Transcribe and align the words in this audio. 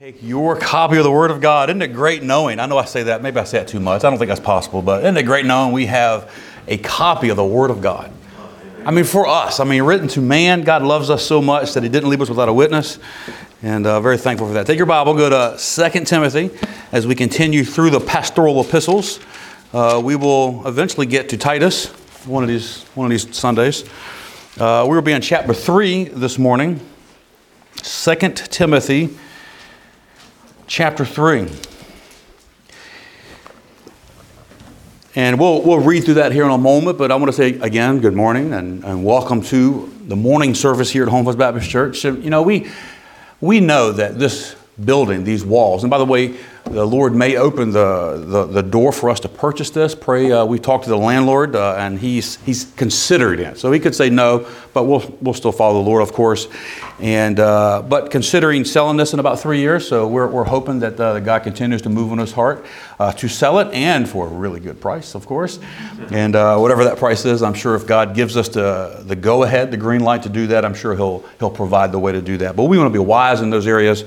Take 0.00 0.22
your 0.22 0.56
copy 0.56 0.96
of 0.96 1.02
the 1.02 1.10
Word 1.10 1.32
of 1.32 1.40
God. 1.40 1.70
Isn't 1.70 1.82
it 1.82 1.88
great 1.88 2.22
knowing? 2.22 2.60
I 2.60 2.66
know 2.66 2.78
I 2.78 2.84
say 2.84 3.02
that, 3.02 3.20
maybe 3.20 3.40
I 3.40 3.42
say 3.42 3.58
it 3.58 3.66
too 3.66 3.80
much. 3.80 4.04
I 4.04 4.10
don't 4.10 4.16
think 4.16 4.28
that's 4.28 4.38
possible, 4.38 4.80
but 4.80 5.02
isn't 5.02 5.16
it 5.16 5.24
great 5.24 5.44
knowing 5.44 5.72
we 5.72 5.86
have 5.86 6.32
a 6.68 6.78
copy 6.78 7.30
of 7.30 7.36
the 7.36 7.44
Word 7.44 7.72
of 7.72 7.80
God? 7.80 8.12
I 8.84 8.92
mean, 8.92 9.02
for 9.02 9.26
us, 9.26 9.58
I 9.58 9.64
mean, 9.64 9.82
written 9.82 10.06
to 10.10 10.20
man, 10.20 10.62
God 10.62 10.84
loves 10.84 11.10
us 11.10 11.26
so 11.26 11.42
much 11.42 11.74
that 11.74 11.82
He 11.82 11.88
didn't 11.88 12.10
leave 12.10 12.20
us 12.20 12.28
without 12.28 12.48
a 12.48 12.52
witness, 12.52 13.00
and 13.60 13.88
uh, 13.88 14.00
very 14.00 14.16
thankful 14.18 14.46
for 14.46 14.52
that. 14.52 14.68
Take 14.68 14.76
your 14.76 14.86
Bible, 14.86 15.14
go 15.14 15.30
to 15.30 15.58
2 15.58 16.04
Timothy 16.04 16.50
as 16.92 17.04
we 17.04 17.16
continue 17.16 17.64
through 17.64 17.90
the 17.90 17.98
pastoral 17.98 18.60
epistles. 18.60 19.18
Uh, 19.72 20.00
we 20.04 20.14
will 20.14 20.64
eventually 20.68 21.06
get 21.06 21.28
to 21.30 21.36
Titus 21.36 21.86
one 22.24 22.44
of 22.44 22.48
these, 22.48 22.84
one 22.94 23.06
of 23.06 23.10
these 23.10 23.36
Sundays. 23.36 23.82
Uh, 24.60 24.86
we 24.88 24.94
will 24.94 25.02
be 25.02 25.10
in 25.10 25.20
chapter 25.20 25.52
3 25.52 26.04
this 26.04 26.38
morning. 26.38 26.78
2 27.82 28.14
Timothy 28.14 29.18
chapter 30.68 31.04
3. 31.04 31.48
And 35.14 35.40
we'll, 35.40 35.62
we'll 35.62 35.80
read 35.80 36.04
through 36.04 36.14
that 36.14 36.30
here 36.30 36.44
in 36.44 36.50
a 36.50 36.58
moment, 36.58 36.98
but 36.98 37.10
I 37.10 37.16
want 37.16 37.28
to 37.28 37.32
say 37.32 37.58
again, 37.58 38.00
good 38.00 38.14
morning 38.14 38.52
and, 38.52 38.84
and 38.84 39.02
welcome 39.02 39.42
to 39.44 39.92
the 40.02 40.14
morning 40.14 40.54
service 40.54 40.90
here 40.90 41.02
at 41.02 41.08
Home 41.08 41.24
Baptist 41.36 41.70
Church. 41.70 42.04
You 42.04 42.30
know, 42.30 42.42
we, 42.42 42.70
we 43.40 43.60
know 43.60 43.92
that 43.92 44.18
this 44.18 44.54
building, 44.84 45.24
these 45.24 45.44
walls, 45.44 45.82
and 45.82 45.90
by 45.90 45.98
the 45.98 46.04
way, 46.04 46.36
the 46.70 46.86
Lord 46.86 47.14
may 47.14 47.36
open 47.36 47.70
the, 47.70 48.22
the, 48.26 48.44
the, 48.44 48.62
door 48.62 48.92
for 48.92 49.08
us 49.08 49.20
to 49.20 49.28
purchase 49.28 49.70
this. 49.70 49.94
Pray. 49.94 50.30
Uh, 50.30 50.44
we 50.44 50.58
talked 50.58 50.84
to 50.84 50.90
the 50.90 50.98
landlord, 50.98 51.56
uh, 51.56 51.76
and 51.78 51.98
he's 51.98 52.36
he's 52.42 52.70
considered 52.76 53.40
it. 53.40 53.58
So 53.58 53.72
he 53.72 53.80
could 53.80 53.94
say 53.94 54.10
no, 54.10 54.46
but 54.74 54.84
we'll 54.84 55.16
we'll 55.20 55.34
still 55.34 55.52
follow 55.52 55.82
the 55.82 55.88
Lord, 55.88 56.02
of 56.02 56.12
course. 56.12 56.48
And 57.00 57.40
uh, 57.40 57.82
but 57.82 58.10
considering 58.10 58.64
selling 58.64 58.96
this 58.96 59.14
in 59.14 59.18
about 59.18 59.40
three 59.40 59.60
years, 59.60 59.88
so 59.88 60.06
we're, 60.06 60.26
we're 60.26 60.44
hoping 60.44 60.80
that 60.80 61.00
uh, 61.00 61.20
God 61.20 61.42
continues 61.42 61.80
to 61.82 61.88
move 61.88 62.12
on 62.12 62.18
His 62.18 62.32
heart 62.32 62.66
uh, 62.98 63.12
to 63.12 63.28
sell 63.28 63.60
it, 63.60 63.72
and 63.72 64.08
for 64.08 64.26
a 64.26 64.30
really 64.30 64.60
good 64.60 64.80
price, 64.80 65.14
of 65.14 65.24
course. 65.24 65.58
And 66.10 66.36
uh, 66.36 66.58
whatever 66.58 66.84
that 66.84 66.98
price 66.98 67.24
is, 67.24 67.42
I'm 67.42 67.54
sure 67.54 67.76
if 67.76 67.86
God 67.86 68.14
gives 68.14 68.36
us 68.36 68.48
the 68.48 69.02
the 69.06 69.16
go 69.16 69.42
ahead, 69.42 69.70
the 69.70 69.76
green 69.78 70.02
light 70.02 70.24
to 70.24 70.28
do 70.28 70.48
that, 70.48 70.64
I'm 70.66 70.74
sure 70.74 70.94
He'll 70.94 71.24
He'll 71.38 71.50
provide 71.50 71.92
the 71.92 71.98
way 71.98 72.12
to 72.12 72.20
do 72.20 72.36
that. 72.38 72.56
But 72.56 72.64
we 72.64 72.76
want 72.76 72.92
to 72.92 72.98
be 72.98 73.02
wise 73.02 73.40
in 73.40 73.48
those 73.48 73.66
areas. 73.66 74.04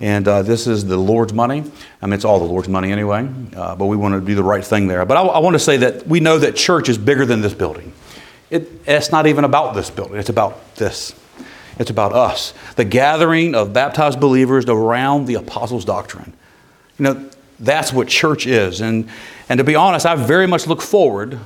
And 0.00 0.26
uh, 0.26 0.42
this 0.42 0.66
is 0.66 0.84
the 0.84 0.96
Lord's 0.96 1.32
money. 1.32 1.64
I 2.02 2.06
mean, 2.06 2.14
it's 2.14 2.24
all 2.24 2.38
the 2.38 2.44
Lord's 2.44 2.68
money 2.68 2.90
anyway, 2.90 3.28
uh, 3.56 3.76
but 3.76 3.86
we 3.86 3.96
want 3.96 4.14
to 4.14 4.20
do 4.20 4.34
the 4.34 4.42
right 4.42 4.64
thing 4.64 4.88
there. 4.88 5.04
But 5.06 5.16
I, 5.16 5.22
I, 5.22 5.38
want 5.38 5.54
to 5.54 5.60
say 5.60 5.76
that 5.78 6.06
we 6.06 6.20
know 6.20 6.38
that 6.38 6.56
church 6.56 6.88
is 6.88 6.98
bigger 6.98 7.24
than 7.24 7.42
this 7.42 7.54
building. 7.54 7.92
It, 8.50 8.70
it's 8.86 9.12
not 9.12 9.26
even 9.26 9.44
about 9.44 9.74
this 9.74 9.90
building, 9.90 10.16
it's 10.16 10.28
about 10.28 10.74
this. 10.76 11.14
It's 11.76 11.90
about 11.90 12.12
us, 12.12 12.54
the 12.76 12.84
gathering 12.84 13.56
of 13.56 13.72
baptized 13.72 14.20
believers 14.20 14.64
around 14.66 15.26
the 15.26 15.34
apostles' 15.34 15.84
doctrine. 15.84 16.32
You 16.98 17.02
know, 17.02 17.30
that's 17.58 17.92
what 17.92 18.06
church 18.06 18.46
is. 18.46 18.80
And, 18.80 19.08
and 19.48 19.58
to 19.58 19.64
be 19.64 19.74
honest, 19.74 20.06
I 20.06 20.14
very 20.14 20.46
much 20.46 20.68
look 20.68 20.80
forward 20.80 21.40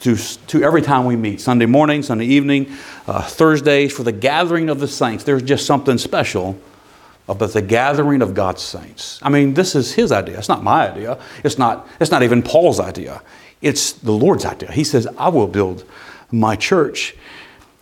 to, 0.00 0.16
to 0.16 0.62
every 0.62 0.80
time 0.80 1.04
we 1.04 1.14
meet 1.16 1.42
Sunday 1.42 1.66
morning, 1.66 2.02
Sunday 2.02 2.24
evening, 2.24 2.72
uh, 3.06 3.20
Thursdays 3.22 3.92
for 3.92 4.02
the 4.02 4.12
gathering 4.12 4.70
of 4.70 4.80
the 4.80 4.88
saints. 4.88 5.24
There's 5.24 5.42
just 5.42 5.66
something 5.66 5.98
special 5.98 6.58
about 7.28 7.52
the 7.52 7.62
gathering 7.62 8.22
of 8.22 8.34
God's 8.34 8.62
saints. 8.62 9.18
I 9.22 9.28
mean, 9.28 9.54
this 9.54 9.74
is 9.74 9.92
his 9.92 10.12
idea. 10.12 10.38
It's 10.38 10.48
not 10.48 10.62
my 10.62 10.90
idea. 10.90 11.18
It's 11.42 11.58
not, 11.58 11.88
it's 12.00 12.10
not 12.10 12.22
even 12.22 12.42
Paul's 12.42 12.78
idea. 12.78 13.22
It's 13.60 13.92
the 13.92 14.12
Lord's 14.12 14.44
idea. 14.44 14.70
He 14.70 14.84
says, 14.84 15.06
I 15.18 15.28
will 15.28 15.48
build 15.48 15.84
my 16.30 16.56
church. 16.56 17.16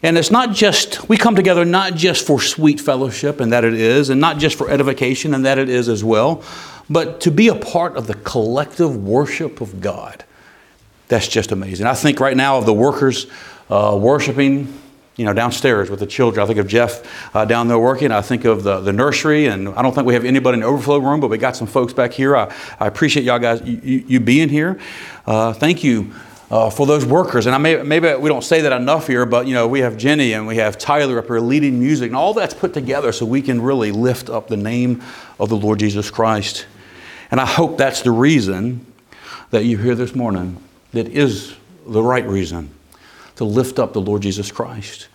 And 0.02 0.18
it's 0.18 0.30
not 0.30 0.52
just, 0.52 1.08
we 1.08 1.16
come 1.16 1.34
together 1.34 1.64
not 1.64 1.94
just 1.94 2.26
for 2.26 2.40
sweet 2.40 2.80
fellowship, 2.80 3.40
and 3.40 3.52
that 3.52 3.64
it 3.64 3.74
is, 3.74 4.10
and 4.10 4.20
not 4.20 4.38
just 4.38 4.56
for 4.56 4.70
edification, 4.70 5.34
and 5.34 5.44
that 5.46 5.58
it 5.58 5.68
is 5.68 5.88
as 5.88 6.04
well, 6.04 6.42
but 6.88 7.20
to 7.22 7.30
be 7.30 7.48
a 7.48 7.54
part 7.54 7.96
of 7.96 8.06
the 8.06 8.14
collective 8.14 8.96
worship 8.96 9.60
of 9.60 9.80
God. 9.80 10.24
That's 11.08 11.28
just 11.28 11.52
amazing. 11.52 11.86
I 11.86 11.94
think 11.94 12.20
right 12.20 12.36
now 12.36 12.58
of 12.58 12.66
the 12.66 12.72
workers 12.72 13.26
uh, 13.70 13.98
worshiping 14.00 14.78
you 15.16 15.24
know, 15.24 15.32
downstairs 15.32 15.90
with 15.90 16.00
the 16.00 16.06
children. 16.06 16.42
I 16.42 16.46
think 16.46 16.58
of 16.58 16.66
Jeff 16.66 17.34
uh, 17.34 17.44
down 17.44 17.68
there 17.68 17.78
working. 17.78 18.10
I 18.10 18.20
think 18.20 18.44
of 18.44 18.64
the, 18.64 18.80
the 18.80 18.92
nursery, 18.92 19.46
and 19.46 19.68
I 19.70 19.82
don't 19.82 19.94
think 19.94 20.06
we 20.06 20.14
have 20.14 20.24
anybody 20.24 20.56
in 20.56 20.60
the 20.60 20.66
overflow 20.66 20.98
room, 20.98 21.20
but 21.20 21.28
we 21.28 21.38
got 21.38 21.56
some 21.56 21.68
folks 21.68 21.92
back 21.92 22.12
here. 22.12 22.36
I, 22.36 22.52
I 22.80 22.86
appreciate 22.86 23.24
y'all 23.24 23.38
guys, 23.38 23.62
you, 23.62 24.04
you 24.06 24.20
being 24.20 24.48
here. 24.48 24.78
Uh, 25.26 25.52
thank 25.52 25.84
you. 25.84 26.12
Uh, 26.50 26.68
for 26.68 26.86
those 26.86 27.06
workers, 27.06 27.46
and 27.46 27.54
I 27.54 27.58
may, 27.58 27.82
maybe 27.82 28.14
we 28.14 28.28
don't 28.28 28.44
say 28.44 28.60
that 28.60 28.72
enough 28.72 29.06
here, 29.06 29.24
but 29.24 29.46
you 29.46 29.54
know 29.54 29.66
we 29.66 29.80
have 29.80 29.96
Jenny 29.96 30.34
and 30.34 30.46
we 30.46 30.56
have 30.56 30.76
Tyler 30.76 31.18
up 31.18 31.26
here 31.26 31.40
leading 31.40 31.80
music, 31.80 32.08
and 32.08 32.16
all 32.16 32.34
that's 32.34 32.52
put 32.52 32.74
together 32.74 33.12
so 33.12 33.24
we 33.24 33.40
can 33.40 33.62
really 33.62 33.90
lift 33.90 34.28
up 34.28 34.46
the 34.48 34.56
name 34.56 35.02
of 35.40 35.48
the 35.48 35.56
Lord 35.56 35.78
Jesus 35.78 36.10
Christ. 36.10 36.66
And 37.30 37.40
I 37.40 37.46
hope 37.46 37.78
that's 37.78 38.02
the 38.02 38.10
reason 38.10 38.86
that 39.50 39.64
you're 39.64 39.80
here 39.80 39.94
this 39.94 40.14
morning. 40.14 40.62
That 40.92 41.08
is 41.08 41.56
the 41.86 42.02
right 42.02 42.26
reason 42.26 42.70
to 43.36 43.44
lift 43.44 43.78
up 43.78 43.92
the 43.92 44.00
Lord 44.00 44.22
Jesus 44.22 44.50
Christ. 44.50 45.08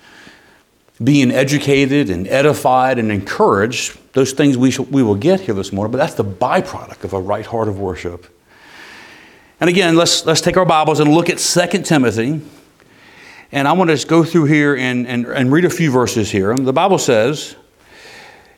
Being 1.02 1.32
educated 1.32 2.10
and 2.10 2.28
edified 2.28 3.00
and 3.00 3.12
encouraged, 3.12 3.98
those 4.14 4.34
things 4.34 4.58
we, 4.58 4.72
shall, 4.72 4.86
we 4.86 5.02
will 5.02 5.16
get 5.16 5.40
here 5.40 5.56
this 5.56 5.72
morning, 5.72 5.92
but 5.92 5.98
that's 5.98 6.16
the 6.16 6.26
byproduct 6.26 7.04
of 7.04 7.14
a 7.14 7.20
right 7.20 7.46
heart 7.46 7.68
of 7.68 7.80
worship. 7.80 8.28
And 9.62 9.70
again, 9.70 9.96
let's, 9.96 10.26
let's 10.26 10.42
take 10.42 10.58
our 10.58 10.66
Bibles 10.66 11.00
and 11.00 11.12
look 11.12 11.30
at 11.30 11.38
2 11.38 11.84
Timothy. 11.84 12.42
And 13.52 13.68
I 13.68 13.74
want 13.74 13.90
to 13.90 13.96
just 13.96 14.08
go 14.08 14.24
through 14.24 14.46
here 14.46 14.76
and, 14.76 15.08
and, 15.08 15.26
and 15.26 15.52
read 15.52 15.66
a 15.66 15.70
few 15.70 15.92
verses 15.92 16.30
here. 16.32 16.56
The 16.56 16.74
Bible 16.74 16.98
says 16.98 17.56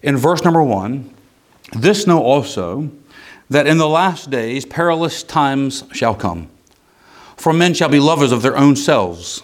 in 0.01 0.17
verse 0.17 0.43
number 0.43 0.61
one, 0.61 1.13
This 1.73 2.07
know 2.07 2.21
also 2.21 2.91
that 3.49 3.67
in 3.67 3.77
the 3.77 3.87
last 3.87 4.29
days 4.29 4.65
perilous 4.65 5.23
times 5.23 5.83
shall 5.91 6.15
come. 6.15 6.49
For 7.37 7.53
men 7.53 7.73
shall 7.73 7.89
be 7.89 7.99
lovers 7.99 8.31
of 8.31 8.41
their 8.41 8.57
own 8.57 8.75
selves 8.75 9.43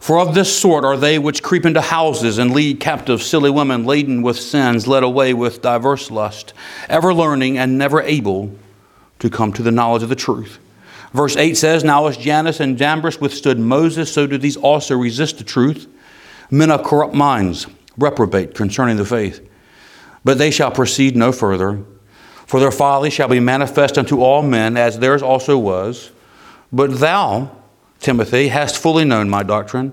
For 0.00 0.18
of 0.18 0.34
this 0.34 0.56
sort 0.56 0.84
are 0.84 0.96
they 0.96 1.18
which 1.18 1.42
creep 1.42 1.66
into 1.66 1.80
houses 1.80 2.38
and 2.38 2.52
lead 2.52 2.80
captive 2.80 3.22
silly 3.22 3.50
women 3.50 3.84
laden 3.84 4.22
with 4.22 4.38
sins, 4.38 4.86
led 4.86 5.02
away 5.02 5.34
with 5.34 5.62
diverse 5.62 6.10
lust, 6.10 6.54
ever 6.88 7.12
learning 7.12 7.58
and 7.58 7.76
never 7.76 8.00
able 8.02 8.56
to 9.18 9.28
come 9.28 9.52
to 9.52 9.62
the 9.62 9.72
knowledge 9.72 10.02
of 10.02 10.08
the 10.08 10.16
truth. 10.16 10.58
Verse 11.12 11.36
8 11.36 11.56
says, 11.56 11.84
Now 11.84 12.06
as 12.06 12.16
Jannes 12.16 12.60
and 12.60 12.78
Jambres 12.78 13.20
withstood 13.20 13.58
Moses, 13.58 14.12
so 14.12 14.26
do 14.26 14.38
these 14.38 14.56
also 14.56 14.96
resist 14.96 15.38
the 15.38 15.44
truth. 15.44 15.88
Men 16.50 16.70
of 16.70 16.84
corrupt 16.84 17.14
minds 17.14 17.66
reprobate 17.96 18.54
concerning 18.54 18.96
the 18.96 19.04
faith. 19.04 19.46
But 20.24 20.38
they 20.38 20.50
shall 20.50 20.70
proceed 20.70 21.16
no 21.16 21.32
further. 21.32 21.82
For 22.46 22.60
their 22.60 22.70
folly 22.70 23.10
shall 23.10 23.28
be 23.28 23.40
manifest 23.40 23.98
unto 23.98 24.22
all 24.22 24.42
men, 24.42 24.76
as 24.76 24.98
theirs 24.98 25.22
also 25.22 25.58
was. 25.58 26.10
But 26.72 26.98
thou, 26.98 27.50
Timothy, 28.00 28.48
hast 28.48 28.76
fully 28.76 29.04
known 29.04 29.28
my 29.28 29.42
doctrine, 29.42 29.92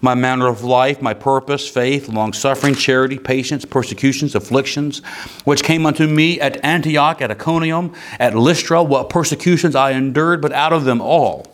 my 0.00 0.14
manner 0.14 0.48
of 0.48 0.64
life, 0.64 1.00
my 1.00 1.14
purpose, 1.14 1.68
faith, 1.68 2.08
long 2.08 2.32
suffering, 2.32 2.74
charity, 2.74 3.18
patience, 3.18 3.64
persecutions, 3.64 4.34
afflictions, 4.34 5.00
which 5.44 5.62
came 5.62 5.86
unto 5.86 6.06
me 6.06 6.40
at 6.40 6.62
Antioch, 6.64 7.22
at 7.22 7.30
Iconium, 7.30 7.94
at 8.18 8.34
Lystra, 8.34 8.82
what 8.82 9.08
persecutions 9.08 9.76
I 9.76 9.92
endured, 9.92 10.42
but 10.42 10.52
out 10.52 10.72
of 10.72 10.84
them 10.84 11.00
all 11.00 11.46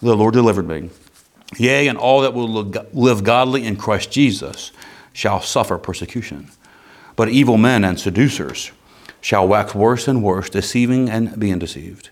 the 0.00 0.16
Lord 0.16 0.34
delivered 0.34 0.66
me. 0.66 0.90
Yea, 1.58 1.86
and 1.86 1.98
all 1.98 2.22
that 2.22 2.34
will 2.34 2.48
live 2.92 3.22
godly 3.22 3.64
in 3.64 3.76
Christ 3.76 4.10
Jesus 4.10 4.72
shall 5.12 5.40
suffer 5.40 5.78
persecution. 5.78 6.50
But 7.14 7.28
evil 7.28 7.58
men 7.58 7.84
and 7.84 8.00
seducers 8.00 8.72
shall 9.20 9.46
wax 9.46 9.74
worse 9.74 10.08
and 10.08 10.22
worse, 10.22 10.50
deceiving 10.50 11.08
and 11.08 11.38
being 11.38 11.58
deceived. 11.58 12.10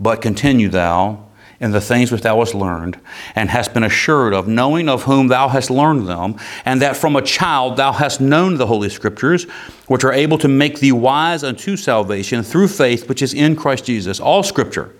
But 0.00 0.22
continue 0.22 0.68
thou 0.68 1.26
in 1.60 1.72
the 1.72 1.80
things 1.80 2.10
which 2.10 2.22
thou 2.22 2.38
hast 2.38 2.54
learned, 2.54 2.98
and 3.34 3.50
hast 3.50 3.74
been 3.74 3.84
assured 3.84 4.32
of, 4.32 4.48
knowing 4.48 4.88
of 4.88 5.02
whom 5.02 5.28
thou 5.28 5.46
hast 5.48 5.70
learned 5.70 6.08
them, 6.08 6.34
and 6.64 6.80
that 6.80 6.96
from 6.96 7.16
a 7.16 7.22
child 7.22 7.76
thou 7.76 7.92
hast 7.92 8.20
known 8.20 8.56
the 8.56 8.66
Holy 8.66 8.88
Scriptures, 8.88 9.44
which 9.86 10.02
are 10.02 10.12
able 10.12 10.38
to 10.38 10.48
make 10.48 10.80
thee 10.80 10.92
wise 10.92 11.44
unto 11.44 11.76
salvation 11.76 12.42
through 12.42 12.68
faith 12.68 13.08
which 13.08 13.20
is 13.20 13.34
in 13.34 13.54
Christ 13.54 13.84
Jesus. 13.84 14.18
All 14.18 14.42
Scripture 14.42 14.94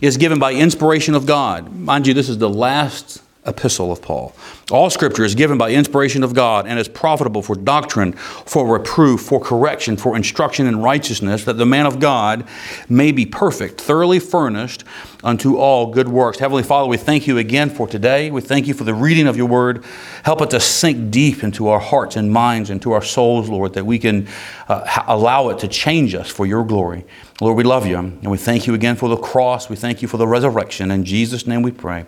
is 0.00 0.16
given 0.16 0.38
by 0.38 0.54
inspiration 0.54 1.14
of 1.14 1.26
God. 1.26 1.72
Mind 1.72 2.06
you, 2.06 2.14
this 2.14 2.28
is 2.28 2.38
the 2.38 2.48
last 2.48 3.22
epistle 3.48 3.90
of 3.90 4.02
Paul. 4.02 4.34
All 4.70 4.90
scripture 4.90 5.24
is 5.24 5.34
given 5.34 5.56
by 5.56 5.70
inspiration 5.70 6.22
of 6.22 6.34
God 6.34 6.66
and 6.66 6.78
is 6.78 6.88
profitable 6.88 7.42
for 7.42 7.56
doctrine, 7.56 8.12
for 8.12 8.66
reproof, 8.66 9.22
for 9.22 9.40
correction, 9.40 9.96
for 9.96 10.14
instruction 10.14 10.66
in 10.66 10.82
righteousness, 10.82 11.44
that 11.44 11.54
the 11.54 11.66
man 11.66 11.86
of 11.86 12.00
God 12.00 12.46
may 12.88 13.10
be 13.12 13.24
perfect, 13.24 13.80
thoroughly 13.80 14.18
furnished 14.18 14.84
unto 15.24 15.56
all 15.56 15.90
good 15.90 16.08
works. 16.08 16.38
Heavenly 16.38 16.62
Father, 16.62 16.88
we 16.88 16.98
thank 16.98 17.26
you 17.26 17.38
again 17.38 17.70
for 17.70 17.88
today. 17.88 18.30
We 18.30 18.40
thank 18.40 18.66
you 18.66 18.74
for 18.74 18.84
the 18.84 18.94
reading 18.94 19.26
of 19.26 19.36
your 19.36 19.46
word. 19.46 19.84
Help 20.22 20.42
it 20.42 20.50
to 20.50 20.60
sink 20.60 21.10
deep 21.10 21.42
into 21.42 21.68
our 21.68 21.80
hearts 21.80 22.16
and 22.16 22.30
minds, 22.30 22.70
into 22.70 22.92
our 22.92 23.02
souls, 23.02 23.48
Lord, 23.48 23.72
that 23.72 23.86
we 23.86 23.98
can 23.98 24.28
uh, 24.68 25.02
allow 25.06 25.48
it 25.48 25.58
to 25.60 25.68
change 25.68 26.14
us 26.14 26.28
for 26.28 26.46
your 26.46 26.64
glory. 26.64 27.04
Lord, 27.40 27.56
we 27.56 27.64
love 27.64 27.86
you 27.86 27.96
and 27.96 28.30
we 28.30 28.36
thank 28.38 28.66
you 28.66 28.74
again 28.74 28.96
for 28.96 29.08
the 29.08 29.16
cross. 29.16 29.70
We 29.70 29.76
thank 29.76 30.02
you 30.02 30.08
for 30.08 30.18
the 30.18 30.26
resurrection. 30.26 30.90
In 30.90 31.04
Jesus' 31.04 31.46
name 31.46 31.62
we 31.62 31.70
pray. 31.70 32.06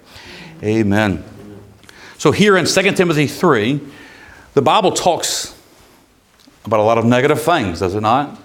Amen. 0.63 1.25
So, 2.19 2.33
here 2.33 2.59
in 2.59 2.67
2 2.67 2.93
Timothy 2.93 3.27
3, 3.27 3.81
the 4.53 4.61
Bible 4.61 4.93
talks 4.93 5.59
about 6.67 6.81
a 6.81 6.83
lot 6.83 6.99
of 6.99 7.07
negative 7.07 7.41
things, 7.41 7.79
does 7.79 7.95
it 7.95 8.03
not? 8.03 8.39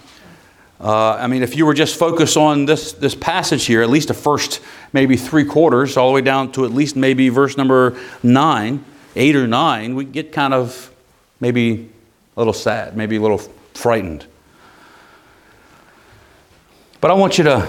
Uh, 0.80 1.10
I 1.12 1.26
mean, 1.26 1.42
if 1.42 1.56
you 1.56 1.66
were 1.66 1.74
just 1.74 1.98
focused 1.98 2.38
on 2.38 2.64
this, 2.64 2.92
this 2.92 3.14
passage 3.14 3.66
here, 3.66 3.82
at 3.82 3.90
least 3.90 4.08
the 4.08 4.14
first 4.14 4.62
maybe 4.94 5.18
three 5.18 5.44
quarters, 5.44 5.98
all 5.98 6.08
the 6.08 6.14
way 6.14 6.22
down 6.22 6.52
to 6.52 6.64
at 6.64 6.70
least 6.70 6.96
maybe 6.96 7.28
verse 7.28 7.58
number 7.58 7.98
nine, 8.22 8.82
eight 9.14 9.36
or 9.36 9.46
nine, 9.46 9.94
we 9.94 10.06
get 10.06 10.32
kind 10.32 10.54
of 10.54 10.90
maybe 11.40 11.90
a 12.34 12.40
little 12.40 12.54
sad, 12.54 12.96
maybe 12.96 13.16
a 13.16 13.20
little 13.20 13.42
frightened. 13.74 14.24
But 17.02 17.10
I 17.10 17.14
want 17.14 17.36
you 17.36 17.44
to, 17.44 17.68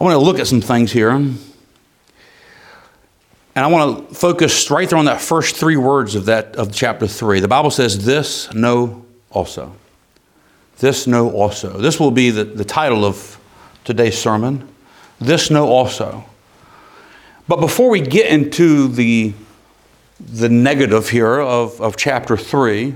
I 0.00 0.04
want 0.04 0.14
to 0.14 0.18
look 0.18 0.38
at 0.38 0.46
some 0.46 0.62
things 0.62 0.90
here. 0.90 1.22
And 3.54 3.64
I 3.64 3.68
want 3.68 4.08
to 4.08 4.14
focus 4.14 4.70
right 4.70 4.88
there 4.88 4.98
on 4.98 5.04
that 5.04 5.20
first 5.20 5.56
three 5.56 5.76
words 5.76 6.14
of 6.14 6.26
that 6.26 6.56
of 6.56 6.72
chapter 6.72 7.06
three. 7.06 7.40
The 7.40 7.48
Bible 7.48 7.70
says, 7.70 8.04
This 8.04 8.52
know 8.54 9.04
also. 9.30 9.74
This 10.78 11.06
know 11.06 11.30
also. 11.30 11.78
This 11.78 12.00
will 12.00 12.10
be 12.10 12.30
the, 12.30 12.44
the 12.44 12.64
title 12.64 13.04
of 13.04 13.38
today's 13.84 14.16
sermon. 14.16 14.68
This 15.20 15.50
know 15.50 15.68
also. 15.68 16.24
But 17.46 17.60
before 17.60 17.90
we 17.90 18.00
get 18.00 18.32
into 18.32 18.88
the, 18.88 19.34
the 20.18 20.48
negative 20.48 21.10
here 21.10 21.38
of, 21.40 21.80
of 21.80 21.96
chapter 21.96 22.36
3, 22.36 22.94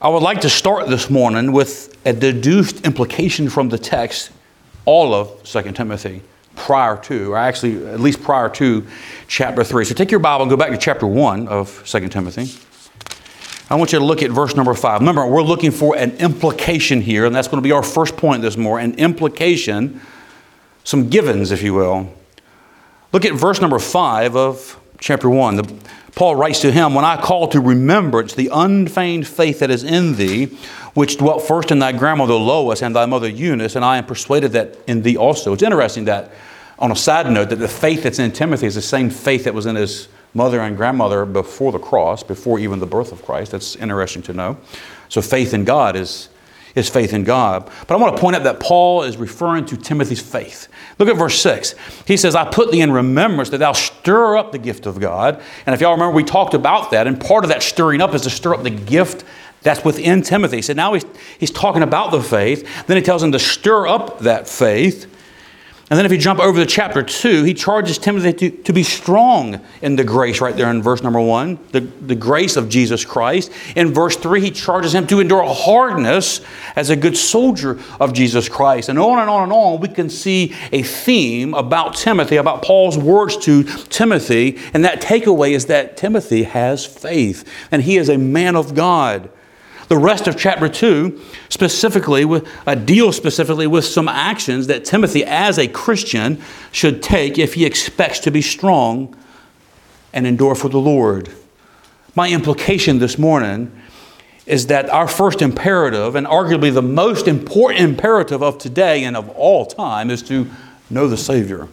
I 0.00 0.08
would 0.08 0.22
like 0.22 0.42
to 0.42 0.50
start 0.50 0.88
this 0.88 1.10
morning 1.10 1.50
with 1.50 1.98
a 2.06 2.12
deduced 2.12 2.86
implication 2.86 3.48
from 3.48 3.70
the 3.70 3.78
text, 3.78 4.30
all 4.84 5.14
of 5.14 5.42
2 5.42 5.72
Timothy 5.72 6.22
prior 6.56 6.96
to, 7.02 7.32
or 7.32 7.36
actually 7.36 7.86
at 7.86 8.00
least 8.00 8.22
prior 8.22 8.48
to 8.48 8.86
chapter 9.28 9.62
3. 9.62 9.84
So 9.84 9.94
take 9.94 10.10
your 10.10 10.20
Bible 10.20 10.42
and 10.42 10.50
go 10.50 10.56
back 10.56 10.70
to 10.70 10.78
chapter 10.78 11.06
1 11.06 11.46
of 11.48 11.82
2 11.86 12.08
Timothy. 12.08 12.58
I 13.68 13.74
want 13.74 13.92
you 13.92 13.98
to 13.98 14.04
look 14.04 14.22
at 14.22 14.30
verse 14.30 14.54
number 14.54 14.74
5. 14.74 15.00
Remember, 15.00 15.26
we're 15.26 15.42
looking 15.42 15.70
for 15.70 15.96
an 15.96 16.12
implication 16.18 17.00
here, 17.00 17.26
and 17.26 17.34
that's 17.34 17.48
going 17.48 17.60
to 17.60 17.66
be 17.66 17.72
our 17.72 17.82
first 17.82 18.16
point 18.16 18.42
this 18.42 18.56
morning 18.56 18.92
an 18.92 18.98
implication, 18.98 20.00
some 20.84 21.08
givens, 21.08 21.50
if 21.50 21.62
you 21.62 21.74
will. 21.74 22.12
Look 23.12 23.24
at 23.24 23.34
verse 23.34 23.60
number 23.60 23.78
5 23.78 24.36
of 24.36 24.80
chapter 24.98 25.28
1. 25.28 25.56
The, 25.56 25.74
Paul 26.16 26.34
writes 26.34 26.60
to 26.60 26.72
him, 26.72 26.94
When 26.94 27.04
I 27.04 27.20
call 27.20 27.46
to 27.48 27.60
remembrance 27.60 28.32
the 28.32 28.48
unfeigned 28.50 29.28
faith 29.28 29.58
that 29.58 29.70
is 29.70 29.84
in 29.84 30.16
thee, 30.16 30.46
which 30.94 31.18
dwelt 31.18 31.46
first 31.46 31.70
in 31.70 31.78
thy 31.78 31.92
grandmother 31.92 32.32
Lois 32.32 32.82
and 32.82 32.96
thy 32.96 33.04
mother 33.04 33.28
Eunice, 33.28 33.76
and 33.76 33.84
I 33.84 33.98
am 33.98 34.06
persuaded 34.06 34.52
that 34.52 34.78
in 34.86 35.02
thee 35.02 35.18
also. 35.18 35.52
It's 35.52 35.62
interesting 35.62 36.06
that, 36.06 36.32
on 36.78 36.90
a 36.90 36.96
side 36.96 37.30
note, 37.30 37.50
that 37.50 37.56
the 37.56 37.68
faith 37.68 38.02
that's 38.02 38.18
in 38.18 38.32
Timothy 38.32 38.66
is 38.66 38.76
the 38.76 38.82
same 38.82 39.10
faith 39.10 39.44
that 39.44 39.52
was 39.52 39.66
in 39.66 39.76
his 39.76 40.08
mother 40.32 40.60
and 40.60 40.74
grandmother 40.74 41.26
before 41.26 41.70
the 41.70 41.78
cross, 41.78 42.22
before 42.22 42.58
even 42.58 42.78
the 42.78 42.86
birth 42.86 43.12
of 43.12 43.22
Christ. 43.22 43.52
That's 43.52 43.76
interesting 43.76 44.22
to 44.22 44.32
know. 44.32 44.56
So 45.10 45.20
faith 45.20 45.52
in 45.52 45.64
God 45.64 45.96
is, 45.96 46.30
is 46.76 46.88
faith 46.88 47.12
in 47.12 47.24
God. 47.24 47.68
But 47.88 47.94
I 47.94 47.96
want 47.96 48.14
to 48.14 48.20
point 48.20 48.36
out 48.36 48.44
that 48.44 48.60
Paul 48.60 49.02
is 49.02 49.16
referring 49.16 49.64
to 49.66 49.76
Timothy's 49.76 50.20
faith. 50.20 50.68
Look 50.98 51.08
at 51.08 51.16
verse 51.16 51.40
6. 51.40 51.74
He 52.06 52.16
says, 52.16 52.36
I 52.36 52.44
put 52.44 52.70
thee 52.70 52.82
in 52.82 52.92
remembrance 52.92 53.50
that 53.50 53.58
thou 53.58 53.72
stir 53.72 54.36
up 54.36 54.52
the 54.52 54.58
gift 54.58 54.86
of 54.86 55.00
God. 55.00 55.42
And 55.64 55.74
if 55.74 55.80
y'all 55.80 55.92
remember, 55.92 56.14
we 56.14 56.22
talked 56.22 56.54
about 56.54 56.92
that, 56.92 57.06
and 57.08 57.20
part 57.20 57.44
of 57.44 57.48
that 57.48 57.62
stirring 57.62 58.00
up 58.00 58.14
is 58.14 58.22
to 58.22 58.30
stir 58.30 58.54
up 58.54 58.62
the 58.62 58.70
gift 58.70 59.24
that's 59.62 59.84
within 59.84 60.22
Timothy. 60.22 60.62
So 60.62 60.74
now 60.74 60.94
he's, 60.94 61.04
he's 61.38 61.50
talking 61.50 61.82
about 61.82 62.12
the 62.12 62.22
faith. 62.22 62.86
Then 62.86 62.96
he 62.96 63.02
tells 63.02 63.22
him 63.22 63.32
to 63.32 63.38
stir 63.38 63.88
up 63.88 64.20
that 64.20 64.46
faith. 64.46 65.12
And 65.88 65.96
then 65.96 66.04
if 66.04 66.10
you 66.10 66.18
jump 66.18 66.40
over 66.40 66.58
to 66.58 66.66
chapter 66.66 67.00
2, 67.00 67.44
he 67.44 67.54
charges 67.54 67.96
Timothy 67.96 68.32
to, 68.32 68.50
to 68.64 68.72
be 68.72 68.82
strong 68.82 69.60
in 69.82 69.94
the 69.94 70.02
grace 70.02 70.40
right 70.40 70.56
there 70.56 70.68
in 70.68 70.82
verse 70.82 71.00
number 71.00 71.20
1, 71.20 71.60
the, 71.70 71.80
the 71.80 72.16
grace 72.16 72.56
of 72.56 72.68
Jesus 72.68 73.04
Christ. 73.04 73.52
In 73.76 73.94
verse 73.94 74.16
3, 74.16 74.40
he 74.40 74.50
charges 74.50 74.92
him 74.92 75.06
to 75.06 75.20
endure 75.20 75.44
hardness 75.44 76.40
as 76.74 76.90
a 76.90 76.96
good 76.96 77.16
soldier 77.16 77.78
of 78.00 78.12
Jesus 78.12 78.48
Christ. 78.48 78.88
And 78.88 78.98
on 78.98 79.20
and 79.20 79.30
on 79.30 79.44
and 79.44 79.52
on, 79.52 79.78
we 79.78 79.86
can 79.86 80.10
see 80.10 80.56
a 80.72 80.82
theme 80.82 81.54
about 81.54 81.94
Timothy, 81.94 82.34
about 82.34 82.62
Paul's 82.62 82.98
words 82.98 83.36
to 83.44 83.62
Timothy. 83.62 84.58
And 84.74 84.84
that 84.84 85.00
takeaway 85.00 85.52
is 85.52 85.66
that 85.66 85.96
Timothy 85.96 86.42
has 86.42 86.84
faith 86.84 87.48
and 87.70 87.82
he 87.82 87.96
is 87.96 88.08
a 88.08 88.18
man 88.18 88.56
of 88.56 88.74
God. 88.74 89.30
The 89.88 89.96
rest 89.96 90.26
of 90.26 90.36
chapter 90.36 90.68
2 90.68 91.20
specifically 91.48 92.24
with, 92.24 92.48
uh, 92.66 92.74
deals 92.74 93.16
specifically 93.16 93.66
with 93.66 93.84
some 93.84 94.08
actions 94.08 94.66
that 94.66 94.84
Timothy, 94.84 95.24
as 95.24 95.58
a 95.58 95.68
Christian, 95.68 96.42
should 96.72 97.02
take 97.02 97.38
if 97.38 97.54
he 97.54 97.64
expects 97.64 98.18
to 98.20 98.30
be 98.30 98.42
strong 98.42 99.14
and 100.12 100.26
endure 100.26 100.54
for 100.54 100.68
the 100.68 100.78
Lord. 100.80 101.30
My 102.14 102.30
implication 102.30 102.98
this 102.98 103.18
morning 103.18 103.70
is 104.46 104.68
that 104.68 104.88
our 104.90 105.08
first 105.08 105.42
imperative, 105.42 106.14
and 106.14 106.26
arguably 106.26 106.72
the 106.72 106.82
most 106.82 107.28
important 107.28 107.80
imperative 107.80 108.42
of 108.42 108.58
today 108.58 109.04
and 109.04 109.16
of 109.16 109.28
all 109.30 109.66
time, 109.66 110.10
is 110.10 110.22
to 110.22 110.48
know 110.88 111.08
the 111.08 111.16
Savior. 111.16 111.68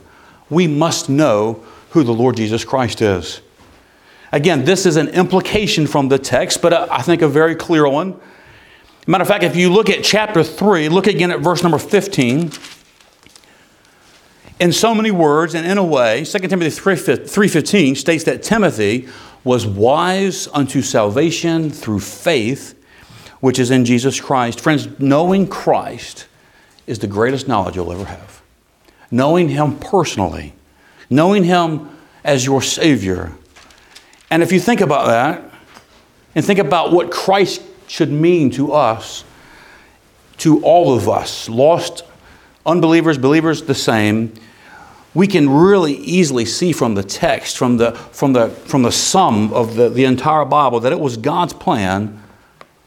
We 0.50 0.68
must 0.68 1.10
know 1.10 1.64
who 1.92 2.04
the 2.04 2.14
Lord 2.14 2.36
Jesus 2.36 2.66
Christ 2.66 3.02
is. 3.02 3.42
Again, 4.34 4.66
this 4.66 4.88
is 4.88 4.96
an 4.96 5.10
implication 5.10 5.86
from 5.86 6.10
the 6.10 6.18
text, 6.18 6.60
but 6.60 6.74
uh, 6.74 6.88
I 6.90 7.04
think 7.04 7.22
a 7.22 7.28
very 7.28 7.54
clear 7.54 7.88
one. 7.88 8.20
Matter 9.06 9.22
of 9.22 9.28
fact, 9.28 9.44
if 9.44 9.56
you 9.56 9.72
look 9.72 9.92
at 9.92 10.04
chapter 10.04 10.44
3, 10.44 10.90
look 10.90 11.06
again 11.06 11.30
at 11.30 11.40
verse 11.40 11.62
number 11.62 11.78
15. 11.78 12.52
In 14.60 14.72
so 14.72 14.96
many 14.96 15.12
words 15.12 15.54
and 15.54 15.68
in 15.68 15.78
a 15.78 15.84
way, 15.84 16.26
2 16.26 16.40
Timothy 16.40 16.72
3.15 16.72 17.96
states 17.96 18.24
that 18.24 18.42
Timothy 18.42 19.08
was 19.44 19.68
wise 19.68 20.48
unto 20.48 20.82
salvation 20.82 21.70
through 21.70 22.00
faith, 22.00 22.74
which 23.40 23.60
is 23.60 23.70
in 23.70 23.86
Jesus 23.86 24.20
Christ. 24.20 24.60
Friends, 24.60 24.88
knowing 25.00 25.48
Christ 25.48 26.26
is 26.88 26.98
the 26.98 27.08
greatest 27.08 27.48
knowledge 27.48 27.76
you'll 27.76 27.92
ever 27.92 28.06
have. 28.06 28.42
Knowing 29.12 29.50
Him 29.50 29.78
personally, 29.78 30.54
knowing 31.08 31.44
Him 31.44 31.88
as 32.24 32.48
your 32.48 32.64
Savior, 32.64 33.32
and 34.34 34.42
if 34.42 34.52
you 34.52 34.60
think 34.60 34.82
about 34.82 35.06
that, 35.06 35.44
and 36.34 36.44
think 36.44 36.58
about 36.58 36.92
what 36.92 37.12
Christ 37.12 37.62
should 37.86 38.12
mean 38.12 38.50
to 38.54 38.74
us, 38.74 39.24
to 40.38 40.60
all 40.64 40.96
of 40.96 41.08
us, 41.08 41.48
lost 41.48 42.04
unbelievers, 42.66 43.20
believers, 43.20 43.62
the 43.62 43.76
same, 43.76 44.34
we 45.14 45.28
can 45.28 45.48
really 45.48 45.94
easily 45.94 46.46
see 46.46 46.72
from 46.72 46.96
the 46.96 47.04
text, 47.04 47.60
from 47.60 47.78
the, 47.78 47.92
from 47.92 48.34
the, 48.34 48.50
from 48.50 48.82
the 48.82 48.92
sum 48.92 49.54
of 49.54 49.76
the, 49.76 49.88
the 49.88 50.04
entire 50.04 50.46
Bible, 50.46 50.80
that 50.80 50.92
it 50.92 51.00
was 51.00 51.16
God's 51.16 51.54
plan 51.54 52.20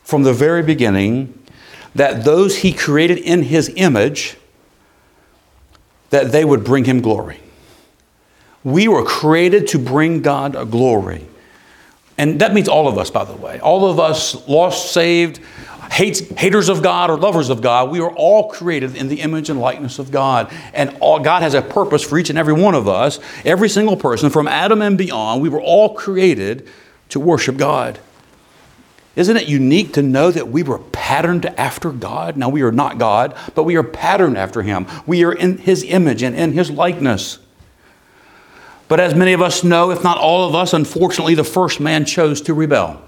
from 0.03 0.25
the 0.25 0.33
very 0.33 0.65
beginning 0.65 1.33
that 1.95 2.25
those 2.25 2.59
he 2.59 2.73
created 2.73 3.19
in 3.19 3.43
his 3.43 3.73
image 3.77 4.37
that 6.11 6.33
they 6.33 6.45
would 6.45 6.65
bring 6.65 6.87
him 6.87 7.01
glory. 7.01 7.39
We 8.65 8.89
were 8.89 9.05
created 9.05 9.69
to 9.69 9.79
bring 9.79 10.23
God 10.23 10.73
glory. 10.73 11.29
And 12.19 12.41
that 12.41 12.55
means 12.55 12.69
all 12.69 12.89
of 12.89 12.99
us, 12.99 13.11
by 13.11 13.25
the 13.25 13.35
way. 13.35 13.61
All 13.61 13.91
of 13.91 14.01
us, 14.01 14.49
lost, 14.49 14.93
saved, 14.93 15.41
hates, 15.91 16.21
haters 16.21 16.69
of 16.69 16.83
God 16.83 17.11
or 17.11 17.19
lovers 17.19 17.51
of 17.51 17.61
God, 17.61 17.91
we 17.91 18.01
are 18.01 18.11
all 18.11 18.49
created 18.49 18.97
in 18.97 19.09
the 19.09 19.21
image 19.21 19.51
and 19.51 19.61
likeness 19.61 19.99
of 19.99 20.11
God. 20.11 20.53
And 20.73 20.97
all, 21.01 21.21
God 21.21 21.43
has 21.43 21.55
a 21.55 21.63
purpose 21.63 22.03
for 22.03 22.19
each 22.19 22.31
and 22.31 22.39
every 22.39 22.55
one 22.55 22.75
of 22.75 22.89
us, 22.89 23.21
every 23.45 23.69
single 23.69 23.97
person, 23.97 24.31
from 24.31 24.49
Adam 24.49 24.81
and 24.83 24.97
beyond. 24.97 25.43
We 25.43 25.49
were 25.49 25.61
all 25.61 25.95
created 25.95 26.69
to 27.11 27.21
worship 27.21 27.57
God. 27.57 27.99
Isn't 29.15 29.37
it 29.37 29.49
unique 29.49 29.95
to 29.95 30.03
know 30.03 30.31
that 30.31 30.49
we 30.49 30.63
were 30.63 30.79
patterned 30.79 31.47
after 31.47 31.91
God? 31.91 32.37
Now, 32.37 32.51
we 32.51 32.61
are 32.63 32.73
not 32.73 32.99
God, 32.99 33.35
but 33.55 33.65
we 33.65 33.77
are 33.77 33.83
patterned 33.83 34.37
after 34.37 34.63
Him. 34.63 34.87
We 35.07 35.25
are 35.25 35.33
in 35.33 35.57
His 35.59 35.83
image 35.85 36.23
and 36.23 36.37
in 36.37 36.53
His 36.53 36.71
likeness. 36.71 37.39
But 38.89 39.01
as 39.01 39.15
many 39.15 39.33
of 39.33 39.43
us 39.43 39.65
know, 39.65 39.91
if 39.91 40.05
not 40.05 40.19
all 40.19 40.49
of 40.49 40.55
us, 40.55 40.73
unfortunately, 40.73 41.35
the 41.35 41.45
first 41.45 41.81
man 41.81 42.05
chose 42.05 42.41
to 42.43 42.55
rebel. 42.55 43.03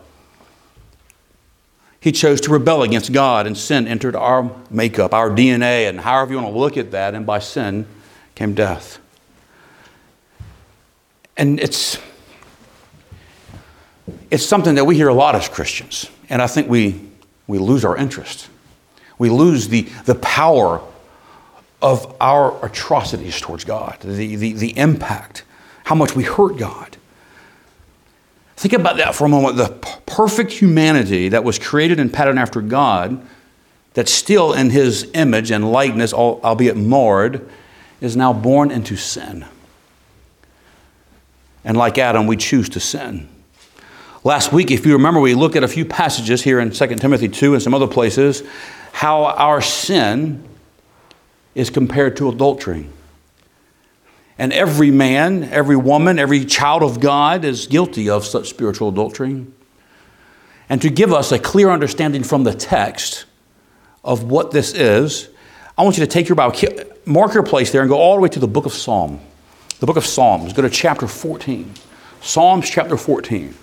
He 2.01 2.13
chose 2.13 2.41
to 2.43 2.53
rebel 2.53 2.83
against 2.83 3.13
God, 3.13 3.47
and 3.47 3.57
sin 3.57 3.87
entered 3.89 4.17
our 4.17 4.51
makeup, 4.71 5.13
our 5.13 5.31
DNA, 5.31 5.89
and 5.89 6.01
however 6.01 6.33
you 6.33 6.41
want 6.41 6.53
to 6.53 6.59
look 6.59 6.77
at 6.77 6.93
that, 6.93 7.15
and 7.15 7.27
by 7.27 7.39
sin 7.39 7.87
came 8.35 8.55
death. 8.55 8.99
And 11.37 11.61
it's 11.61 11.99
it's 14.31 14.45
something 14.45 14.75
that 14.75 14.85
we 14.85 14.95
hear 14.95 15.09
a 15.09 15.15
lot 15.15 15.35
as 15.35 15.49
Christians, 15.49 16.11
and 16.29 16.43
I 16.43 16.47
think 16.47 16.69
we, 16.69 17.01
we 17.47 17.59
lose 17.59 17.85
our 17.85 17.97
interest. 17.97 18.49
We 19.19 19.31
lose 19.31 19.69
the, 19.69 19.83
the 20.05 20.15
power 20.17 20.81
of 21.81 22.15
our 22.21 22.65
atrocities 22.65 23.41
towards 23.41 23.65
God, 23.65 23.99
the, 24.01 24.37
the, 24.37 24.53
the 24.53 24.79
impact, 24.79 25.45
how 25.89 25.95
much 25.95 26.15
we 26.15 26.23
hurt 26.23 26.59
God. 26.59 26.99
Think 28.59 28.75
about 28.75 28.99
that 28.99 29.15
for 29.15 29.25
a 29.25 29.29
moment. 29.31 29.57
The 29.57 29.71
perfect 30.05 30.53
humanity 30.53 31.31
that 31.31 31.45
was 31.45 31.59
created 31.59 31.99
and 31.99 32.13
patterned 32.13 32.39
after 32.39 32.61
God, 32.61 33.27
that's 33.95 34.13
still 34.13 34.53
in 34.53 34.69
his 34.69 35.11
image 35.15 35.51
and 35.51 35.73
likeness, 35.73 36.13
albeit 36.13 36.77
marred, 36.77 37.49
is 38.03 38.19
now 38.19 38.35
born 38.35 38.71
into 38.71 38.97
sin. 38.97 39.47
And 41.65 41.75
like 41.75 41.97
Adam, 41.97 42.27
we 42.27 42.37
choose 42.37 42.69
to 42.69 42.81
sin. 42.81 43.27
Last 44.25 44.53
week, 44.53 44.71
if 44.71 44.85
you 44.85 44.93
remember, 44.93 45.21
we 45.21 45.33
looked 45.33 45.57
at 45.57 45.65
a 45.65 45.69
few 45.69 45.87
passages 45.87 46.43
here 46.43 46.61
in 46.61 46.71
2 46.71 46.97
Timothy 46.97 47.29
2 47.29 47.55
and 47.55 47.63
some 47.63 47.73
other 47.73 47.89
places 47.89 48.43
how 48.93 49.25
our 49.25 49.63
sin 49.63 50.45
is 51.55 51.71
compared 51.71 52.19
to 52.19 52.29
adultery. 52.29 52.91
And 54.39 54.53
every 54.53 54.93
man, 54.93 55.45
every 55.45 55.77
woman, 55.77 56.19
every 56.19 56.45
child 56.45 56.85
of 56.85 57.01
God 57.01 57.45
is 57.45 57.67
guilty 57.67 58.09
of 58.09 58.25
such 58.25 58.49
spiritual 58.49 58.89
adultery. 58.89 59.47
And 60.69 60.81
to 60.83 60.91
give 60.91 61.13
us 61.13 61.33
a 61.33 61.39
clear 61.39 61.71
understanding 61.71 62.23
from 62.23 62.45
the 62.45 62.55
text 62.55 63.25
of 64.05 64.25
what 64.25 64.53
this 64.53 64.75
is, 64.75 65.29
I 65.77 65.83
want 65.83 65.99
you 65.99 66.05
to 66.05 66.11
take 66.11 66.29
your 66.29 66.37
Bible, 66.37 66.57
mark 67.05 67.35
your 67.35 67.43
place 67.43 67.73
there, 67.73 67.81
and 67.81 67.91
go 67.91 67.97
all 67.97 68.15
the 68.15 68.21
way 68.21 68.29
to 68.29 68.39
the 68.39 68.49
book 68.49 68.67
of 68.67 68.73
Psalm. 68.73 69.21
The 69.81 69.87
book 69.87 69.97
of 69.97 70.07
Psalms. 70.07 70.53
Go 70.53 70.63
to 70.63 70.71
chapter 70.71 71.09
14. 71.09 71.73
Psalms 72.21 72.69
chapter 72.71 72.97
14. 72.97 73.55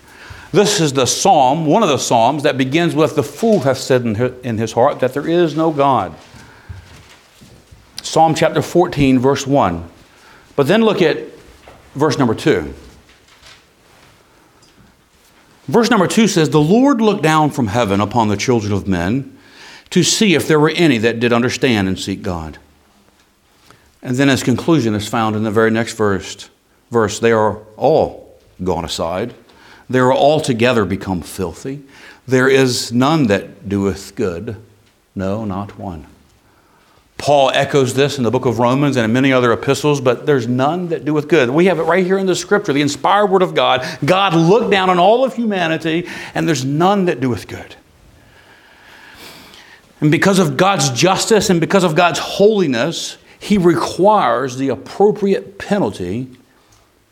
This 0.52 0.80
is 0.80 0.92
the 0.92 1.06
psalm, 1.06 1.66
one 1.66 1.82
of 1.82 1.88
the 1.88 1.98
psalms, 1.98 2.42
that 2.44 2.56
begins 2.56 2.94
with 2.94 3.16
The 3.16 3.22
fool 3.22 3.60
hath 3.60 3.78
said 3.78 4.04
in 4.42 4.58
his 4.58 4.72
heart 4.72 5.00
that 5.00 5.12
there 5.12 5.28
is 5.28 5.56
no 5.56 5.70
God. 5.70 6.14
Psalm 8.02 8.34
chapter 8.34 8.62
14, 8.62 9.18
verse 9.18 9.46
1. 9.46 9.90
But 10.56 10.66
then 10.66 10.82
look 10.82 11.02
at 11.02 11.18
verse 11.94 12.18
number 12.18 12.34
2. 12.34 12.74
Verse 15.68 15.90
number 15.90 16.06
2 16.06 16.28
says, 16.28 16.50
The 16.50 16.60
Lord 16.60 17.00
looked 17.00 17.22
down 17.22 17.50
from 17.50 17.68
heaven 17.68 18.00
upon 18.00 18.28
the 18.28 18.36
children 18.36 18.72
of 18.72 18.88
men 18.88 19.36
to 19.90 20.02
see 20.02 20.34
if 20.34 20.48
there 20.48 20.60
were 20.60 20.70
any 20.70 20.98
that 20.98 21.20
did 21.20 21.32
understand 21.32 21.88
and 21.88 21.98
seek 21.98 22.22
God. 22.22 22.58
And 24.02 24.16
then 24.16 24.28
his 24.28 24.42
conclusion 24.42 24.94
is 24.94 25.08
found 25.08 25.36
in 25.36 25.42
the 25.42 25.50
very 25.50 25.70
next 25.70 25.94
verse. 25.94 26.48
Verse, 26.90 27.18
they 27.18 27.32
are 27.32 27.58
all 27.76 28.38
gone 28.62 28.84
aside. 28.84 29.34
They 29.90 29.98
are 29.98 30.12
altogether 30.12 30.84
become 30.84 31.22
filthy. 31.22 31.82
There 32.26 32.48
is 32.48 32.92
none 32.92 33.26
that 33.26 33.68
doeth 33.68 34.14
good, 34.14 34.56
no, 35.14 35.44
not 35.44 35.78
one. 35.78 36.06
Paul 37.18 37.50
echoes 37.50 37.94
this 37.94 38.18
in 38.18 38.24
the 38.24 38.30
book 38.30 38.44
of 38.44 38.58
Romans 38.58 38.96
and 38.96 39.04
in 39.04 39.12
many 39.12 39.32
other 39.32 39.52
epistles, 39.52 40.00
but 40.00 40.26
there's 40.26 40.46
none 40.46 40.88
that 40.88 41.04
doeth 41.04 41.28
good. 41.28 41.48
We 41.48 41.66
have 41.66 41.78
it 41.78 41.84
right 41.84 42.04
here 42.04 42.18
in 42.18 42.26
the 42.26 42.36
scripture, 42.36 42.72
the 42.72 42.82
inspired 42.82 43.26
word 43.26 43.42
of 43.42 43.54
God. 43.54 43.86
God 44.04 44.34
looked 44.34 44.70
down 44.70 44.90
on 44.90 44.98
all 44.98 45.24
of 45.24 45.34
humanity, 45.34 46.06
and 46.34 46.46
there's 46.46 46.64
none 46.64 47.06
that 47.06 47.20
doeth 47.20 47.48
good. 47.48 47.74
And 50.00 50.10
because 50.10 50.38
of 50.38 50.58
God's 50.58 50.90
justice 50.90 51.48
and 51.48 51.58
because 51.58 51.84
of 51.84 51.94
God's 51.94 52.18
holiness, 52.18 53.16
He 53.38 53.56
requires 53.56 54.58
the 54.58 54.68
appropriate 54.68 55.58
penalty 55.58 56.28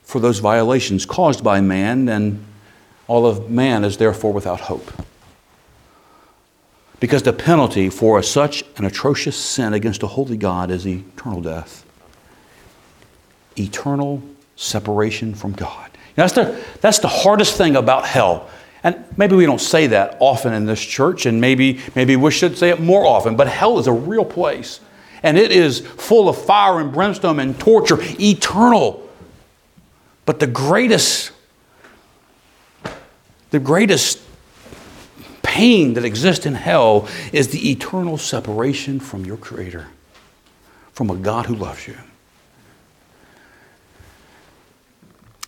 for 0.02 0.20
those 0.20 0.38
violations 0.38 1.06
caused 1.06 1.42
by 1.42 1.62
man, 1.62 2.10
and 2.10 2.44
all 3.06 3.26
of 3.26 3.50
man 3.50 3.84
is 3.84 3.96
therefore 3.96 4.34
without 4.34 4.60
hope 4.60 4.92
because 7.04 7.22
the 7.22 7.34
penalty 7.34 7.90
for 7.90 8.22
such 8.22 8.64
an 8.78 8.86
atrocious 8.86 9.36
sin 9.36 9.74
against 9.74 10.02
a 10.02 10.06
holy 10.06 10.38
God 10.38 10.70
is 10.70 10.86
eternal 10.86 11.42
death, 11.42 11.84
eternal 13.58 14.22
separation 14.56 15.34
from 15.34 15.52
God. 15.52 15.90
That's 16.14 16.32
the, 16.32 16.64
that's 16.80 17.00
the 17.00 17.08
hardest 17.08 17.58
thing 17.58 17.76
about 17.76 18.06
hell. 18.06 18.48
And 18.82 19.04
maybe 19.18 19.36
we 19.36 19.44
don't 19.44 19.60
say 19.60 19.86
that 19.88 20.16
often 20.18 20.54
in 20.54 20.64
this 20.64 20.80
church, 20.80 21.26
and 21.26 21.42
maybe, 21.42 21.78
maybe 21.94 22.16
we 22.16 22.30
should 22.30 22.56
say 22.56 22.70
it 22.70 22.80
more 22.80 23.04
often, 23.04 23.36
but 23.36 23.48
hell 23.48 23.78
is 23.78 23.86
a 23.86 23.92
real 23.92 24.24
place. 24.24 24.80
And 25.22 25.36
it 25.36 25.52
is 25.52 25.80
full 25.80 26.30
of 26.30 26.42
fire 26.42 26.80
and 26.80 26.90
brimstone 26.90 27.38
and 27.38 27.60
torture, 27.60 27.98
eternal. 28.18 29.06
But 30.24 30.40
the 30.40 30.46
greatest, 30.46 31.32
the 33.50 33.60
greatest 33.60 34.23
pain 35.54 35.94
that 35.94 36.04
exists 36.04 36.46
in 36.46 36.54
hell 36.56 37.06
is 37.32 37.48
the 37.48 37.70
eternal 37.70 38.18
separation 38.18 38.98
from 38.98 39.24
your 39.24 39.36
Creator, 39.36 39.86
from 40.92 41.10
a 41.10 41.14
God 41.14 41.46
who 41.46 41.54
loves 41.54 41.86
you. 41.86 41.96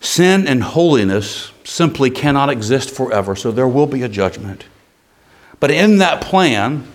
Sin 0.00 0.46
and 0.46 0.62
holiness 0.62 1.50
simply 1.64 2.08
cannot 2.08 2.50
exist 2.50 2.88
forever, 2.88 3.34
so 3.34 3.50
there 3.50 3.66
will 3.66 3.88
be 3.88 4.02
a 4.02 4.08
judgment. 4.08 4.66
But 5.58 5.72
in 5.72 5.98
that 5.98 6.20
plan, 6.20 6.86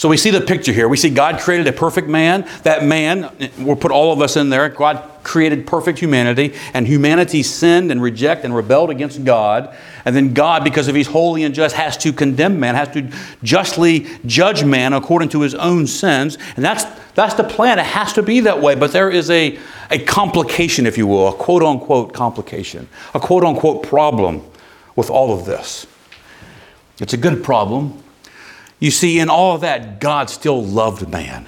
so 0.00 0.08
we 0.08 0.16
see 0.16 0.30
the 0.30 0.40
picture 0.40 0.72
here. 0.72 0.88
We 0.88 0.96
see 0.96 1.10
God 1.10 1.40
created 1.40 1.66
a 1.66 1.74
perfect 1.74 2.08
man. 2.08 2.48
That 2.62 2.82
man, 2.82 3.30
we'll 3.58 3.76
put 3.76 3.90
all 3.90 4.14
of 4.14 4.22
us 4.22 4.34
in 4.34 4.48
there. 4.48 4.66
God 4.70 5.06
created 5.22 5.66
perfect 5.66 5.98
humanity, 5.98 6.54
and 6.72 6.86
humanity 6.86 7.42
sinned 7.42 7.92
and 7.92 8.00
rejected 8.00 8.46
and 8.46 8.56
rebelled 8.56 8.88
against 8.88 9.22
God. 9.26 9.76
And 10.06 10.16
then 10.16 10.32
God, 10.32 10.64
because 10.64 10.88
of 10.88 10.94
He's 10.94 11.08
holy 11.08 11.44
and 11.44 11.54
just, 11.54 11.76
has 11.76 11.98
to 11.98 12.14
condemn 12.14 12.58
man, 12.58 12.76
has 12.76 12.88
to 12.94 13.12
justly 13.42 14.06
judge 14.24 14.64
man 14.64 14.94
according 14.94 15.28
to 15.28 15.42
his 15.42 15.54
own 15.54 15.86
sins. 15.86 16.38
And 16.56 16.64
that's, 16.64 16.84
that's 17.12 17.34
the 17.34 17.44
plan. 17.44 17.78
It 17.78 17.84
has 17.84 18.14
to 18.14 18.22
be 18.22 18.40
that 18.40 18.62
way. 18.62 18.76
But 18.76 18.92
there 18.92 19.10
is 19.10 19.28
a, 19.28 19.58
a 19.90 19.98
complication, 19.98 20.86
if 20.86 20.96
you 20.96 21.06
will, 21.06 21.28
a 21.28 21.34
quote 21.34 21.62
unquote 21.62 22.14
complication, 22.14 22.88
a 23.12 23.20
quote 23.20 23.44
unquote 23.44 23.82
problem 23.82 24.50
with 24.96 25.10
all 25.10 25.38
of 25.38 25.44
this. 25.44 25.86
It's 27.00 27.12
a 27.12 27.18
good 27.18 27.44
problem 27.44 28.02
you 28.80 28.90
see, 28.90 29.18
in 29.18 29.28
all 29.28 29.54
of 29.54 29.60
that, 29.60 30.00
God 30.00 30.30
still 30.30 30.64
loved 30.64 31.08
man. 31.08 31.46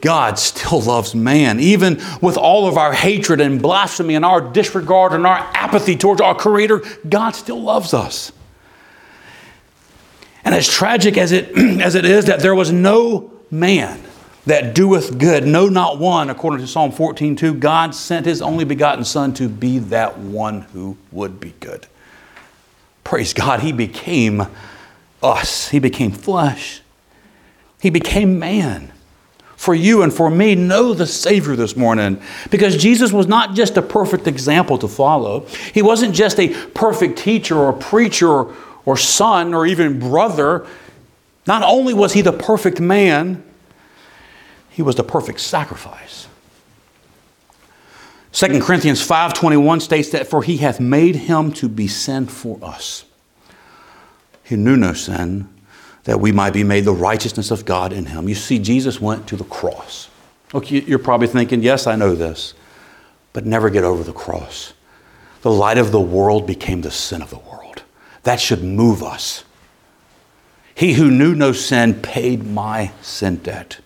God 0.00 0.38
still 0.38 0.80
loves 0.80 1.14
man. 1.14 1.60
Even 1.60 2.00
with 2.20 2.36
all 2.36 2.68
of 2.68 2.76
our 2.76 2.92
hatred 2.92 3.40
and 3.40 3.62
blasphemy 3.62 4.14
and 4.14 4.24
our 4.24 4.40
disregard 4.40 5.12
and 5.12 5.26
our 5.26 5.38
apathy 5.54 5.96
towards 5.96 6.20
our 6.20 6.34
Creator, 6.34 6.82
God 7.08 7.30
still 7.30 7.62
loves 7.62 7.94
us. 7.94 8.32
And 10.44 10.54
as 10.54 10.68
tragic 10.68 11.16
as 11.16 11.32
it, 11.32 11.56
as 11.80 11.94
it 11.94 12.04
is 12.04 12.26
that 12.26 12.40
there 12.40 12.54
was 12.54 12.72
no 12.72 13.32
man 13.50 14.02
that 14.46 14.74
doeth 14.74 15.18
good, 15.18 15.46
no, 15.46 15.68
not 15.68 15.98
one, 15.98 16.30
according 16.30 16.60
to 16.60 16.66
Psalm 16.66 16.90
14 16.90 17.36
2, 17.36 17.54
God 17.54 17.94
sent 17.94 18.24
his 18.24 18.40
only 18.40 18.64
begotten 18.64 19.04
Son 19.04 19.34
to 19.34 19.48
be 19.48 19.78
that 19.78 20.18
one 20.18 20.62
who 20.62 20.96
would 21.12 21.38
be 21.38 21.54
good. 21.60 21.86
Praise 23.04 23.34
God, 23.34 23.60
he 23.60 23.72
became 23.72 24.46
us. 25.22 25.68
He 25.68 25.78
became 25.78 26.12
flesh. 26.12 26.82
He 27.80 27.90
became 27.90 28.38
man. 28.38 28.92
For 29.56 29.74
you 29.74 30.02
and 30.02 30.14
for 30.14 30.30
me, 30.30 30.54
know 30.54 30.94
the 30.94 31.06
Savior 31.06 31.56
this 31.56 31.76
morning. 31.76 32.20
Because 32.50 32.76
Jesus 32.76 33.12
was 33.12 33.26
not 33.26 33.54
just 33.56 33.76
a 33.76 33.82
perfect 33.82 34.28
example 34.28 34.78
to 34.78 34.86
follow, 34.86 35.46
He 35.74 35.82
wasn't 35.82 36.14
just 36.14 36.38
a 36.38 36.48
perfect 36.70 37.18
teacher 37.18 37.56
or 37.56 37.72
preacher 37.72 38.46
or 38.84 38.96
son 38.96 39.54
or 39.54 39.66
even 39.66 39.98
brother. 39.98 40.64
Not 41.46 41.62
only 41.64 41.92
was 41.92 42.12
He 42.12 42.22
the 42.22 42.32
perfect 42.32 42.80
man, 42.80 43.42
He 44.70 44.82
was 44.82 44.94
the 44.94 45.04
perfect 45.04 45.40
sacrifice. 45.40 46.28
2 48.32 48.60
Corinthians 48.60 49.04
5:21 49.04 49.80
states 49.80 50.10
that 50.10 50.28
for 50.28 50.42
he 50.44 50.58
hath 50.58 50.78
made 50.78 51.16
him 51.16 51.50
to 51.50 51.68
be 51.68 51.88
sin 51.88 52.26
for 52.26 52.58
us 52.62 53.04
he 54.48 54.56
knew 54.56 54.76
no 54.76 54.94
sin, 54.94 55.46
that 56.04 56.20
we 56.20 56.32
might 56.32 56.54
be 56.54 56.64
made 56.64 56.86
the 56.86 56.92
righteousness 56.92 57.50
of 57.50 57.66
God 57.66 57.92
in 57.92 58.06
him. 58.06 58.30
You 58.30 58.34
see, 58.34 58.58
Jesus 58.58 58.98
went 58.98 59.26
to 59.28 59.36
the 59.36 59.44
cross. 59.44 60.08
Look, 60.54 60.70
you're 60.70 60.98
probably 60.98 61.26
thinking, 61.26 61.62
yes, 61.62 61.86
I 61.86 61.96
know 61.96 62.14
this, 62.14 62.54
but 63.34 63.44
never 63.44 63.68
get 63.68 63.84
over 63.84 64.02
the 64.02 64.14
cross. 64.14 64.72
The 65.42 65.50
light 65.50 65.76
of 65.76 65.92
the 65.92 66.00
world 66.00 66.46
became 66.46 66.80
the 66.80 66.90
sin 66.90 67.20
of 67.20 67.28
the 67.28 67.38
world. 67.38 67.82
That 68.22 68.40
should 68.40 68.64
move 68.64 69.02
us. 69.02 69.44
He 70.74 70.94
who 70.94 71.10
knew 71.10 71.34
no 71.34 71.52
sin 71.52 72.00
paid 72.00 72.46
my 72.46 72.92
sin 73.02 73.36
debt. 73.36 73.80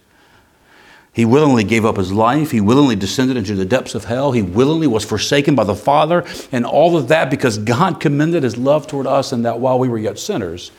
He 1.14 1.26
willingly 1.26 1.64
gave 1.64 1.85
up 1.85 1.99
his 1.99 2.11
life. 2.11 2.52
He 2.52 2.61
willingly 2.61 2.97
descended 2.97 3.37
into 3.37 3.54
the 3.54 3.66
depths 3.66 3.95
of 3.95 4.04
hell. 4.04 4.33
He 4.33 4.40
willingly 4.40 4.87
was 4.87 5.04
forsaken 5.04 5.54
by 5.54 5.64
the 5.64 5.75
Father. 5.75 6.25
And 6.50 6.64
all 6.64 6.97
of 6.97 7.09
that 7.09 7.28
because 7.31 7.59
God 7.59 8.00
commended 8.00 8.42
his 8.42 8.57
love 8.57 8.87
toward 8.87 9.07
us 9.07 9.31
and 9.33 9.45
that 9.45 9.61
while 9.61 9.78
we 9.78 9.88
were 9.88 9.99
yet 9.99 10.19
sinners, 10.19 10.71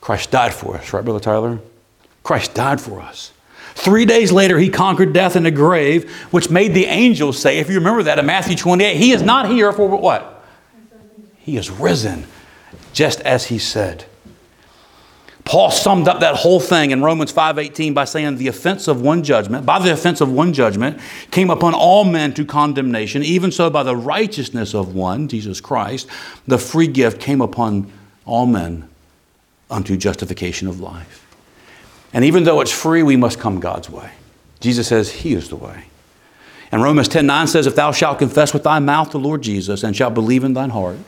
Christ 0.00 0.30
died 0.30 0.54
for 0.54 0.76
us, 0.76 0.92
right, 0.92 1.04
Brother 1.04 1.20
Tyler? 1.20 1.58
Christ 2.22 2.54
died 2.54 2.80
for 2.80 3.00
us. 3.00 3.32
Three 3.74 4.06
days 4.06 4.32
later, 4.32 4.58
he 4.58 4.70
conquered 4.70 5.12
death 5.12 5.36
in 5.36 5.42
the 5.44 5.50
grave, 5.50 6.10
which 6.30 6.50
made 6.50 6.74
the 6.74 6.86
angels 6.86 7.38
say, 7.38 7.58
if 7.58 7.68
you 7.68 7.76
remember 7.76 8.02
that 8.04 8.18
in 8.18 8.26
Matthew 8.26 8.56
28, 8.56 8.96
he 8.96 9.12
is 9.12 9.22
not 9.22 9.48
here 9.48 9.72
for 9.72 9.88
what? 9.88 10.44
He 11.38 11.56
is 11.56 11.70
risen, 11.70 12.26
just 12.92 13.20
as 13.20 13.46
he 13.46 13.58
said. 13.58 14.06
Paul 15.48 15.70
summed 15.70 16.08
up 16.08 16.20
that 16.20 16.34
whole 16.34 16.60
thing 16.60 16.90
in 16.90 17.00
Romans 17.02 17.32
5:18 17.32 17.94
by 17.94 18.04
saying 18.04 18.36
the 18.36 18.48
offense 18.48 18.86
of 18.86 19.00
one 19.00 19.22
judgment, 19.22 19.64
by 19.64 19.78
the 19.78 19.90
offense 19.90 20.20
of 20.20 20.30
one 20.30 20.52
judgment 20.52 20.98
came 21.30 21.48
upon 21.48 21.72
all 21.72 22.04
men 22.04 22.34
to 22.34 22.44
condemnation, 22.44 23.22
even 23.22 23.50
so 23.50 23.70
by 23.70 23.82
the 23.82 23.96
righteousness 23.96 24.74
of 24.74 24.94
one, 24.94 25.26
Jesus 25.26 25.58
Christ, 25.62 26.06
the 26.46 26.58
free 26.58 26.86
gift 26.86 27.18
came 27.18 27.40
upon 27.40 27.90
all 28.26 28.44
men 28.44 28.90
unto 29.70 29.96
justification 29.96 30.68
of 30.68 30.80
life. 30.80 31.26
And 32.12 32.26
even 32.26 32.44
though 32.44 32.60
it's 32.60 32.72
free, 32.72 33.02
we 33.02 33.16
must 33.16 33.38
come 33.40 33.58
God's 33.58 33.88
way. 33.88 34.10
Jesus 34.60 34.88
says 34.88 35.10
he 35.10 35.32
is 35.32 35.48
the 35.48 35.56
way. 35.56 35.84
And 36.70 36.82
Romans 36.82 37.08
10:9 37.08 37.48
says 37.48 37.66
if 37.66 37.74
thou 37.74 37.90
shalt 37.90 38.18
confess 38.18 38.52
with 38.52 38.64
thy 38.64 38.80
mouth 38.80 39.12
the 39.12 39.18
Lord 39.18 39.40
Jesus 39.40 39.82
and 39.82 39.96
shalt 39.96 40.12
believe 40.12 40.44
in 40.44 40.52
thine 40.52 40.70
heart 40.70 40.98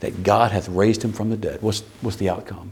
that 0.00 0.22
God 0.22 0.52
hath 0.52 0.70
raised 0.70 1.04
him 1.04 1.12
from 1.12 1.28
the 1.28 1.36
dead, 1.36 1.60
what's, 1.60 1.82
what's 2.00 2.16
the 2.16 2.30
outcome? 2.30 2.70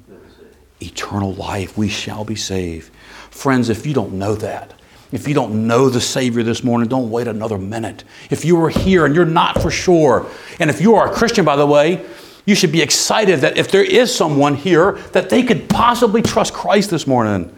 Eternal 0.80 1.34
life. 1.34 1.76
We 1.76 1.88
shall 1.88 2.24
be 2.24 2.36
saved. 2.36 2.92
Friends, 3.30 3.68
if 3.68 3.86
you 3.86 3.94
don't 3.94 4.14
know 4.14 4.34
that, 4.36 4.74
if 5.12 5.28
you 5.28 5.34
don't 5.34 5.66
know 5.66 5.88
the 5.88 6.00
Savior 6.00 6.42
this 6.42 6.64
morning, 6.64 6.88
don't 6.88 7.10
wait 7.10 7.28
another 7.28 7.58
minute. 7.58 8.04
If 8.30 8.44
you 8.44 8.62
are 8.62 8.68
here 8.68 9.06
and 9.06 9.14
you're 9.14 9.24
not 9.24 9.62
for 9.62 9.70
sure, 9.70 10.26
and 10.58 10.68
if 10.68 10.80
you 10.80 10.96
are 10.96 11.10
a 11.10 11.14
Christian, 11.14 11.44
by 11.44 11.56
the 11.56 11.66
way, 11.66 12.04
you 12.44 12.54
should 12.54 12.72
be 12.72 12.82
excited 12.82 13.40
that 13.40 13.56
if 13.56 13.70
there 13.70 13.84
is 13.84 14.14
someone 14.14 14.54
here 14.54 14.92
that 15.12 15.30
they 15.30 15.42
could 15.42 15.68
possibly 15.68 16.22
trust 16.22 16.54
Christ 16.54 16.90
this 16.90 17.06
morning. 17.06 17.56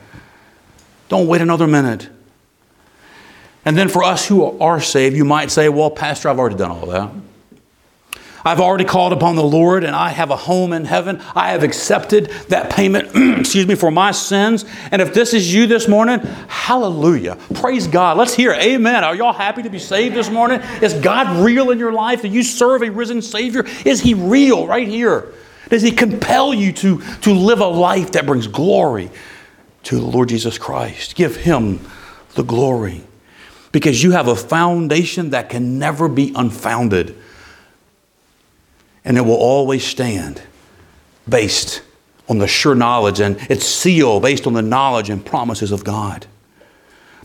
Don't 1.08 1.26
wait 1.26 1.40
another 1.40 1.66
minute. 1.66 2.08
And 3.64 3.76
then 3.76 3.88
for 3.88 4.02
us 4.02 4.26
who 4.26 4.58
are 4.60 4.80
saved, 4.80 5.16
you 5.16 5.24
might 5.24 5.50
say, 5.50 5.68
Well, 5.68 5.90
Pastor, 5.90 6.28
I've 6.28 6.38
already 6.38 6.56
done 6.56 6.70
all 6.70 6.86
that. 6.86 7.10
I've 8.48 8.60
already 8.60 8.86
called 8.86 9.12
upon 9.12 9.36
the 9.36 9.44
Lord 9.44 9.84
and 9.84 9.94
I 9.94 10.08
have 10.08 10.30
a 10.30 10.36
home 10.36 10.72
in 10.72 10.86
heaven. 10.86 11.20
I 11.34 11.50
have 11.50 11.62
accepted 11.62 12.30
that 12.48 12.70
payment, 12.70 13.10
excuse 13.40 13.66
me, 13.66 13.74
for 13.74 13.90
my 13.90 14.10
sins. 14.10 14.64
And 14.90 15.02
if 15.02 15.12
this 15.12 15.34
is 15.34 15.52
you 15.52 15.66
this 15.66 15.86
morning, 15.86 16.20
hallelujah. 16.48 17.36
Praise 17.52 17.86
God. 17.86 18.16
Let's 18.16 18.32
hear 18.32 18.52
it. 18.52 18.62
Amen. 18.62 19.04
Are 19.04 19.14
y'all 19.14 19.34
happy 19.34 19.62
to 19.64 19.68
be 19.68 19.78
saved 19.78 20.14
this 20.14 20.30
morning? 20.30 20.62
Is 20.80 20.94
God 20.94 21.44
real 21.44 21.72
in 21.72 21.78
your 21.78 21.92
life? 21.92 22.22
Do 22.22 22.28
you 22.28 22.42
serve 22.42 22.80
a 22.80 22.90
risen 22.90 23.20
Savior? 23.20 23.66
Is 23.84 24.00
He 24.00 24.14
real 24.14 24.66
right 24.66 24.88
here? 24.88 25.34
Does 25.68 25.82
He 25.82 25.90
compel 25.90 26.54
you 26.54 26.72
to, 26.72 27.02
to 27.20 27.34
live 27.34 27.60
a 27.60 27.66
life 27.66 28.12
that 28.12 28.24
brings 28.24 28.46
glory 28.46 29.10
to 29.82 29.96
the 29.96 30.06
Lord 30.06 30.30
Jesus 30.30 30.56
Christ? 30.56 31.16
Give 31.16 31.36
Him 31.36 31.80
the 32.32 32.44
glory 32.44 33.02
because 33.72 34.02
you 34.02 34.12
have 34.12 34.26
a 34.26 34.36
foundation 34.36 35.30
that 35.30 35.50
can 35.50 35.78
never 35.78 36.08
be 36.08 36.32
unfounded 36.34 37.14
and 39.04 39.16
it 39.16 39.22
will 39.22 39.36
always 39.36 39.84
stand 39.84 40.42
based 41.28 41.82
on 42.28 42.38
the 42.38 42.46
sure 42.46 42.74
knowledge 42.74 43.20
and 43.20 43.36
its 43.50 43.66
seal 43.66 44.20
based 44.20 44.46
on 44.46 44.52
the 44.52 44.62
knowledge 44.62 45.10
and 45.10 45.24
promises 45.24 45.72
of 45.72 45.84
God. 45.84 46.26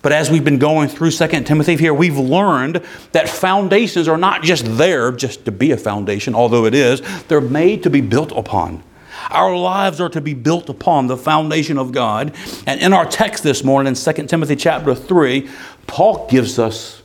But 0.02 0.12
as 0.12 0.30
we've 0.30 0.44
been 0.44 0.60
going 0.60 0.90
through 0.90 1.12
2 1.12 1.28
Timothy 1.44 1.78
here, 1.78 1.94
we've 1.94 2.18
learned 2.18 2.84
that 3.14 3.30
foundations 3.30 4.08
are 4.10 4.18
not 4.18 4.44
just 4.44 4.66
there 4.78 5.14
just 5.14 5.46
to 5.46 5.52
be 5.52 5.72
a 5.72 5.78
foundation, 5.78 6.36
although 6.36 6.66
it 6.66 6.76
is, 6.76 7.02
they're 7.28 7.40
made 7.40 7.84
to 7.84 7.90
be 7.90 8.02
built 8.02 8.34
upon. 8.34 8.84
Our 9.30 9.56
lives 9.56 10.02
are 10.02 10.10
to 10.10 10.20
be 10.20 10.34
built 10.34 10.70
upon 10.70 11.08
the 11.08 11.16
foundation 11.16 11.78
of 11.78 11.94
God. 11.94 12.36
And 12.68 12.82
in 12.82 12.92
our 12.92 13.06
text 13.06 13.44
this 13.44 13.64
morning 13.64 13.96
in 13.96 14.14
2 14.14 14.28
Timothy 14.28 14.58
chapter 14.58 14.94
3, 14.94 15.50
Paul 15.88 16.28
gives 16.30 16.60
us 16.60 17.02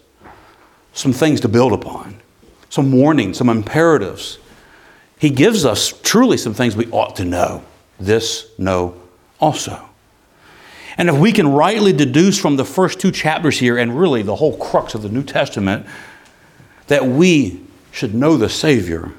some 0.93 1.13
things 1.13 1.41
to 1.43 1.49
build 1.49 1.73
upon, 1.73 2.19
some 2.69 2.91
warnings, 2.91 3.39
some 3.39 3.49
imperatives 3.49 4.39
he 5.19 5.31
gives 5.31 5.65
us 5.65 5.93
truly 6.03 6.37
some 6.37 6.55
things 6.55 6.77
we 6.77 6.87
ought 6.91 7.17
to 7.17 7.25
know. 7.25 7.65
This 7.99 8.47
know 8.59 8.95
also. 9.41 9.89
And 10.97 11.09
if 11.09 11.17
we 11.17 11.33
can 11.33 11.49
rightly 11.49 11.93
deduce 11.93 12.39
from 12.39 12.57
the 12.57 12.65
first 12.65 12.99
two 13.01 13.13
chapters 13.13 13.59
here, 13.59 13.79
and 13.79 13.99
really 13.99 14.23
the 14.23 14.37
whole 14.37 14.57
crux 14.57 14.95
of 14.95 15.03
the 15.03 15.09
New 15.09 15.23
Testament, 15.23 15.87
that 16.89 17.07
we 17.07 17.61
should 17.93 18.15
know 18.15 18.37
the 18.37 18.49
Savior, 18.49 19.13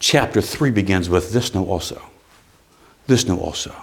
chapter 0.00 0.40
3 0.40 0.70
begins 0.70 1.08
with 1.08 1.32
this 1.32 1.54
know 1.54 1.66
also. 1.66 2.02
This 3.06 3.26
know 3.26 3.38
also. 3.38 3.74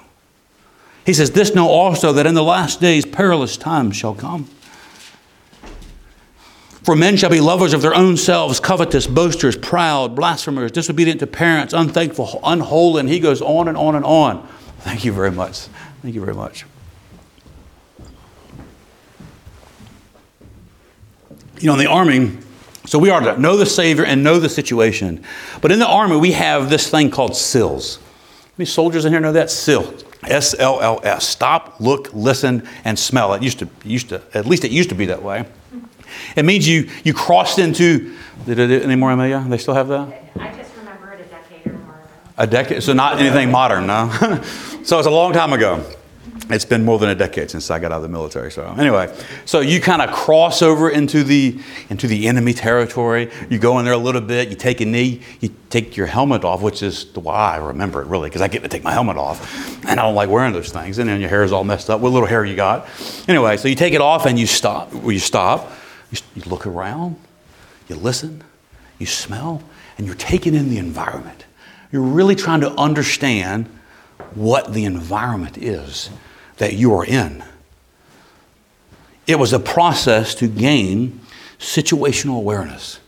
He 1.05 1.13
says, 1.13 1.31
This 1.31 1.53
know 1.53 1.69
also 1.69 2.11
that 2.13 2.25
in 2.25 2.33
the 2.33 2.43
last 2.43 2.81
days 2.81 3.05
perilous 3.05 3.57
times 3.57 3.95
shall 3.95 4.15
come. 4.15 4.49
For 6.85 6.95
men 6.95 7.17
shall 7.17 7.31
be 7.31 7.41
lovers 7.41 7.73
of 7.73 7.81
their 7.81 7.95
own 7.95 8.15
selves, 8.15 8.59
covetous, 8.59 9.07
boasters, 9.07 9.57
proud, 9.57 10.15
blasphemers, 10.15 10.71
disobedient 10.71 11.19
to 11.21 11.25
parents, 11.25 11.73
unthankful, 11.73 12.39
unholy, 12.43 12.99
and 12.99 13.09
he 13.09 13.19
goes 13.19 13.41
on 13.41 13.67
and 13.67 13.75
on 13.75 13.95
and 13.95 14.05
on. 14.05 14.47
Thank 14.81 15.03
you 15.03 15.11
very 15.11 15.31
much. 15.31 15.61
Thank 16.03 16.13
you 16.13 16.23
very 16.23 16.35
much. 16.35 16.63
You 21.57 21.65
know, 21.65 21.73
in 21.73 21.79
the 21.79 21.89
army, 21.89 22.37
so 22.85 22.99
we 22.99 23.09
are 23.09 23.19
to 23.19 23.41
know 23.41 23.57
the 23.57 23.65
Savior 23.65 24.05
and 24.05 24.23
know 24.23 24.37
the 24.37 24.47
situation. 24.49 25.23
But 25.61 25.71
in 25.71 25.79
the 25.79 25.87
army, 25.87 26.17
we 26.17 26.33
have 26.33 26.69
this 26.69 26.87
thing 26.87 27.09
called 27.09 27.35
SILS. 27.35 27.97
Any 28.59 28.67
soldiers 28.67 29.05
in 29.05 29.11
here 29.11 29.19
know 29.19 29.31
that? 29.31 29.49
SIL. 29.49 29.91
S 30.27 30.53
L 30.59 30.79
L 30.81 31.01
S. 31.03 31.27
Stop, 31.27 31.79
look, 31.79 32.13
listen, 32.13 32.67
and 32.83 32.99
smell. 32.99 33.33
It 33.33 33.41
used 33.41 33.57
to, 33.57 33.69
used 33.83 34.09
to, 34.09 34.21
at 34.35 34.45
least 34.45 34.63
it 34.63 34.69
used 34.69 34.89
to 34.89 34.95
be 34.95 35.07
that 35.07 35.23
way. 35.23 35.45
It 36.35 36.45
means 36.45 36.67
you, 36.67 36.89
you 37.03 37.13
crossed 37.13 37.59
into, 37.59 38.15
did 38.45 38.59
it 38.59 38.83
anymore, 38.83 39.11
Amelia? 39.11 39.43
They 39.47 39.57
still 39.57 39.73
have 39.73 39.87
that? 39.87 40.31
I 40.39 40.55
just 40.55 40.75
remember 40.77 41.13
it 41.13 41.21
a 41.21 41.23
decade 41.25 41.67
or 41.67 41.77
more 41.77 41.93
ago. 41.95 42.09
A 42.37 42.47
decade? 42.47 42.83
So 42.83 42.93
not 42.93 43.19
anything 43.19 43.51
modern, 43.51 43.87
no? 43.87 44.09
so 44.83 44.99
it's 44.99 45.07
a 45.07 45.11
long 45.11 45.33
time 45.33 45.53
ago. 45.53 45.83
It's 46.49 46.65
been 46.65 46.85
more 46.85 46.99
than 46.99 47.09
a 47.09 47.15
decade 47.15 47.49
since 47.49 47.71
I 47.71 47.79
got 47.79 47.91
out 47.91 47.97
of 47.97 48.01
the 48.03 48.09
military. 48.09 48.51
So 48.51 48.63
anyway, 48.77 49.15
so 49.45 49.61
you 49.61 49.81
kind 49.81 50.01
of 50.01 50.11
cross 50.11 50.61
over 50.61 50.89
into 50.89 51.23
the 51.23 51.59
into 51.89 52.05
the 52.05 52.27
enemy 52.27 52.53
territory. 52.53 53.31
You 53.49 53.57
go 53.57 53.79
in 53.79 53.85
there 53.85 53.95
a 53.95 53.97
little 53.97 54.21
bit. 54.21 54.49
You 54.49 54.55
take 54.55 54.79
a 54.79 54.85
knee. 54.85 55.21
You 55.39 55.55
take 55.71 55.97
your 55.97 56.05
helmet 56.05 56.43
off, 56.43 56.61
which 56.61 56.83
is 56.83 57.05
why 57.15 57.55
I 57.55 57.57
remember 57.57 58.01
it 58.01 58.07
really 58.07 58.29
because 58.29 58.43
I 58.43 58.47
get 58.47 58.61
to 58.61 58.69
take 58.69 58.83
my 58.83 58.91
helmet 58.91 59.17
off, 59.17 59.83
and 59.85 59.99
I 59.99 60.03
don't 60.03 60.13
like 60.13 60.29
wearing 60.29 60.53
those 60.53 60.71
things. 60.71 60.99
And 60.99 61.09
then 61.09 61.19
your 61.19 61.29
hair 61.29 61.43
is 61.43 61.51
all 61.51 61.63
messed 61.63 61.89
up. 61.89 61.99
What 61.99 62.11
little 62.11 62.27
hair 62.27 62.45
you 62.45 62.55
got? 62.55 62.87
Anyway, 63.27 63.57
so 63.57 63.67
you 63.67 63.75
take 63.75 63.93
it 63.93 64.01
off 64.01 64.27
and 64.27 64.37
you 64.37 64.45
stop. 64.45 64.93
You 64.93 65.19
stop 65.19 65.71
you, 66.11 66.17
you 66.35 66.41
look 66.49 66.67
around, 66.67 67.17
you 67.87 67.95
listen, 67.95 68.43
you 68.99 69.05
smell, 69.05 69.63
and 69.97 70.05
you're 70.05 70.15
taking 70.15 70.55
in 70.55 70.69
the 70.69 70.77
environment. 70.77 71.45
You're 71.91 72.01
really 72.01 72.35
trying 72.35 72.61
to 72.61 72.71
understand 72.71 73.67
what 74.33 74.73
the 74.73 74.85
environment 74.85 75.57
is 75.57 76.09
that 76.57 76.73
you 76.73 76.93
are 76.93 77.05
in. 77.05 77.43
It 79.27 79.39
was 79.39 79.53
a 79.53 79.59
process 79.59 80.35
to 80.35 80.47
gain 80.47 81.19
situational 81.59 82.37
awareness, 82.37 82.99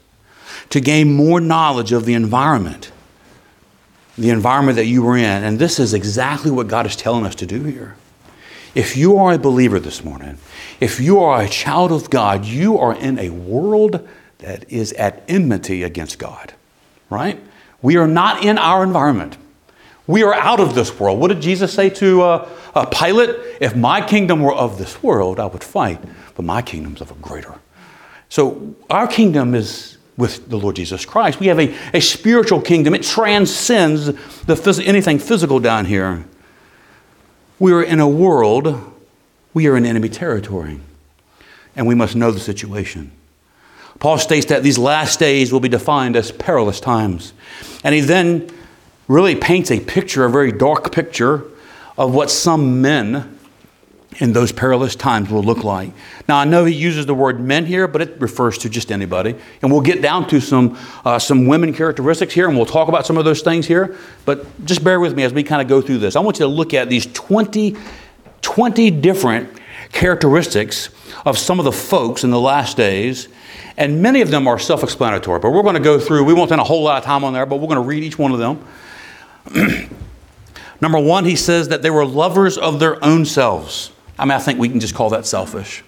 to 0.70 0.80
gain 0.80 1.14
more 1.14 1.40
knowledge 1.40 1.92
of 1.92 2.06
the 2.06 2.14
environment, 2.14 2.92
the 4.18 4.30
environment 4.30 4.78
that 4.78 4.86
you 4.86 5.04
were 5.04 5.16
in. 5.18 5.44
And 5.44 5.60
this 5.60 5.80
is 5.80 5.94
exactly 5.94 6.50
what 6.50 6.68
God 6.68 6.86
is 6.86 6.96
telling 6.96 7.26
us 7.26 7.36
to 7.36 7.46
do 7.46 7.64
here. 7.64 7.96
If 8.74 8.98
you 8.98 9.18
are 9.18 9.34
a 9.34 9.38
believer 9.38 9.80
this 9.80 10.04
morning, 10.04 10.38
if 10.80 11.00
you 11.00 11.20
are 11.20 11.42
a 11.42 11.50
child 11.50 11.92
of 11.92 12.10
God, 12.10 12.46
you 12.46 12.78
are 12.78 12.94
in 12.96 13.18
a 13.20 13.30
world 13.30 14.08
that 14.40 14.70
is 14.72 14.94
at 14.94 15.24
enmity 15.28 15.84
against 15.84 16.20
God, 16.20 16.54
right? 17.10 17.40
We 17.82 17.98
are 17.98 18.08
not 18.08 18.44
in 18.44 18.58
our 18.58 18.84
environment. 18.84 19.38
We 20.06 20.24
are 20.24 20.34
out 20.34 20.60
of 20.60 20.74
this 20.74 20.98
world. 21.00 21.20
What 21.20 21.30
did 21.30 21.42
Jesus 21.42 21.74
say 21.74 21.90
to 21.92 22.22
uh, 22.22 22.50
uh, 22.74 22.86
Pilate? 22.86 23.36
If 23.60 23.76
my 23.76 24.06
kingdom 24.06 24.42
were 24.42 24.54
of 24.54 24.78
this 24.78 25.04
world, 25.04 25.40
I 25.40 25.46
would 25.48 25.63
fight, 25.63 26.02
but 26.36 26.46
my 26.46 26.62
kingdom's 26.62 27.02
of 27.02 27.12
a 27.12 27.16
greater. 27.16 27.56
So 28.30 28.76
our 28.90 29.08
kingdom 29.08 29.54
is 29.54 29.98
with 30.16 30.50
the 30.50 30.58
Lord 30.58 30.76
Jesus 30.76 31.06
Christ. 31.06 31.40
We 31.40 31.48
have 31.48 31.60
a, 31.60 31.76
a 31.94 32.00
spiritual 32.00 32.62
kingdom. 32.62 32.96
It 32.96 33.04
transcends 33.04 34.06
the 34.06 34.56
phys- 34.56 34.86
anything 34.86 35.20
physical 35.20 35.60
down 35.60 35.86
here. 35.86 36.26
We 37.60 37.74
are 37.74 37.84
in 37.84 38.00
a 38.00 38.08
world, 38.08 38.94
we 39.58 39.65
are 39.65 39.76
in 39.76 39.88
enemy 39.88 40.08
territory, 40.08 40.80
and 41.76 41.88
we 41.88 41.96
must 41.96 42.15
know 42.15 42.30
the 42.30 42.39
situation. 42.39 43.12
Paul 43.98 44.20
states 44.20 44.46
that 44.46 44.62
these 44.62 44.78
last 44.78 45.17
days 45.17 45.52
will 45.52 45.60
be 45.60 45.67
defined 45.67 46.15
as 46.15 46.32
perilous 46.32 46.80
times. 46.80 47.34
And 47.84 47.96
he 47.96 48.02
then 48.02 48.52
really 49.08 49.36
paints 49.36 49.72
a 49.72 49.80
picture, 49.80 50.26
a 50.26 50.30
very 50.30 50.52
dark 50.52 50.91
picture, 50.91 51.43
of 51.98 52.13
what 52.13 52.30
some 52.30 52.84
men 52.84 53.39
in 54.20 54.34
those 54.34 54.52
perilous 54.52 54.96
times 54.96 55.32
will 55.32 55.41
look 55.41 55.63
like. 55.63 55.91
Now, 56.30 56.38
I 56.38 56.46
know 56.46 56.63
he 56.63 56.76
uses 56.76 57.08
the 57.08 57.15
word 57.15 57.39
men 57.39 57.65
here, 57.65 57.88
but 57.88 58.04
it 58.04 58.22
refers 58.22 58.60
to 58.60 58.70
just 58.70 58.91
anybody. 58.91 59.34
And 59.63 59.72
we'll 59.72 59.82
get 59.82 60.04
down 60.04 60.28
to 60.28 60.39
some, 60.39 60.78
uh, 61.04 61.17
some 61.17 61.48
women 61.48 61.74
characteristics 61.74 62.32
here, 62.32 62.48
and 62.48 62.56
we'll 62.56 62.67
talk 62.67 62.89
about 62.89 63.08
some 63.08 63.17
of 63.17 63.26
those 63.26 63.41
things 63.41 63.65
here. 63.65 63.98
But 64.24 64.65
just 64.67 64.84
bear 64.84 65.00
with 65.00 65.15
me 65.15 65.24
as 65.24 65.34
we 65.34 65.41
kind 65.41 65.63
of 65.63 65.67
go 65.67 65.82
through 65.82 65.98
this. 65.98 66.15
I 66.15 66.20
want 66.20 66.38
you 66.38 66.46
to 66.46 66.52
look 66.52 66.76
at 66.76 66.89
these 66.89 67.08
20, 67.08 67.76
20 68.48 68.92
different 68.92 69.50
characteristics 69.92 70.88
of 71.26 71.38
some 71.38 71.60
of 71.60 71.66
the 71.66 71.72
folks 71.72 72.24
in 72.24 72.32
the 72.32 72.40
last 72.40 72.78
days 72.78 73.28
And 73.76 74.02
many 74.02 74.22
of 74.22 74.32
them 74.32 74.48
are 74.48 74.58
self 74.58 74.84
explanatory, 74.84 75.40
but 75.40 75.52
we're 75.52 75.64
going 75.64 75.76
to 75.76 75.82
go 75.82 76.00
through, 76.00 76.24
we 76.24 76.34
won't 76.34 76.48
spend 76.48 76.62
a 76.62 76.64
whole 76.64 76.82
lot 76.82 76.98
of 76.98 77.04
time 77.04 77.26
on 77.26 77.34
there, 77.34 77.46
but 77.46 77.58
we're 77.58 77.68
going 77.68 77.76
to 77.76 77.82
read 77.82 78.04
each 78.04 78.18
one 78.18 78.32
of 78.32 78.40
them. 78.40 78.66
Number 80.82 80.98
one, 80.98 81.26
he 81.26 81.36
says 81.36 81.68
that 81.68 81.82
they 81.82 81.90
were 81.90 82.06
lovers 82.06 82.58
of 82.58 82.80
their 82.80 83.04
own 83.04 83.26
selves. 83.26 83.92
I 84.18 84.24
mean, 84.24 84.32
I 84.32 84.40
think 84.40 84.60
we 84.60 84.70
can 84.70 84.80
just 84.80 84.96
call 84.96 85.10
that 85.10 85.26
selfish. 85.26 85.84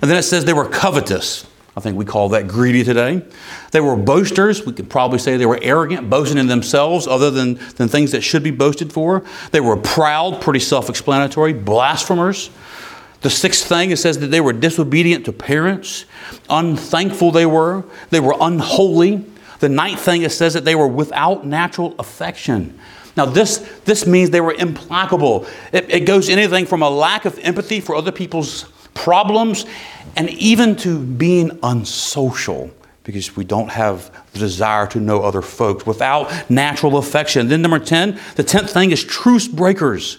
And 0.00 0.08
then 0.08 0.16
it 0.16 0.22
says 0.22 0.44
they 0.44 0.52
were 0.52 0.68
covetous. 0.68 1.47
I 1.78 1.80
think 1.80 1.96
we 1.96 2.04
call 2.04 2.30
that 2.30 2.48
greedy 2.48 2.82
today. 2.82 3.22
They 3.70 3.80
were 3.80 3.94
boasters. 3.94 4.66
We 4.66 4.72
could 4.72 4.90
probably 4.90 5.20
say 5.20 5.36
they 5.36 5.46
were 5.46 5.60
arrogant, 5.62 6.10
boasting 6.10 6.36
in 6.36 6.48
themselves 6.48 7.06
other 7.06 7.30
than, 7.30 7.54
than 7.76 7.86
things 7.86 8.10
that 8.10 8.22
should 8.22 8.42
be 8.42 8.50
boasted 8.50 8.92
for. 8.92 9.24
They 9.52 9.60
were 9.60 9.76
proud, 9.76 10.42
pretty 10.42 10.58
self 10.58 10.90
explanatory, 10.90 11.52
blasphemers. 11.52 12.50
The 13.20 13.30
sixth 13.30 13.68
thing, 13.68 13.92
it 13.92 13.98
says 13.98 14.18
that 14.18 14.26
they 14.26 14.40
were 14.40 14.52
disobedient 14.52 15.24
to 15.26 15.32
parents, 15.32 16.04
unthankful 16.50 17.30
they 17.30 17.46
were, 17.46 17.84
they 18.10 18.18
were 18.18 18.34
unholy. 18.40 19.24
The 19.60 19.68
ninth 19.68 20.00
thing, 20.00 20.22
it 20.22 20.32
says 20.32 20.54
that 20.54 20.64
they 20.64 20.74
were 20.74 20.88
without 20.88 21.46
natural 21.46 21.94
affection. 22.00 22.76
Now, 23.16 23.24
this, 23.24 23.58
this 23.84 24.04
means 24.04 24.30
they 24.30 24.40
were 24.40 24.54
implacable. 24.54 25.46
It, 25.72 25.88
it 25.88 26.00
goes 26.06 26.28
anything 26.28 26.66
from 26.66 26.82
a 26.82 26.90
lack 26.90 27.24
of 27.24 27.38
empathy 27.38 27.80
for 27.80 27.94
other 27.94 28.10
people's 28.10 28.64
problems 28.98 29.64
and 30.16 30.28
even 30.30 30.76
to 30.76 30.98
being 30.98 31.58
unsocial 31.62 32.70
because 33.04 33.36
we 33.36 33.44
don't 33.44 33.70
have 33.70 34.12
the 34.32 34.38
desire 34.38 34.86
to 34.88 35.00
know 35.00 35.22
other 35.22 35.40
folks 35.40 35.86
without 35.86 36.50
natural 36.50 36.98
affection. 36.98 37.48
Then, 37.48 37.62
number 37.62 37.78
10, 37.78 38.20
the 38.34 38.44
10th 38.44 38.70
thing 38.70 38.90
is 38.90 39.02
truce 39.02 39.48
breakers. 39.48 40.18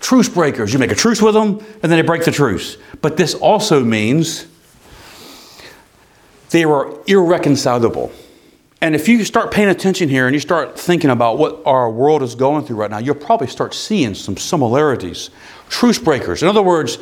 Truce 0.00 0.28
breakers. 0.28 0.72
You 0.72 0.78
make 0.78 0.92
a 0.92 0.94
truce 0.94 1.20
with 1.20 1.34
them 1.34 1.58
and 1.82 1.92
then 1.92 1.98
they 1.98 2.02
break 2.02 2.24
the 2.24 2.30
truce. 2.30 2.78
But 3.02 3.16
this 3.16 3.34
also 3.34 3.84
means 3.84 4.46
they 6.50 6.64
are 6.64 6.94
irreconcilable. 7.06 8.12
And 8.80 8.94
if 8.94 9.08
you 9.08 9.24
start 9.24 9.50
paying 9.50 9.68
attention 9.68 10.08
here 10.08 10.26
and 10.26 10.34
you 10.34 10.40
start 10.40 10.78
thinking 10.78 11.10
about 11.10 11.36
what 11.36 11.60
our 11.66 11.90
world 11.90 12.22
is 12.22 12.36
going 12.36 12.64
through 12.64 12.76
right 12.76 12.90
now, 12.90 12.98
you'll 12.98 13.16
probably 13.16 13.48
start 13.48 13.74
seeing 13.74 14.14
some 14.14 14.36
similarities. 14.36 15.30
Truce 15.68 15.98
breakers. 15.98 16.42
In 16.42 16.48
other 16.48 16.62
words, 16.62 16.98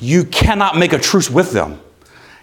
you 0.00 0.24
cannot 0.24 0.76
make 0.76 0.92
a 0.92 0.98
truce 0.98 1.30
with 1.30 1.52
them. 1.52 1.80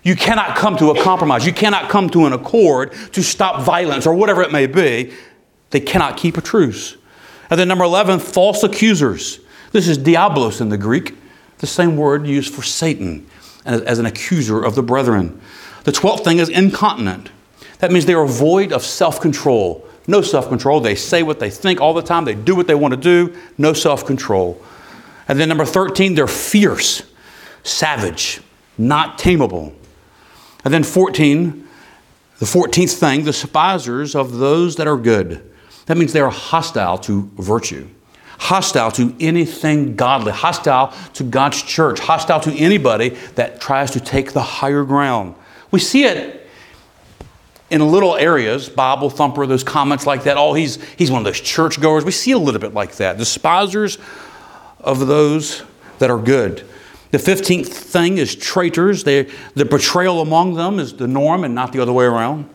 You 0.03 0.15
cannot 0.15 0.55
come 0.55 0.77
to 0.77 0.91
a 0.91 1.01
compromise. 1.01 1.45
You 1.45 1.53
cannot 1.53 1.89
come 1.89 2.09
to 2.11 2.25
an 2.25 2.33
accord 2.33 2.93
to 3.13 3.23
stop 3.23 3.63
violence 3.63 4.05
or 4.05 4.13
whatever 4.13 4.43
it 4.43 4.51
may 4.51 4.67
be. 4.67 5.13
They 5.71 5.79
cannot 5.79 6.17
keep 6.17 6.37
a 6.37 6.41
truce. 6.41 6.95
And 7.49 7.59
then, 7.59 7.67
number 7.67 7.83
11, 7.83 8.19
false 8.19 8.63
accusers. 8.63 9.39
This 9.71 9.87
is 9.87 9.97
diablos 9.97 10.61
in 10.61 10.69
the 10.69 10.77
Greek, 10.77 11.15
the 11.57 11.67
same 11.67 11.97
word 11.97 12.27
used 12.27 12.53
for 12.53 12.61
Satan 12.61 13.27
as 13.65 13.99
an 13.99 14.05
accuser 14.05 14.63
of 14.63 14.75
the 14.75 14.83
brethren. 14.83 15.41
The 15.83 15.91
12th 15.91 16.23
thing 16.23 16.37
is 16.37 16.49
incontinent. 16.49 17.31
That 17.79 17.91
means 17.91 18.05
they 18.05 18.13
are 18.13 18.25
void 18.25 18.71
of 18.71 18.83
self 18.83 19.19
control. 19.19 19.87
No 20.07 20.21
self 20.21 20.49
control. 20.49 20.79
They 20.79 20.95
say 20.95 21.23
what 21.23 21.39
they 21.39 21.49
think 21.49 21.81
all 21.81 21.93
the 21.93 22.01
time, 22.01 22.25
they 22.25 22.35
do 22.35 22.55
what 22.55 22.67
they 22.67 22.75
want 22.75 22.93
to 22.93 22.99
do, 22.99 23.35
no 23.57 23.73
self 23.73 24.05
control. 24.05 24.61
And 25.27 25.39
then, 25.39 25.49
number 25.49 25.65
13, 25.65 26.13
they're 26.13 26.27
fierce, 26.27 27.01
savage, 27.65 28.41
not 28.77 29.17
tameable. 29.17 29.73
And 30.63 30.73
then 30.73 30.83
14, 30.83 31.67
the 32.39 32.45
14th 32.45 32.97
thing, 32.97 33.19
the 33.21 33.31
despisers 33.31 34.15
of 34.15 34.37
those 34.37 34.75
that 34.77 34.87
are 34.87 34.97
good. 34.97 35.51
That 35.87 35.97
means 35.97 36.13
they 36.13 36.21
are 36.21 36.29
hostile 36.29 36.97
to 36.99 37.29
virtue, 37.35 37.87
hostile 38.39 38.91
to 38.91 39.15
anything 39.19 39.95
godly, 39.95 40.31
hostile 40.31 40.93
to 41.13 41.23
God's 41.23 41.61
church, 41.61 41.99
hostile 41.99 42.39
to 42.41 42.53
anybody 42.53 43.09
that 43.35 43.61
tries 43.61 43.91
to 43.91 43.99
take 43.99 44.33
the 44.33 44.41
higher 44.41 44.83
ground. 44.83 45.35
We 45.71 45.79
see 45.79 46.05
it 46.05 46.47
in 47.69 47.87
little 47.91 48.15
areas, 48.15 48.69
Bible 48.69 49.09
thumper, 49.09 49.45
those 49.45 49.63
comments 49.63 50.05
like 50.05 50.23
that. 50.23 50.37
Oh, 50.37 50.53
he's, 50.53 50.83
he's 50.95 51.11
one 51.11 51.19
of 51.19 51.25
those 51.25 51.41
churchgoers. 51.41 52.05
We 52.05 52.11
see 52.11 52.31
a 52.31 52.37
little 52.37 52.61
bit 52.61 52.73
like 52.73 52.95
that. 52.97 53.17
Despisers 53.17 53.97
of 54.79 55.07
those 55.07 55.63
that 55.99 56.09
are 56.09 56.19
good. 56.19 56.67
The 57.15 57.21
15th 57.21 57.67
thing 57.67 58.17
is 58.17 58.35
traitors. 58.35 59.05
They, 59.05 59.29
the 59.53 59.63
betrayal 59.63 60.19
among 60.19 60.55
them 60.55 60.79
is 60.79 60.93
the 60.93 61.07
norm 61.07 61.45
and 61.45 61.55
not 61.55 61.71
the 61.71 61.79
other 61.79 61.93
way 61.93 62.03
around. 62.03 62.49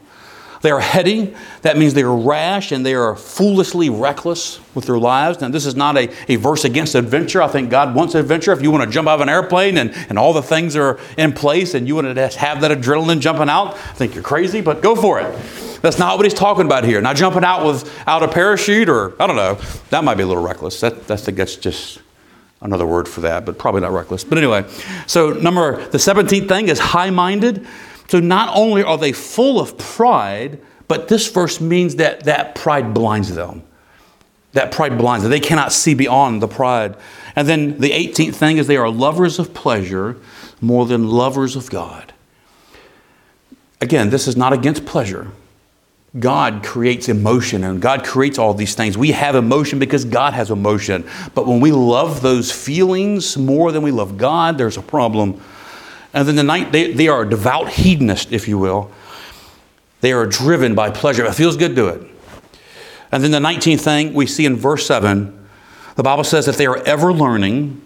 They 0.60 0.70
are 0.70 0.80
heady. 0.80 1.34
That 1.62 1.78
means 1.78 1.94
they 1.94 2.02
are 2.02 2.14
rash 2.14 2.70
and 2.70 2.84
they 2.84 2.92
are 2.92 3.16
foolishly 3.16 3.88
reckless 3.88 4.60
with 4.74 4.84
their 4.84 4.98
lives. 4.98 5.40
Now, 5.40 5.48
this 5.48 5.64
is 5.64 5.76
not 5.76 5.96
a, 5.96 6.10
a 6.30 6.36
verse 6.36 6.66
against 6.66 6.94
adventure. 6.94 7.40
I 7.40 7.48
think 7.48 7.70
God 7.70 7.94
wants 7.94 8.14
adventure. 8.14 8.52
If 8.52 8.60
you 8.60 8.70
want 8.70 8.84
to 8.84 8.90
jump 8.90 9.08
out 9.08 9.14
of 9.14 9.20
an 9.22 9.30
airplane 9.30 9.78
and, 9.78 9.94
and 10.10 10.18
all 10.18 10.34
the 10.34 10.42
things 10.42 10.76
are 10.76 11.00
in 11.16 11.32
place 11.32 11.72
and 11.72 11.88
you 11.88 11.94
want 11.94 12.14
to 12.14 12.28
have 12.38 12.60
that 12.60 12.70
adrenaline 12.70 13.20
jumping 13.20 13.48
out, 13.48 13.72
I 13.76 13.92
think 13.94 14.14
you're 14.14 14.22
crazy, 14.22 14.60
but 14.60 14.82
go 14.82 14.94
for 14.94 15.20
it. 15.20 15.80
That's 15.80 15.98
not 15.98 16.18
what 16.18 16.26
he's 16.26 16.34
talking 16.34 16.66
about 16.66 16.84
here. 16.84 17.00
Not 17.00 17.16
jumping 17.16 17.44
out 17.44 17.64
without 17.64 18.22
a 18.22 18.28
parachute 18.28 18.90
or, 18.90 19.14
I 19.22 19.26
don't 19.26 19.36
know, 19.36 19.54
that 19.88 20.04
might 20.04 20.16
be 20.16 20.22
a 20.22 20.26
little 20.26 20.44
reckless. 20.44 20.80
That, 20.80 21.06
that's, 21.06 21.24
that's 21.24 21.56
just 21.56 22.00
another 22.60 22.86
word 22.86 23.08
for 23.08 23.20
that, 23.22 23.44
but 23.44 23.58
probably 23.58 23.80
not 23.80 23.92
reckless. 23.92 24.24
But 24.24 24.38
anyway, 24.38 24.64
so 25.06 25.30
number 25.30 25.84
the 25.88 25.98
17th 25.98 26.48
thing 26.48 26.68
is 26.68 26.78
high 26.78 27.10
minded. 27.10 27.66
So 28.08 28.20
not 28.20 28.56
only 28.56 28.82
are 28.82 28.98
they 28.98 29.12
full 29.12 29.60
of 29.60 29.78
pride, 29.78 30.60
but 30.88 31.08
this 31.08 31.30
verse 31.30 31.60
means 31.60 31.96
that 31.96 32.24
that 32.24 32.54
pride 32.54 32.92
blinds 32.92 33.34
them. 33.34 33.62
That 34.52 34.72
pride 34.72 34.98
blinds 34.98 35.22
them. 35.22 35.30
They 35.30 35.40
cannot 35.40 35.72
see 35.72 35.94
beyond 35.94 36.42
the 36.42 36.48
pride. 36.48 36.96
And 37.36 37.48
then 37.48 37.78
the 37.78 37.90
18th 37.90 38.34
thing 38.34 38.56
is 38.56 38.66
they 38.66 38.76
are 38.76 38.90
lovers 38.90 39.38
of 39.38 39.54
pleasure 39.54 40.16
more 40.60 40.86
than 40.86 41.08
lovers 41.08 41.54
of 41.54 41.70
God. 41.70 42.12
Again, 43.80 44.10
this 44.10 44.26
is 44.26 44.36
not 44.36 44.52
against 44.52 44.84
pleasure. 44.84 45.28
God 46.18 46.64
creates 46.64 47.08
emotion 47.08 47.62
and 47.62 47.80
God 47.80 48.04
creates 48.04 48.36
all 48.36 48.52
these 48.52 48.74
things. 48.74 48.98
We 48.98 49.12
have 49.12 49.36
emotion 49.36 49.78
because 49.78 50.04
God 50.04 50.34
has 50.34 50.50
emotion. 50.50 51.08
But 51.34 51.46
when 51.46 51.60
we 51.60 51.70
love 51.70 52.20
those 52.20 52.50
feelings 52.50 53.36
more 53.36 53.70
than 53.70 53.82
we 53.82 53.92
love 53.92 54.18
God, 54.18 54.58
there's 54.58 54.76
a 54.76 54.82
problem. 54.82 55.40
And 56.12 56.26
then 56.26 56.34
the 56.34 56.42
night, 56.42 56.72
they, 56.72 56.92
they 56.92 57.06
are 57.06 57.22
a 57.22 57.28
devout 57.28 57.68
hedonist, 57.70 58.32
if 58.32 58.48
you 58.48 58.58
will. 58.58 58.90
They 60.00 60.12
are 60.12 60.26
driven 60.26 60.74
by 60.74 60.90
pleasure. 60.90 61.24
It 61.24 61.34
feels 61.34 61.56
good, 61.56 61.70
to 61.70 61.74
do 61.74 61.88
it. 61.88 62.02
And 63.12 63.22
then 63.22 63.30
the 63.30 63.38
19th 63.38 63.80
thing 63.80 64.12
we 64.12 64.26
see 64.26 64.46
in 64.46 64.56
verse 64.56 64.86
7, 64.86 65.48
the 65.94 66.02
Bible 66.02 66.24
says 66.24 66.46
that 66.46 66.56
they 66.56 66.66
are 66.66 66.78
ever 66.84 67.12
learning 67.12 67.82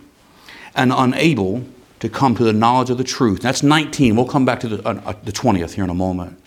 and 0.74 0.92
unable 0.94 1.64
to 2.00 2.08
come 2.08 2.34
to 2.36 2.44
the 2.44 2.52
knowledge 2.52 2.90
of 2.90 2.98
the 2.98 3.04
truth. 3.04 3.40
That's 3.40 3.62
19. 3.62 4.16
We'll 4.16 4.26
come 4.26 4.44
back 4.44 4.60
to 4.60 4.68
the, 4.68 4.88
uh, 4.88 5.14
the 5.24 5.32
20th 5.32 5.72
here 5.72 5.84
in 5.84 5.90
a 5.90 5.94
moment. 5.94 6.40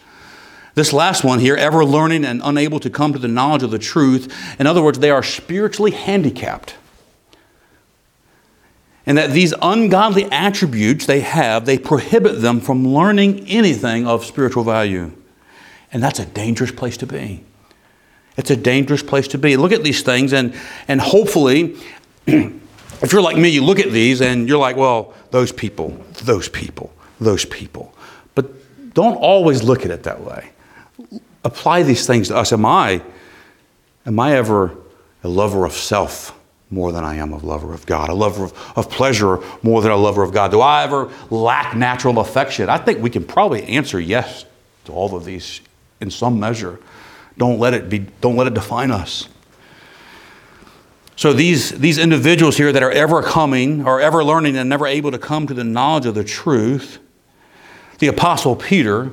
This 0.78 0.94
last 0.94 1.24
one 1.24 1.40
here, 1.40 1.56
ever 1.56 1.84
learning 1.84 2.24
and 2.24 2.40
unable 2.44 2.80
to 2.82 2.92
come 2.92 3.12
to 3.14 3.18
the 3.18 3.28
knowledge 3.28 3.64
of 3.64 3.72
the 3.72 3.80
truth. 3.80 4.32
In 4.60 4.68
other 4.68 4.84
words, 4.84 5.00
they 5.00 5.10
are 5.10 5.24
spiritually 5.24 5.90
handicapped. 5.90 6.76
And 9.04 9.18
that 9.18 9.32
these 9.32 9.56
ungodly 9.60 10.26
attributes 10.26 11.08
they 11.08 11.22
have, 11.22 11.66
they 11.66 11.80
prohibit 11.80 12.44
them 12.44 12.62
from 12.62 12.88
learning 12.88 13.48
anything 13.48 14.06
of 14.06 14.24
spiritual 14.24 14.64
value. 14.64 15.14
And 15.92 16.04
that's 16.04 16.20
a 16.20 16.28
dangerous 16.28 16.72
place 16.72 16.96
to 16.98 17.08
be. 17.08 17.44
It's 18.38 18.52
a 18.52 18.56
dangerous 18.56 19.02
place 19.02 19.28
to 19.30 19.40
be. 19.40 19.58
Look 19.58 19.72
at 19.72 19.84
these 19.84 20.04
things, 20.04 20.32
and, 20.32 20.54
and 20.88 21.02
hopefully, 21.02 21.76
if 22.28 23.12
you're 23.12 23.24
like 23.24 23.36
me, 23.36 23.50
you 23.50 23.64
look 23.64 23.80
at 23.80 23.92
these 23.92 24.22
and 24.22 24.48
you're 24.48 24.60
like, 24.60 24.76
well, 24.76 25.16
those 25.32 25.52
people, 25.52 25.98
those 26.24 26.48
people, 26.48 26.94
those 27.20 27.46
people. 27.46 27.96
But 28.36 28.94
don't 28.94 29.16
always 29.16 29.64
look 29.64 29.84
at 29.84 29.90
it 29.90 30.04
that 30.04 30.22
way 30.22 30.52
apply 31.44 31.84
these 31.84 32.06
things 32.06 32.28
to 32.30 32.38
us. 32.38 32.52
Am 32.54 32.66
I, 32.66 33.02
am 34.06 34.20
I 34.20 34.36
ever 34.36 34.76
a 35.24 35.28
lover 35.28 35.66
of 35.66 35.74
self 35.74 36.38
more 36.70 36.92
than 36.92 37.04
I 37.04 37.16
am 37.16 37.32
a 37.32 37.38
lover 37.38 37.74
of 37.74 37.86
God? 37.86 38.10
A 38.10 38.14
lover 38.14 38.46
of, 38.46 38.74
of 38.76 38.90
pleasure 38.90 39.40
more 39.64 39.82
than 39.82 39.92
a 39.92 39.98
lover 39.98 40.24
of 40.24 40.34
God? 40.34 40.52
Do 40.52 40.62
I 40.62 40.84
ever 40.84 41.12
lack 41.30 41.76
natural 41.76 42.20
affection? 42.20 42.70
I 42.70 42.78
think 42.78 43.02
we 43.02 43.10
can 43.10 43.24
probably 43.24 43.64
answer 43.64 44.00
yes 44.00 44.46
to 44.86 44.92
all 44.92 45.16
of 45.16 45.26
these 45.26 45.62
in 46.02 46.12
some 46.12 46.40
measure. 46.40 46.80
Don't 47.38 47.60
let 47.60 47.74
it 47.74 47.90
be, 47.90 48.00
don't 48.22 48.36
let 48.36 48.48
it 48.48 48.54
define 48.54 48.92
us. 48.92 49.30
So 51.16 51.34
these, 51.34 51.72
these 51.72 51.98
individuals 51.98 52.58
here 52.58 52.72
that 52.72 52.84
are 52.84 52.92
ever 52.92 53.24
coming 53.24 53.88
or 53.88 54.00
ever 54.00 54.24
learning 54.24 54.56
and 54.56 54.70
never 54.70 54.86
able 54.86 55.10
to 55.12 55.18
come 55.18 55.48
to 55.48 55.54
the 55.54 55.64
knowledge 55.64 56.06
of 56.06 56.14
the 56.14 56.24
truth, 56.24 57.00
the 57.98 58.08
Apostle 58.08 58.56
Peter 58.56 59.12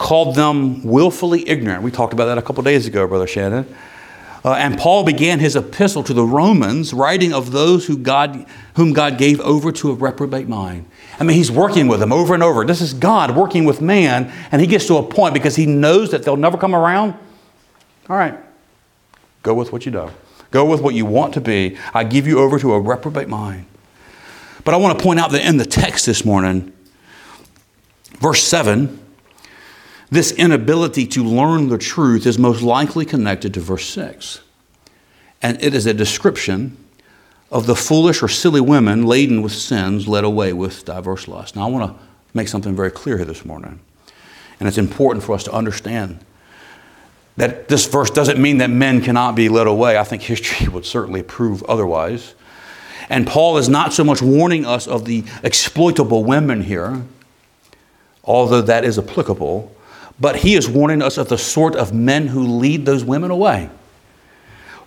called 0.00 0.34
them 0.34 0.82
willfully 0.82 1.46
ignorant. 1.46 1.82
We 1.82 1.90
talked 1.90 2.14
about 2.14 2.24
that 2.24 2.38
a 2.38 2.42
couple 2.42 2.62
days 2.62 2.86
ago, 2.86 3.06
Brother 3.06 3.26
Shannon. 3.26 3.66
Uh, 4.42 4.54
and 4.54 4.78
Paul 4.78 5.04
began 5.04 5.40
his 5.40 5.54
epistle 5.54 6.02
to 6.04 6.14
the 6.14 6.24
Romans, 6.24 6.94
writing 6.94 7.34
of 7.34 7.52
those 7.52 7.86
who 7.86 7.98
God, 7.98 8.46
whom 8.76 8.94
God 8.94 9.18
gave 9.18 9.40
over 9.40 9.70
to 9.72 9.90
a 9.90 9.94
reprobate 9.94 10.48
mind. 10.48 10.86
I 11.20 11.24
mean, 11.24 11.36
he's 11.36 11.52
working 11.52 11.86
with 11.86 12.00
them 12.00 12.14
over 12.14 12.32
and 12.32 12.42
over. 12.42 12.64
This 12.64 12.80
is 12.80 12.94
God 12.94 13.36
working 13.36 13.66
with 13.66 13.82
man, 13.82 14.32
and 14.50 14.62
he 14.62 14.66
gets 14.66 14.86
to 14.86 14.96
a 14.96 15.02
point 15.02 15.34
because 15.34 15.54
he 15.54 15.66
knows 15.66 16.12
that 16.12 16.22
they'll 16.22 16.38
never 16.38 16.56
come 16.56 16.74
around. 16.74 17.12
All 18.08 18.16
right, 18.16 18.38
go 19.42 19.52
with 19.52 19.70
what 19.70 19.84
you 19.84 19.92
know. 19.92 20.10
Go 20.50 20.64
with 20.64 20.80
what 20.80 20.94
you 20.94 21.04
want 21.04 21.34
to 21.34 21.42
be. 21.42 21.76
I 21.92 22.04
give 22.04 22.26
you 22.26 22.38
over 22.38 22.58
to 22.58 22.72
a 22.72 22.80
reprobate 22.80 23.28
mind. 23.28 23.66
But 24.64 24.72
I 24.72 24.78
want 24.78 24.98
to 24.98 25.04
point 25.04 25.20
out 25.20 25.30
that 25.32 25.46
in 25.46 25.58
the 25.58 25.66
text 25.66 26.06
this 26.06 26.24
morning, 26.24 26.72
Verse 28.20 28.42
7 28.42 28.98
this 30.10 30.32
inability 30.32 31.06
to 31.08 31.24
learn 31.24 31.68
the 31.68 31.78
truth 31.78 32.26
is 32.26 32.38
most 32.38 32.62
likely 32.62 33.04
connected 33.04 33.54
to 33.54 33.60
verse 33.60 33.86
6. 33.86 34.40
And 35.42 35.62
it 35.62 35.74
is 35.74 35.86
a 35.86 35.94
description 35.94 36.76
of 37.50 37.66
the 37.66 37.76
foolish 37.76 38.22
or 38.22 38.28
silly 38.28 38.60
women 38.60 39.06
laden 39.06 39.42
with 39.42 39.52
sins 39.52 40.06
led 40.06 40.24
away 40.24 40.52
with 40.52 40.84
diverse 40.84 41.26
lusts. 41.28 41.56
Now, 41.56 41.68
I 41.68 41.70
want 41.70 41.96
to 41.96 42.04
make 42.34 42.48
something 42.48 42.76
very 42.76 42.90
clear 42.90 43.16
here 43.16 43.26
this 43.26 43.44
morning. 43.44 43.80
And 44.58 44.68
it's 44.68 44.78
important 44.78 45.24
for 45.24 45.34
us 45.34 45.44
to 45.44 45.52
understand 45.52 46.24
that 47.36 47.68
this 47.68 47.86
verse 47.86 48.10
doesn't 48.10 48.38
mean 48.38 48.58
that 48.58 48.70
men 48.70 49.00
cannot 49.00 49.34
be 49.34 49.48
led 49.48 49.66
away. 49.66 49.96
I 49.96 50.04
think 50.04 50.22
history 50.22 50.68
would 50.68 50.84
certainly 50.84 51.22
prove 51.22 51.62
otherwise. 51.64 52.34
And 53.08 53.26
Paul 53.26 53.56
is 53.56 53.68
not 53.68 53.92
so 53.92 54.04
much 54.04 54.20
warning 54.20 54.66
us 54.66 54.86
of 54.86 55.04
the 55.04 55.24
exploitable 55.42 56.22
women 56.22 56.62
here, 56.62 57.02
although 58.22 58.60
that 58.60 58.84
is 58.84 58.98
applicable, 58.98 59.74
but 60.20 60.36
he 60.36 60.54
is 60.54 60.68
warning 60.68 61.02
us 61.02 61.18
of 61.18 61.28
the 61.28 61.38
sort 61.38 61.74
of 61.74 61.94
men 61.94 62.26
who 62.26 62.58
lead 62.58 62.84
those 62.86 63.04
women 63.04 63.30
away. 63.30 63.70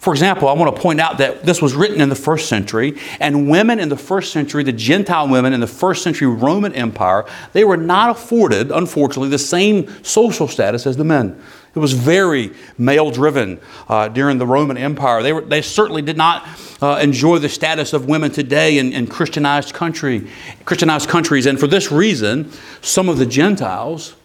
For 0.04 0.12
example, 0.12 0.50
I 0.50 0.54
want 0.54 0.76
to 0.76 0.82
point 0.82 1.00
out 1.00 1.20
that 1.20 1.44
this 1.44 1.62
was 1.62 1.76
written 1.76 2.02
in 2.02 2.10
the 2.10 2.16
first 2.16 2.50
century, 2.50 3.00
and 3.22 3.50
women 3.50 3.80
in 3.80 3.88
the 3.88 3.96
first 3.96 4.34
century, 4.34 4.62
the 4.62 4.74
Gentile 4.74 5.30
women 5.30 5.54
in 5.54 5.62
the 5.62 5.66
first 5.66 6.04
century 6.04 6.28
Roman 6.28 6.74
Empire, 6.74 7.24
they 7.54 7.64
were 7.64 7.78
not 7.78 8.10
afforded, 8.10 8.70
unfortunately, 8.70 9.30
the 9.30 9.40
same 9.40 9.88
social 10.04 10.50
status 10.50 10.86
as 10.86 10.98
the 10.98 11.06
men. 11.06 11.42
It 11.74 11.80
was 11.80 11.94
very 11.94 12.52
male 12.78 13.12
driven 13.12 13.62
uh, 13.88 14.10
during 14.10 14.40
the 14.40 14.46
Roman 14.46 14.76
Empire. 14.76 15.24
They, 15.24 15.32
were, 15.32 15.40
they 15.40 15.62
certainly 15.62 16.02
did 16.02 16.18
not 16.18 16.46
uh, 16.82 17.00
enjoy 17.02 17.40
the 17.40 17.48
status 17.48 17.94
of 17.94 18.06
women 18.06 18.30
today 18.30 18.80
in, 18.80 18.92
in 18.92 19.08
Christianized 19.08 19.74
country, 19.74 20.28
Christianized 20.66 21.08
countries, 21.08 21.46
and 21.46 21.58
for 21.58 21.68
this 21.68 21.94
reason, 21.94 22.52
some 22.82 23.08
of 23.08 23.20
the 23.20 23.26
Gentiles, 23.26 24.16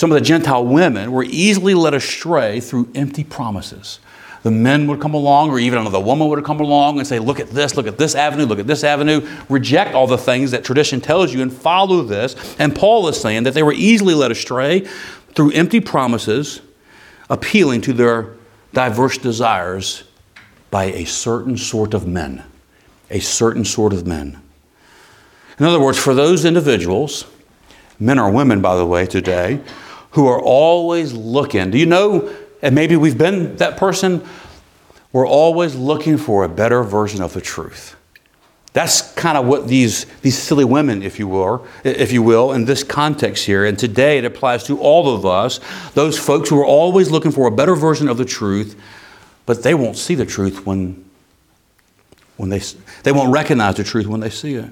some 0.00 0.10
of 0.10 0.18
the 0.18 0.24
Gentile 0.24 0.64
women, 0.64 1.12
were 1.12 1.24
easily 1.24 1.74
led 1.74 1.94
astray 1.94 2.58
through 2.60 2.90
empty 2.94 3.22
promises 3.22 4.00
the 4.42 4.50
men 4.50 4.86
would 4.86 5.00
come 5.00 5.12
along, 5.12 5.50
or 5.50 5.58
even 5.58 5.78
another 5.78 6.00
woman 6.00 6.28
would 6.28 6.42
come 6.44 6.60
along 6.60 6.98
and 6.98 7.06
say, 7.06 7.18
Look 7.18 7.40
at 7.40 7.50
this, 7.50 7.76
look 7.76 7.86
at 7.86 7.98
this 7.98 8.14
avenue, 8.14 8.46
look 8.46 8.58
at 8.58 8.66
this 8.66 8.84
avenue. 8.84 9.26
Reject 9.48 9.94
all 9.94 10.06
the 10.06 10.16
things 10.16 10.50
that 10.52 10.64
tradition 10.64 11.00
tells 11.00 11.34
you 11.34 11.42
and 11.42 11.52
follow 11.52 12.02
this. 12.02 12.56
And 12.58 12.74
Paul 12.74 13.08
is 13.08 13.20
saying 13.20 13.42
that 13.42 13.54
they 13.54 13.62
were 13.62 13.74
easily 13.74 14.14
led 14.14 14.30
astray 14.30 14.80
through 15.34 15.52
empty 15.52 15.80
promises, 15.80 16.62
appealing 17.28 17.82
to 17.82 17.92
their 17.92 18.34
diverse 18.72 19.18
desires 19.18 20.04
by 20.70 20.84
a 20.84 21.04
certain 21.04 21.58
sort 21.58 21.92
of 21.92 22.06
men. 22.06 22.44
A 23.10 23.20
certain 23.20 23.64
sort 23.64 23.92
of 23.92 24.06
men. 24.06 24.40
In 25.58 25.66
other 25.66 25.80
words, 25.80 25.98
for 25.98 26.14
those 26.14 26.46
individuals, 26.46 27.26
men 27.98 28.18
or 28.18 28.30
women, 28.30 28.62
by 28.62 28.76
the 28.76 28.86
way, 28.86 29.04
today, 29.04 29.60
who 30.12 30.26
are 30.26 30.40
always 30.40 31.12
looking, 31.12 31.70
do 31.70 31.78
you 31.78 31.86
know 31.86 32.30
and 32.62 32.74
maybe 32.74 32.96
we've 32.96 33.18
been 33.18 33.56
that 33.56 33.76
person, 33.76 34.24
we're 35.12 35.26
always 35.26 35.74
looking 35.74 36.18
for 36.18 36.44
a 36.44 36.48
better 36.48 36.82
version 36.82 37.22
of 37.22 37.32
the 37.32 37.40
truth. 37.40 37.96
That's 38.72 39.12
kind 39.14 39.36
of 39.36 39.46
what 39.46 39.66
these, 39.66 40.04
these 40.22 40.38
silly 40.38 40.64
women, 40.64 41.02
if 41.02 41.18
you 41.18 41.26
will, 41.26 41.66
if 41.82 42.12
you 42.12 42.22
will, 42.22 42.52
in 42.52 42.66
this 42.66 42.84
context 42.84 43.44
here. 43.44 43.64
And 43.64 43.76
today 43.76 44.18
it 44.18 44.24
applies 44.24 44.62
to 44.64 44.78
all 44.78 45.12
of 45.12 45.26
us, 45.26 45.58
those 45.94 46.16
folks 46.16 46.50
who 46.50 46.60
are 46.60 46.64
always 46.64 47.10
looking 47.10 47.32
for 47.32 47.48
a 47.48 47.50
better 47.50 47.74
version 47.74 48.08
of 48.08 48.16
the 48.16 48.24
truth, 48.24 48.80
but 49.44 49.64
they 49.64 49.74
won't 49.74 49.96
see 49.96 50.14
the 50.14 50.26
truth 50.26 50.66
when, 50.66 51.04
when 52.36 52.50
they, 52.50 52.60
they 53.02 53.10
won't 53.10 53.32
recognize 53.32 53.74
the 53.74 53.84
truth 53.84 54.06
when 54.06 54.20
they 54.20 54.30
see 54.30 54.54
it. 54.54 54.70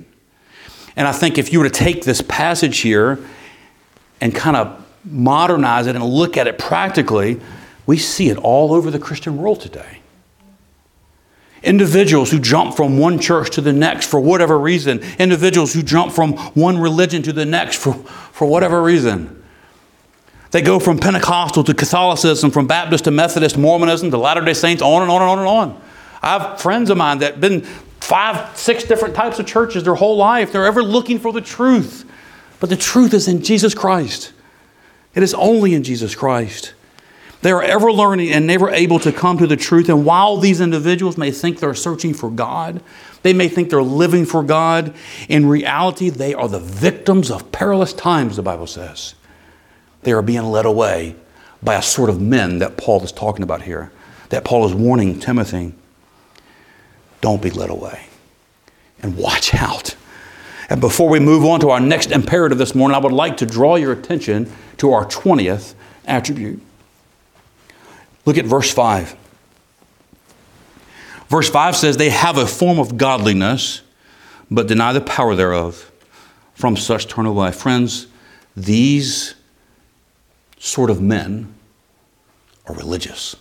And 0.95 1.09
I 1.09 1.13
think 1.13 1.37
if 1.37 1.53
you 1.53 1.59
were 1.59 1.69
to 1.69 1.71
take 1.71 2.05
this 2.05 2.23
passage 2.23 2.79
here 2.79 3.19
and 4.21 4.33
kind 4.33 4.57
of 4.57 4.85
modernize 5.05 5.87
it 5.87 5.97
and 5.97 6.05
look 6.05 6.37
at 6.37 6.47
it 6.47 6.59
practically, 6.59 7.41
we 7.87 7.97
see 7.97 8.29
it 8.29 8.37
all 8.39 8.73
over 8.73 8.91
the 8.91 8.99
Christian 8.99 9.39
world 9.39 9.61
today. 9.61 10.01
Individuals 11.63 12.31
who 12.31 12.39
jump 12.39 12.77
from 12.77 12.99
one 12.99 13.19
church 13.19 13.51
to 13.51 13.61
the 13.61 13.73
next 13.73 14.07
for 14.07 14.21
whatever 14.21 14.59
reason. 14.59 15.01
Individuals 15.19 15.73
who 15.73 15.83
jump 15.83 16.13
from 16.13 16.35
one 16.55 16.79
religion 16.79 17.23
to 17.23 17.33
the 17.33 17.45
next 17.45 17.83
for, 17.83 17.95
for 17.95 18.47
whatever 18.47 18.83
reason. 18.83 19.43
They 20.51 20.63
go 20.63 20.79
from 20.79 20.99
Pentecostal 20.99 21.65
to 21.65 21.75
Catholicism, 21.75 22.51
from 22.51 22.67
Baptist 22.67 23.05
to 23.05 23.11
Methodist, 23.11 23.59
Mormonism 23.59 24.11
to 24.11 24.19
Latter 24.19 24.41
day 24.41 24.55
Saints, 24.55 24.83
on 24.83 25.03
and 25.03 25.11
on 25.11 25.21
and 25.21 25.31
on 25.31 25.39
and 25.39 25.49
on. 25.49 25.83
I 26.23 26.39
have 26.39 26.61
friends 26.61 26.91
of 26.91 26.97
mine 26.97 27.19
that 27.19 27.33
have 27.33 27.41
been 27.41 27.63
five, 27.63 28.57
six 28.57 28.85
different 28.85 29.15
types 29.15 29.39
of 29.39 29.47
churches 29.47 29.85
their 29.85 29.95
whole 29.95 30.17
life. 30.17 30.53
They're 30.53 30.65
ever 30.65 30.83
looking 30.83 31.19
for 31.19 31.33
the 31.33 31.41
truth. 31.41 32.05
But 32.61 32.71
the 32.71 32.77
truth 32.77 33.15
is 33.15 33.29
in 33.29 33.43
Jesus 33.43 33.75
Christ. 33.75 34.33
It 35.19 35.25
is 35.25 35.35
only 35.35 35.75
in 35.75 35.83
Jesus 35.83 36.15
Christ. 36.15 36.75
They 37.43 37.51
are 37.51 37.61
ever 37.61 37.91
learning 37.91 38.31
and 38.31 38.47
never 38.47 38.71
able 38.71 39.01
to 39.01 39.11
come 39.11 39.37
to 39.39 39.49
the 39.49 39.57
truth. 39.57 39.89
And 39.89 40.05
while 40.05 40.37
these 40.37 40.61
individuals 40.61 41.19
may 41.19 41.33
think 41.33 41.59
they're 41.59 41.75
searching 41.75 42.15
for 42.15 42.31
God, 42.31 42.81
they 43.25 43.33
may 43.33 43.49
think 43.49 43.69
they're 43.69 43.83
living 43.83 44.25
for 44.25 44.45
God, 44.45 44.95
in 45.29 45.49
reality, 45.49 46.09
they 46.09 46.35
are 46.35 46.47
the 46.47 46.61
victims 46.61 47.33
of 47.33 47.51
perilous 47.51 47.93
times, 47.93 48.37
the 48.37 48.43
Bible 48.43 48.69
says. 48.69 49.17
They 50.03 50.13
are 50.13 50.23
being 50.23 50.45
led 50.45 50.67
away 50.67 51.17
by 51.65 51.75
a 51.75 51.83
sort 51.83 52.11
of 52.11 52.21
men 52.21 52.61
that 52.61 52.77
Paul 52.77 53.03
is 53.03 53.11
talking 53.11 53.43
about 53.43 53.63
here, 53.63 53.91
that 54.29 54.45
Paul 54.45 54.67
is 54.67 54.73
warning 54.73 55.19
Timothy. 55.19 55.75
Don't 57.23 57.43
be 57.43 57.51
led 57.51 57.71
away. 57.71 58.07
And 59.03 59.17
watch 59.17 59.53
out. 59.53 59.97
And 60.71 60.81
before 60.81 61.09
we 61.09 61.19
move 61.19 61.45
on 61.45 61.59
to 61.59 61.71
our 61.71 61.81
next 61.81 62.13
imperative 62.13 62.59
this 62.59 62.77
morning, 62.77 62.95
I 62.95 62.99
would 62.99 63.11
like 63.11 63.39
to 63.39 63.47
draw 63.47 63.75
your 63.75 63.91
attention 63.91 64.53
to 64.79 64.93
our 64.93 65.05
20th 65.05 65.75
attribute. 66.07 66.61
Look 68.25 68.39
at 68.39 68.45
verse 68.45 68.73
5. 68.73 69.17
Verse 71.29 71.49
5 71.51 71.77
says, 71.77 71.97
They 71.97 72.11
have 72.11 72.39
a 72.39 72.47
form 72.47 72.79
of 72.79 72.97
godliness, 72.97 73.83
but 74.51 74.67
deny 74.67 74.93
the 74.93 75.01
power 75.01 75.35
thereof. 75.35 75.91
From 76.55 76.77
such 76.77 77.07
turn 77.07 77.25
away. 77.25 77.53
Friends, 77.53 78.09
these 78.57 79.35
sort 80.59 80.91
of 80.91 81.01
men 81.01 81.55
are 82.67 82.75
religious. 82.75 83.37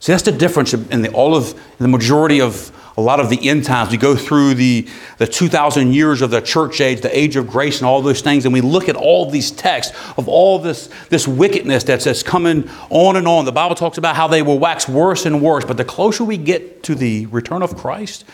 See, 0.00 0.12
that's 0.12 0.22
the 0.22 0.32
difference 0.32 0.72
in 0.74 1.02
the, 1.02 1.12
all 1.12 1.34
of 1.34 1.58
the 1.78 1.88
majority 1.88 2.40
of 2.40 2.70
a 2.96 3.00
lot 3.00 3.18
of 3.18 3.28
the 3.28 3.48
end 3.48 3.64
times. 3.64 3.90
We 3.90 3.96
go 3.96 4.14
through 4.14 4.54
the, 4.54 4.88
the 5.18 5.26
2,000 5.26 5.92
years 5.92 6.22
of 6.22 6.30
the 6.30 6.40
church 6.40 6.80
age, 6.80 7.00
the 7.00 7.16
age 7.16 7.36
of 7.36 7.48
grace, 7.48 7.78
and 7.78 7.86
all 7.86 8.02
those 8.02 8.20
things, 8.20 8.44
and 8.44 8.52
we 8.52 8.60
look 8.60 8.88
at 8.88 8.96
all 8.96 9.28
these 9.28 9.50
texts 9.50 9.96
of 10.16 10.28
all 10.28 10.58
this, 10.58 10.88
this 11.08 11.26
wickedness 11.26 11.84
that's, 11.84 12.04
that's 12.04 12.22
coming 12.22 12.68
on 12.90 13.16
and 13.16 13.26
on. 13.26 13.44
The 13.44 13.52
Bible 13.52 13.74
talks 13.74 13.98
about 13.98 14.14
how 14.16 14.28
they 14.28 14.42
will 14.42 14.58
wax 14.58 14.88
worse 14.88 15.26
and 15.26 15.42
worse, 15.42 15.64
but 15.64 15.76
the 15.76 15.84
closer 15.84 16.24
we 16.24 16.36
get 16.36 16.82
to 16.84 16.94
the 16.94 17.26
return 17.26 17.62
of 17.62 17.76
Christ, 17.76 18.24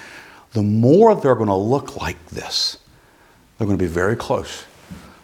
the 0.52 0.62
more 0.62 1.14
they're 1.14 1.34
going 1.34 1.48
to 1.48 1.54
look 1.54 1.96
like 1.96 2.24
this. 2.26 2.78
They're 3.56 3.66
going 3.66 3.78
to 3.78 3.82
be 3.84 3.90
very 3.90 4.16
close 4.16 4.64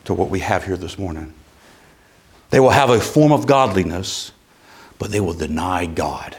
to 0.04 0.14
what 0.14 0.30
we 0.30 0.40
have 0.40 0.64
here 0.64 0.76
this 0.76 0.98
morning. 0.98 1.34
They 2.50 2.60
will 2.60 2.70
have 2.70 2.90
a 2.90 3.00
form 3.00 3.32
of 3.32 3.46
godliness, 3.46 4.32
but 4.98 5.10
they 5.10 5.20
will 5.20 5.34
deny 5.34 5.86
God. 5.86 6.36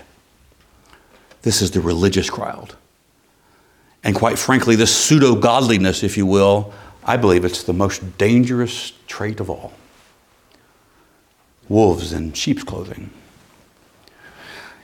This 1.42 1.62
is 1.62 1.72
the 1.72 1.82
religious 1.82 2.30
crowd. 2.30 2.76
And 4.08 4.16
quite 4.16 4.40
frankly, 4.40 4.78
this 4.78 4.96
pseudo 4.96 5.36
godliness, 5.36 6.02
if 6.02 6.16
you 6.16 6.26
will, 6.26 6.74
I 7.04 7.18
believe 7.18 7.44
it's 7.44 7.64
the 7.64 7.74
most 7.74 8.18
dangerous 8.18 8.94
trait 9.06 9.42
of 9.42 9.50
all. 9.50 9.74
Wolves 11.68 12.14
in 12.14 12.32
sheep's 12.32 12.64
clothing. 12.64 13.10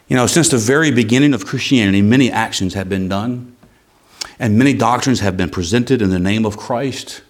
You 0.09 0.17
know, 0.17 0.27
since 0.27 0.49
the 0.49 0.57
very 0.57 0.91
beginning 0.91 1.33
of 1.33 1.45
Christianity, 1.45 2.01
many 2.01 2.29
actions 2.29 2.73
have 2.73 2.89
been 2.89 3.07
done, 3.07 3.55
and 4.39 4.57
many 4.57 4.73
doctrines 4.73 5.21
have 5.21 5.37
been 5.37 5.49
presented 5.49 6.01
in 6.01 6.09
the 6.09 6.19
name 6.19 6.45
of 6.45 6.57
Christ, 6.57 7.21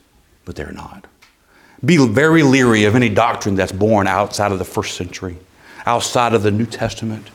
but 0.45 0.55
they're 0.55 0.71
not. 0.71 1.05
Be 1.85 1.97
very 2.07 2.41
leery 2.41 2.85
of 2.85 2.95
any 2.95 3.09
doctrine 3.09 3.53
that's 3.53 3.71
born 3.71 4.07
outside 4.07 4.51
of 4.51 4.57
the 4.57 4.65
first 4.65 4.95
century, 4.95 5.37
outside 5.85 6.33
of 6.33 6.41
the 6.41 6.49
New 6.49 6.65
Testament. 6.65 7.29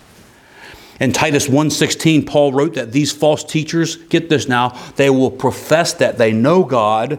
In 1.01 1.13
Titus 1.13 1.49
1:16, 1.49 2.27
Paul 2.27 2.53
wrote 2.53 2.75
that 2.75 2.93
these 2.93 3.13
false 3.13 3.45
teachers, 3.45 3.97
get 3.97 4.29
this 4.29 4.49
now, 4.49 4.77
they 4.97 5.11
will 5.11 5.31
profess 5.31 5.93
that 5.95 6.19
they 6.19 6.33
know 6.33 6.65
God, 6.65 7.19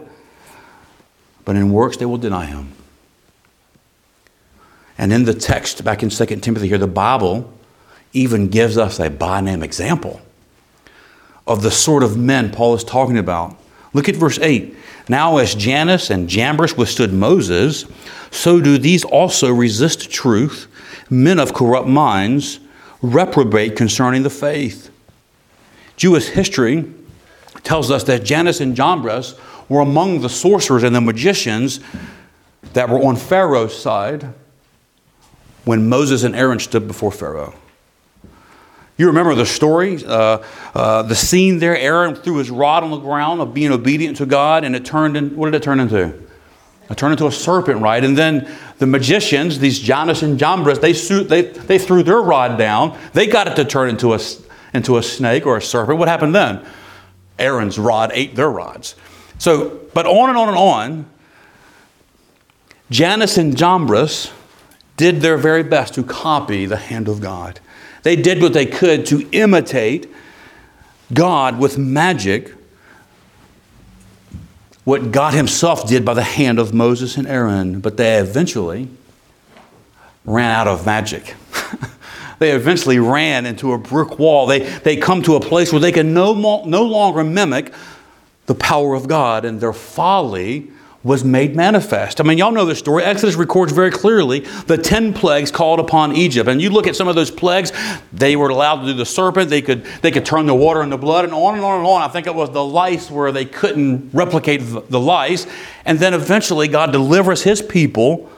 but 1.44 1.56
in 1.56 1.72
works 1.72 1.96
they 1.96 2.06
will 2.06 2.18
deny 2.18 2.46
him. 2.46 2.72
And 4.98 5.12
in 5.12 5.24
the 5.24 5.32
text 5.32 5.82
back 5.82 6.02
in 6.02 6.10
2 6.10 6.42
Timothy 6.42 6.68
here, 6.68 6.76
the 6.76 6.86
Bible 6.86 7.50
even 8.12 8.48
gives 8.48 8.76
us 8.76 9.00
a 9.00 9.08
by 9.08 9.40
name 9.40 9.62
example 9.62 10.20
of 11.46 11.62
the 11.62 11.70
sort 11.70 12.02
of 12.02 12.18
men 12.18 12.50
Paul 12.50 12.74
is 12.74 12.84
talking 12.84 13.16
about. 13.16 13.56
Look 13.94 14.08
at 14.08 14.14
verse 14.14 14.38
8. 14.38 14.76
Now, 15.08 15.38
as 15.38 15.54
Jannes 15.54 16.10
and 16.10 16.28
Jambres 16.28 16.76
withstood 16.76 17.12
Moses, 17.12 17.86
so 18.30 18.60
do 18.60 18.78
these 18.78 19.04
also 19.04 19.50
resist 19.50 20.10
truth, 20.10 20.68
men 21.08 21.40
of 21.40 21.54
corrupt 21.54 21.88
minds 21.88 22.60
reprobate 23.02 23.76
concerning 23.76 24.22
the 24.22 24.30
faith. 24.30 24.90
Jewish 25.96 26.28
history 26.28 26.92
tells 27.62 27.90
us 27.90 28.04
that 28.04 28.24
Jannes 28.24 28.60
and 28.60 28.76
Jambres 28.76 29.38
were 29.68 29.80
among 29.80 30.20
the 30.20 30.28
sorcerers 30.28 30.82
and 30.82 30.94
the 30.94 31.00
magicians 31.00 31.80
that 32.72 32.88
were 32.88 33.02
on 33.02 33.16
Pharaoh's 33.16 33.76
side 33.76 34.32
when 35.64 35.88
Moses 35.88 36.22
and 36.22 36.34
Aaron 36.34 36.58
stood 36.58 36.86
before 36.86 37.12
Pharaoh. 37.12 37.54
You 38.96 39.06
remember 39.06 39.34
the 39.34 39.46
story, 39.46 40.04
uh, 40.04 40.42
uh, 40.74 41.02
the 41.02 41.14
scene 41.14 41.58
there. 41.58 41.76
Aaron 41.76 42.14
threw 42.14 42.36
his 42.36 42.50
rod 42.50 42.82
on 42.82 42.90
the 42.90 42.98
ground 42.98 43.40
of 43.40 43.54
being 43.54 43.72
obedient 43.72 44.18
to 44.18 44.26
God, 44.26 44.62
and 44.62 44.76
it 44.76 44.84
turned 44.84 45.16
in, 45.16 45.36
what 45.36 45.46
did 45.46 45.54
it 45.54 45.62
turn 45.62 45.80
into? 45.80 46.20
It 46.90 46.96
turned 46.96 47.12
into 47.12 47.26
a 47.26 47.32
serpent, 47.32 47.80
right? 47.80 48.02
And 48.02 48.18
then 48.18 48.50
the 48.78 48.86
magicians, 48.86 49.60
these 49.60 49.78
Jannes 49.78 50.22
and 50.22 50.38
Jambres, 50.38 50.80
they, 50.80 50.92
they, 51.22 51.42
they 51.42 51.78
threw 51.78 52.02
their 52.02 52.20
rod 52.20 52.58
down. 52.58 52.98
They 53.12 53.26
got 53.26 53.46
it 53.46 53.54
to 53.56 53.64
turn 53.64 53.90
into 53.90 54.12
a, 54.12 54.20
into 54.74 54.98
a 54.98 55.02
snake 55.02 55.46
or 55.46 55.56
a 55.56 55.62
serpent. 55.62 55.98
What 55.98 56.08
happened 56.08 56.34
then? 56.34 56.66
Aaron's 57.38 57.78
rod 57.78 58.10
ate 58.12 58.34
their 58.34 58.50
rods. 58.50 58.96
So, 59.38 59.80
but 59.94 60.06
on 60.06 60.28
and 60.28 60.36
on 60.36 60.48
and 60.48 60.58
on, 60.58 61.10
Jannes 62.90 63.38
and 63.38 63.56
Jambres 63.56 64.32
did 64.96 65.20
their 65.20 65.38
very 65.38 65.62
best 65.62 65.94
to 65.94 66.02
copy 66.02 66.66
the 66.66 66.76
hand 66.76 67.08
of 67.08 67.20
God. 67.20 67.60
They 68.02 68.16
did 68.16 68.42
what 68.42 68.52
they 68.52 68.66
could 68.66 69.06
to 69.06 69.28
imitate 69.30 70.12
God 71.12 71.58
with 71.58 71.78
magic, 71.78 72.52
what 74.90 75.12
God 75.12 75.34
Himself 75.34 75.86
did 75.86 76.04
by 76.04 76.14
the 76.14 76.24
hand 76.24 76.58
of 76.58 76.74
Moses 76.74 77.16
and 77.16 77.24
Aaron, 77.24 77.78
but 77.78 77.96
they 77.96 78.16
eventually 78.16 78.88
ran 80.24 80.50
out 80.50 80.66
of 80.66 80.84
magic. 80.84 81.36
they 82.40 82.50
eventually 82.50 82.98
ran 82.98 83.46
into 83.46 83.72
a 83.72 83.78
brick 83.78 84.18
wall. 84.18 84.46
They, 84.46 84.58
they 84.58 84.96
come 84.96 85.22
to 85.22 85.36
a 85.36 85.40
place 85.40 85.70
where 85.70 85.80
they 85.80 85.92
can 85.92 86.12
no, 86.12 86.34
no 86.64 86.82
longer 86.82 87.22
mimic 87.22 87.72
the 88.46 88.54
power 88.56 88.96
of 88.96 89.06
God, 89.06 89.44
and 89.44 89.60
their 89.60 89.72
folly 89.72 90.72
was 91.02 91.24
made 91.24 91.56
manifest. 91.56 92.20
I 92.20 92.24
mean, 92.24 92.36
y'all 92.36 92.52
know 92.52 92.66
the 92.66 92.74
story. 92.74 93.02
Exodus 93.02 93.34
records 93.34 93.72
very 93.72 93.90
clearly 93.90 94.40
the 94.66 94.76
10 94.76 95.14
plagues 95.14 95.50
called 95.50 95.80
upon 95.80 96.14
Egypt. 96.14 96.46
And 96.48 96.60
you 96.60 96.68
look 96.68 96.86
at 96.86 96.94
some 96.94 97.08
of 97.08 97.14
those 97.14 97.30
plagues, 97.30 97.72
they 98.12 98.36
were 98.36 98.50
allowed 98.50 98.82
to 98.82 98.86
do 98.88 98.92
the 98.92 99.06
serpent, 99.06 99.48
they 99.48 99.62
could, 99.62 99.84
they 100.02 100.10
could 100.10 100.26
turn 100.26 100.44
the 100.44 100.54
water 100.54 100.82
into 100.82 100.98
blood, 100.98 101.24
and 101.24 101.32
on 101.32 101.54
and 101.54 101.64
on 101.64 101.78
and 101.78 101.86
on. 101.86 102.02
I 102.02 102.08
think 102.08 102.26
it 102.26 102.34
was 102.34 102.50
the 102.50 102.64
lice 102.64 103.10
where 103.10 103.32
they 103.32 103.46
couldn't 103.46 104.10
replicate 104.12 104.60
the 104.60 105.00
lice. 105.00 105.46
And 105.86 105.98
then 105.98 106.12
eventually, 106.12 106.68
God 106.68 106.92
delivers 106.92 107.42
his 107.42 107.62
people. 107.62 108.30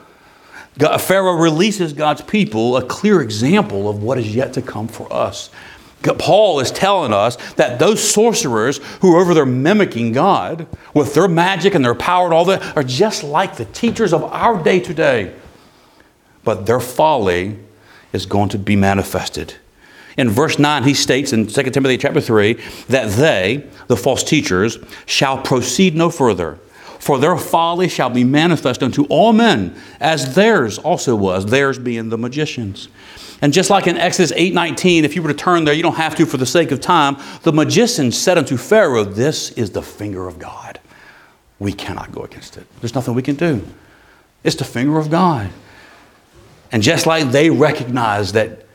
God, 0.77 1.01
Pharaoh 1.01 1.35
releases 1.35 1.91
God's 1.91 2.21
people, 2.21 2.77
a 2.77 2.85
clear 2.85 3.21
example 3.21 3.89
of 3.89 4.01
what 4.01 4.17
is 4.17 4.33
yet 4.33 4.53
to 4.53 4.61
come 4.61 4.87
for 4.87 5.11
us. 5.11 5.49
Paul 6.03 6.59
is 6.59 6.71
telling 6.71 7.13
us 7.13 7.35
that 7.53 7.79
those 7.79 8.07
sorcerers 8.07 8.77
who 9.01 9.15
are 9.15 9.21
over 9.21 9.33
there 9.33 9.45
mimicking 9.45 10.11
God 10.11 10.67
with 10.93 11.13
their 11.13 11.27
magic 11.27 11.75
and 11.75 11.83
their 11.83 11.95
power 11.95 12.25
and 12.25 12.33
all 12.33 12.45
that 12.45 12.75
are 12.77 12.83
just 12.83 13.23
like 13.23 13.55
the 13.55 13.65
teachers 13.65 14.13
of 14.13 14.23
our 14.23 14.61
day 14.61 14.79
today. 14.79 15.33
But 16.43 16.65
their 16.65 16.79
folly 16.79 17.57
is 18.11 18.25
going 18.25 18.49
to 18.49 18.59
be 18.59 18.75
manifested. 18.75 19.55
In 20.17 20.29
verse 20.29 20.59
9, 20.59 20.83
he 20.83 20.93
states 20.93 21.33
in 21.33 21.47
2 21.47 21.63
Timothy 21.71 21.97
chapter 21.97 22.21
3 22.21 22.53
that 22.89 23.11
they, 23.11 23.67
the 23.87 23.97
false 23.97 24.23
teachers, 24.23 24.77
shall 25.05 25.41
proceed 25.41 25.95
no 25.95 26.09
further. 26.09 26.59
For 27.03 27.19
their 27.19 27.35
folly 27.35 27.89
shall 27.89 28.09
be 28.09 28.23
manifest 28.23 28.81
unto 28.81 29.03
all 29.09 29.33
men, 29.33 29.75
as 29.99 30.35
theirs 30.35 30.77
also 30.77 31.17
was, 31.17 31.45
theirs 31.45 31.77
being 31.77 32.07
the 32.07 32.17
magicians. 32.17 32.87
And 33.41 33.51
just 33.51 33.69
like 33.69 33.87
in 33.87 33.97
Exodus 33.97 34.31
8:19, 34.31 35.03
if 35.03 35.13
you 35.13 35.21
were 35.21 35.27
to 35.27 35.33
turn 35.33 35.65
there, 35.65 35.73
you 35.73 35.83
don't 35.83 35.97
have 35.97 36.15
to 36.15 36.25
for 36.25 36.37
the 36.37 36.45
sake 36.45 36.71
of 36.71 36.79
time, 36.79 37.17
the 37.41 37.51
magicians 37.51 38.17
said 38.17 38.37
unto 38.37 38.55
Pharaoh, 38.55 39.03
This 39.03 39.51
is 39.51 39.71
the 39.71 39.81
finger 39.81 40.29
of 40.29 40.39
God. 40.39 40.79
We 41.59 41.73
cannot 41.73 42.13
go 42.13 42.21
against 42.21 42.55
it. 42.55 42.65
There's 42.79 42.95
nothing 42.95 43.15
we 43.15 43.21
can 43.21 43.35
do. 43.35 43.67
It's 44.45 44.55
the 44.55 44.63
finger 44.63 44.97
of 44.97 45.09
God. 45.11 45.49
And 46.71 46.81
just 46.81 47.05
like 47.05 47.31
they 47.31 47.49
recognize 47.49 48.31
that 48.31 48.65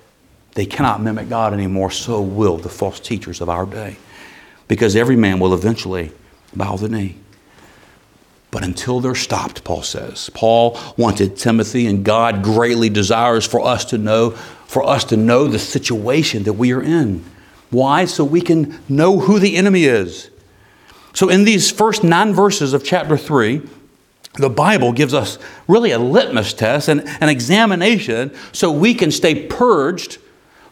they 0.52 0.66
cannot 0.66 1.00
mimic 1.00 1.30
God 1.30 1.54
anymore, 1.54 1.90
so 1.90 2.20
will 2.20 2.58
the 2.58 2.68
false 2.68 3.00
teachers 3.00 3.40
of 3.40 3.48
our 3.48 3.64
day. 3.64 3.96
Because 4.66 4.96
every 4.96 5.16
man 5.16 5.40
will 5.40 5.54
eventually 5.54 6.12
bow 6.54 6.76
the 6.76 6.90
knee. 6.90 7.16
But 8.50 8.64
until 8.64 9.00
they're 9.00 9.14
stopped, 9.14 9.62
Paul 9.64 9.82
says. 9.82 10.30
Paul 10.32 10.78
wanted 10.96 11.36
Timothy, 11.36 11.86
and 11.86 12.04
God 12.04 12.42
greatly 12.42 12.88
desires 12.88 13.46
for 13.46 13.60
us 13.60 13.84
to 13.86 13.98
know, 13.98 14.30
for 14.30 14.82
us 14.84 15.04
to 15.04 15.16
know 15.16 15.46
the 15.46 15.58
situation 15.58 16.44
that 16.44 16.54
we 16.54 16.72
are 16.72 16.82
in. 16.82 17.24
Why? 17.70 18.06
So 18.06 18.24
we 18.24 18.40
can 18.40 18.78
know 18.88 19.20
who 19.20 19.38
the 19.38 19.56
enemy 19.56 19.84
is. 19.84 20.30
So, 21.12 21.28
in 21.28 21.44
these 21.44 21.70
first 21.70 22.04
nine 22.04 22.32
verses 22.32 22.72
of 22.72 22.84
chapter 22.84 23.16
3, 23.16 23.62
the 24.34 24.48
Bible 24.48 24.92
gives 24.92 25.12
us 25.12 25.38
really 25.66 25.90
a 25.90 25.98
litmus 25.98 26.52
test 26.52 26.88
and 26.88 27.02
an 27.20 27.28
examination 27.28 28.34
so 28.52 28.70
we 28.70 28.94
can 28.94 29.10
stay 29.10 29.46
purged 29.46 30.18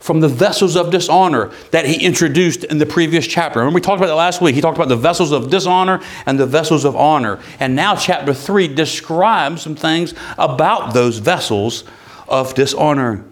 from 0.07 0.21
the 0.21 0.29
vessels 0.29 0.77
of 0.77 0.93
dishonor 0.93 1.51
that 1.73 1.85
he 1.85 2.07
introduced 2.07 2.63
in 2.63 2.79
the 2.79 2.87
previous 2.87 3.27
chapter. 3.27 3.59
Remember, 3.59 3.75
we 3.75 3.81
talked 3.81 3.99
about 3.99 4.07
that 4.07 4.15
last 4.15 4.41
week. 4.41 4.55
He 4.55 4.61
talked 4.61 4.79
about 4.79 4.89
the 4.89 4.95
vessels 4.95 5.33
of 5.33 5.51
dishonor 5.51 6.01
and 6.27 6.39
the 6.39 6.47
vessels 6.47 6.85
of 6.85 6.95
honor. 6.95 7.41
And 7.59 7.75
now, 7.75 7.97
chapter 7.97 8.33
3 8.33 8.69
describes 8.69 9.63
some 9.63 9.75
things 9.75 10.15
about 10.39 10.95
those 10.95 11.19
vessels 11.19 11.83
of 12.29 12.55
dishonor. 12.55 13.25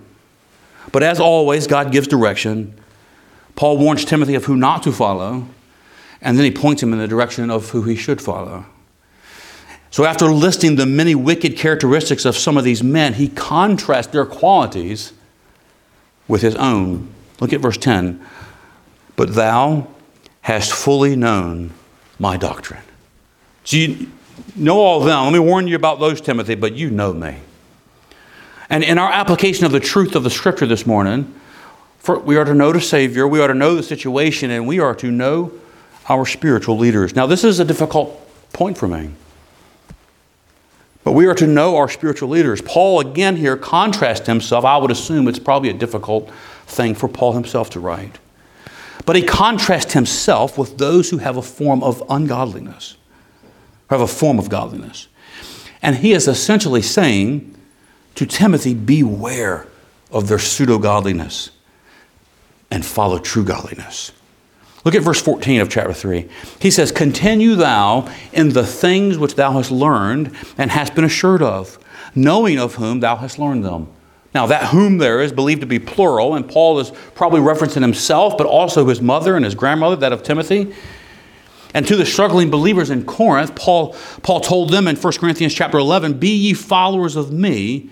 But 0.90 1.04
as 1.04 1.20
always, 1.20 1.68
God 1.68 1.92
gives 1.92 2.08
direction. 2.08 2.74
Paul 3.54 3.78
warns 3.78 4.04
Timothy 4.04 4.34
of 4.34 4.46
who 4.46 4.56
not 4.56 4.82
to 4.82 4.90
follow, 4.90 5.46
and 6.20 6.37
then 6.37 6.44
he 6.44 6.50
points 6.50 6.82
him 6.82 6.92
in 6.92 6.98
the 6.98 7.06
direction 7.06 7.50
of 7.50 7.70
who 7.70 7.82
he 7.82 7.94
should 7.94 8.20
follow. 8.20 8.66
So, 9.92 10.04
after 10.04 10.26
listing 10.26 10.74
the 10.74 10.87
many 10.87 11.14
wicked 11.14 11.56
characteristics 11.56 12.24
of 12.24 12.37
some 12.37 12.56
of 12.56 12.64
these 12.64 12.82
men, 12.82 13.14
he 13.14 13.28
contrasts 13.28 14.10
their 14.10 14.26
qualities 14.26 15.12
with 16.28 16.42
his 16.42 16.54
own. 16.56 17.08
Look 17.40 17.52
at 17.52 17.60
verse 17.60 17.76
10. 17.76 18.24
But 19.16 19.34
thou 19.34 19.88
hast 20.42 20.72
fully 20.72 21.16
known 21.16 21.72
my 22.18 22.37
doctrine. 22.37 22.82
So 23.64 23.76
you 23.76 24.10
know 24.56 24.78
all 24.78 25.00
of 25.00 25.06
them. 25.06 25.24
Let 25.24 25.32
me 25.32 25.38
warn 25.38 25.68
you 25.68 25.76
about 25.76 26.00
those, 26.00 26.20
Timothy, 26.20 26.54
but 26.54 26.74
you 26.74 26.90
know 26.90 27.12
me. 27.12 27.38
And 28.70 28.82
in 28.82 28.98
our 28.98 29.10
application 29.10 29.66
of 29.66 29.72
the 29.72 29.80
truth 29.80 30.14
of 30.14 30.22
the 30.24 30.30
scripture 30.30 30.66
this 30.66 30.87
morning, 30.87 31.32
for, 31.98 32.18
we 32.18 32.37
are 32.37 32.44
to 32.44 32.54
know 32.54 32.72
the 32.72 32.80
Savior, 32.80 33.26
we 33.26 33.40
are 33.40 33.48
to 33.48 33.54
know 33.54 33.74
the 33.74 33.82
situation, 33.82 34.50
and 34.50 34.66
we 34.66 34.80
are 34.80 34.94
to 34.96 35.10
know 35.10 35.52
our 36.08 36.26
spiritual 36.26 36.76
leaders. 36.76 37.14
Now, 37.14 37.26
this 37.26 37.44
is 37.44 37.60
a 37.60 37.64
difficult 37.64 38.20
point 38.52 38.76
for 38.76 38.88
me. 38.88 39.10
But 41.05 41.12
we 41.12 41.27
are 41.27 41.35
to 41.35 41.47
know 41.47 41.77
our 41.77 41.88
spiritual 41.88 42.31
leaders. 42.31 42.62
Paul, 42.62 43.01
again, 43.01 43.37
here 43.37 43.57
contrasts 43.57 44.27
himself. 44.27 44.64
I 44.64 44.79
would 44.79 44.90
assume 44.90 45.29
it's 45.29 45.38
probably 45.38 45.69
a 45.69 45.75
difficult 45.75 46.31
thing 46.67 46.95
for 46.95 47.09
Paul 47.09 47.35
himself 47.35 47.71
to 47.71 47.81
write. 47.81 48.19
But 49.05 49.17
he 49.17 49.23
contrasts 49.23 49.93
himself 49.93 50.57
with 50.57 50.79
those 50.79 51.11
who 51.11 51.19
have 51.19 51.37
a 51.37 51.43
form 51.43 51.83
of 51.83 52.03
ungodliness, 52.09 52.97
who 53.88 53.95
have 53.95 54.01
a 54.01 54.07
form 54.07 54.38
of 54.38 54.49
godliness. 54.49 55.09
And 55.83 55.97
he 55.97 56.12
is 56.12 56.27
essentially 56.27 56.81
saying 56.81 57.55
to 58.14 58.25
Timothy, 58.25 58.73
beware 58.73 59.67
of 60.11 60.29
their 60.29 60.38
pseudo 60.38 60.79
godliness 60.79 61.51
and 62.71 62.85
follow 62.85 63.19
true 63.19 63.45
godliness. 63.45 64.12
Look 64.85 64.94
at 64.94 65.03
verse 65.03 65.20
14 65.23 65.61
of 65.61 65.70
chapter 65.70 65.94
3. 65.94 66.29
He 66.61 66.70
says, 66.70 66.92
Continue 66.92 67.55
thou 67.55 68.12
in 68.33 68.51
the 68.51 68.66
things 68.66 69.16
which 69.16 69.35
thou 69.35 69.53
hast 69.53 69.70
learned 69.70 70.35
and 70.59 70.70
hast 70.70 70.94
been 70.94 71.05
assured 71.05 71.42
of, 71.42 71.79
knowing 72.14 72.59
of 72.59 72.75
whom 72.75 73.01
thou 73.01 73.16
hast 73.16 73.38
learned 73.38 73.64
them. 73.64 73.88
Now, 74.35 74.47
that 74.47 74.70
whom 74.70 74.99
there 74.99 75.23
is 75.23 75.33
believed 75.33 75.61
to 75.61 75.66
be 75.66 75.79
plural, 75.79 76.35
and 76.35 76.47
Paul 76.47 76.81
is 76.81 76.90
probably 77.14 77.40
referencing 77.40 77.83
himself, 77.83 78.37
but 78.37 78.47
also 78.47 78.87
his 78.87 79.01
mother 79.01 79.37
and 79.37 79.44
his 79.44 79.55
grandmother, 79.55 79.97
that 79.97 80.12
of 80.12 80.23
Timothy. 80.23 80.75
And 81.73 81.87
to 81.87 81.97
the 81.97 82.05
struggling 82.05 82.51
believers 82.51 82.90
in 82.90 83.05
Corinth, 83.07 83.55
Paul, 83.55 83.97
Paul 84.23 84.40
told 84.40 84.70
them 84.70 84.87
in 84.87 84.97
1 84.97 85.12
Corinthians 85.14 85.55
chapter 85.55 85.79
11, 85.79 86.18
Be 86.18 86.35
ye 86.35 86.53
followers 86.53 87.16
of 87.16 87.33
me, 87.33 87.90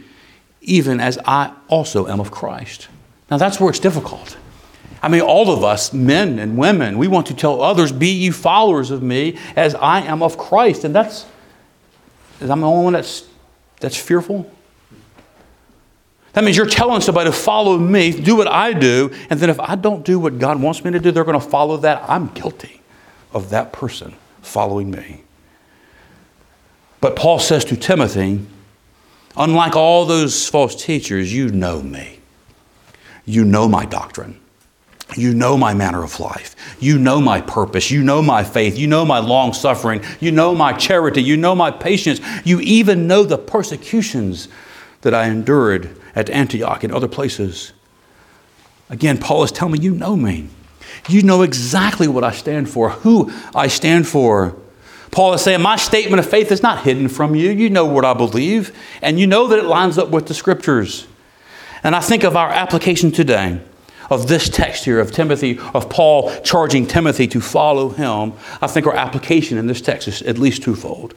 even 0.60 1.00
as 1.00 1.18
I 1.24 1.54
also 1.68 2.06
am 2.06 2.20
of 2.20 2.30
Christ. 2.30 2.88
Now, 3.30 3.38
that's 3.38 3.58
where 3.58 3.70
it's 3.70 3.78
difficult. 3.78 4.36
I 5.02 5.08
mean, 5.08 5.20
all 5.20 5.50
of 5.50 5.64
us, 5.64 5.92
men 5.92 6.38
and 6.38 6.56
women, 6.56 6.96
we 6.96 7.08
want 7.08 7.26
to 7.26 7.34
tell 7.34 7.60
others, 7.60 7.90
Be 7.90 8.08
ye 8.08 8.30
followers 8.30 8.92
of 8.92 9.02
me 9.02 9.36
as 9.56 9.74
I 9.74 10.02
am 10.02 10.22
of 10.22 10.38
Christ. 10.38 10.84
And 10.84 10.94
that's, 10.94 11.26
I'm 12.40 12.60
the 12.60 12.66
only 12.66 12.84
one 12.84 12.92
that's, 12.92 13.26
that's 13.80 13.96
fearful. 13.96 14.50
That 16.34 16.44
means 16.44 16.56
you're 16.56 16.66
telling 16.66 17.00
somebody 17.02 17.30
to 17.30 17.36
follow 17.36 17.76
me, 17.76 18.12
do 18.12 18.36
what 18.36 18.48
I 18.48 18.72
do, 18.72 19.10
and 19.28 19.38
then 19.38 19.50
if 19.50 19.60
I 19.60 19.74
don't 19.74 20.04
do 20.04 20.18
what 20.18 20.38
God 20.38 20.62
wants 20.62 20.82
me 20.84 20.92
to 20.92 21.00
do, 21.00 21.10
they're 21.10 21.24
going 21.24 21.38
to 21.38 21.46
follow 21.46 21.76
that. 21.78 22.08
I'm 22.08 22.28
guilty 22.28 22.80
of 23.32 23.50
that 23.50 23.72
person 23.72 24.14
following 24.40 24.90
me. 24.90 25.22
But 27.00 27.16
Paul 27.16 27.38
says 27.38 27.64
to 27.66 27.76
Timothy, 27.76 28.46
unlike 29.36 29.74
all 29.74 30.06
those 30.06 30.48
false 30.48 30.80
teachers, 30.80 31.34
you 31.34 31.48
know 31.50 31.82
me. 31.82 32.20
You 33.26 33.44
know 33.44 33.68
my 33.68 33.84
doctrine. 33.84 34.38
You 35.16 35.34
know 35.34 35.56
my 35.56 35.74
manner 35.74 36.02
of 36.02 36.20
life. 36.20 36.56
You 36.80 36.98
know 36.98 37.20
my 37.20 37.40
purpose. 37.40 37.90
You 37.90 38.02
know 38.02 38.22
my 38.22 38.44
faith. 38.44 38.78
You 38.78 38.86
know 38.86 39.04
my 39.04 39.18
long 39.18 39.52
suffering. 39.52 40.02
You 40.20 40.32
know 40.32 40.54
my 40.54 40.72
charity. 40.72 41.22
You 41.22 41.36
know 41.36 41.54
my 41.54 41.70
patience. 41.70 42.20
You 42.44 42.60
even 42.60 43.06
know 43.06 43.24
the 43.24 43.38
persecutions 43.38 44.48
that 45.02 45.14
I 45.14 45.26
endured 45.26 45.96
at 46.14 46.30
Antioch 46.30 46.84
and 46.84 46.92
other 46.92 47.08
places. 47.08 47.72
Again, 48.90 49.18
Paul 49.18 49.44
is 49.44 49.52
telling 49.52 49.72
me, 49.72 49.80
You 49.80 49.94
know 49.94 50.16
me. 50.16 50.48
You 51.08 51.22
know 51.22 51.42
exactly 51.42 52.08
what 52.08 52.24
I 52.24 52.32
stand 52.32 52.68
for, 52.68 52.90
who 52.90 53.32
I 53.54 53.68
stand 53.68 54.06
for. 54.06 54.56
Paul 55.10 55.34
is 55.34 55.42
saying, 55.42 55.60
My 55.60 55.76
statement 55.76 56.20
of 56.20 56.28
faith 56.28 56.50
is 56.52 56.62
not 56.62 56.84
hidden 56.84 57.08
from 57.08 57.34
you. 57.34 57.50
You 57.50 57.70
know 57.70 57.86
what 57.86 58.04
I 58.04 58.14
believe, 58.14 58.76
and 59.00 59.18
you 59.18 59.26
know 59.26 59.46
that 59.48 59.58
it 59.58 59.64
lines 59.64 59.98
up 59.98 60.10
with 60.10 60.26
the 60.26 60.34
scriptures. 60.34 61.06
And 61.84 61.96
I 61.96 62.00
think 62.00 62.22
of 62.22 62.36
our 62.36 62.48
application 62.48 63.10
today 63.10 63.60
of 64.12 64.28
this 64.28 64.48
text 64.48 64.84
here 64.84 65.00
of 65.00 65.10
Timothy, 65.10 65.58
of 65.74 65.88
Paul 65.88 66.30
charging 66.42 66.86
Timothy 66.86 67.26
to 67.28 67.40
follow 67.40 67.88
him, 67.88 68.34
I 68.60 68.66
think 68.66 68.86
our 68.86 68.94
application 68.94 69.56
in 69.56 69.66
this 69.66 69.80
text 69.80 70.06
is 70.06 70.22
at 70.22 70.38
least 70.38 70.62
twofold. 70.62 71.14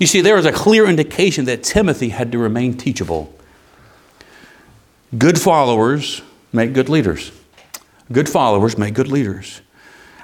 You 0.00 0.06
see, 0.06 0.20
there 0.20 0.36
is 0.36 0.44
a 0.44 0.52
clear 0.52 0.86
indication 0.86 1.44
that 1.44 1.62
Timothy 1.62 2.08
had 2.08 2.32
to 2.32 2.38
remain 2.38 2.76
teachable. 2.76 3.32
Good 5.16 5.40
followers 5.40 6.22
make 6.52 6.72
good 6.72 6.88
leaders. 6.88 7.30
Good 8.10 8.28
followers 8.28 8.76
make 8.76 8.94
good 8.94 9.08
leaders. 9.08 9.60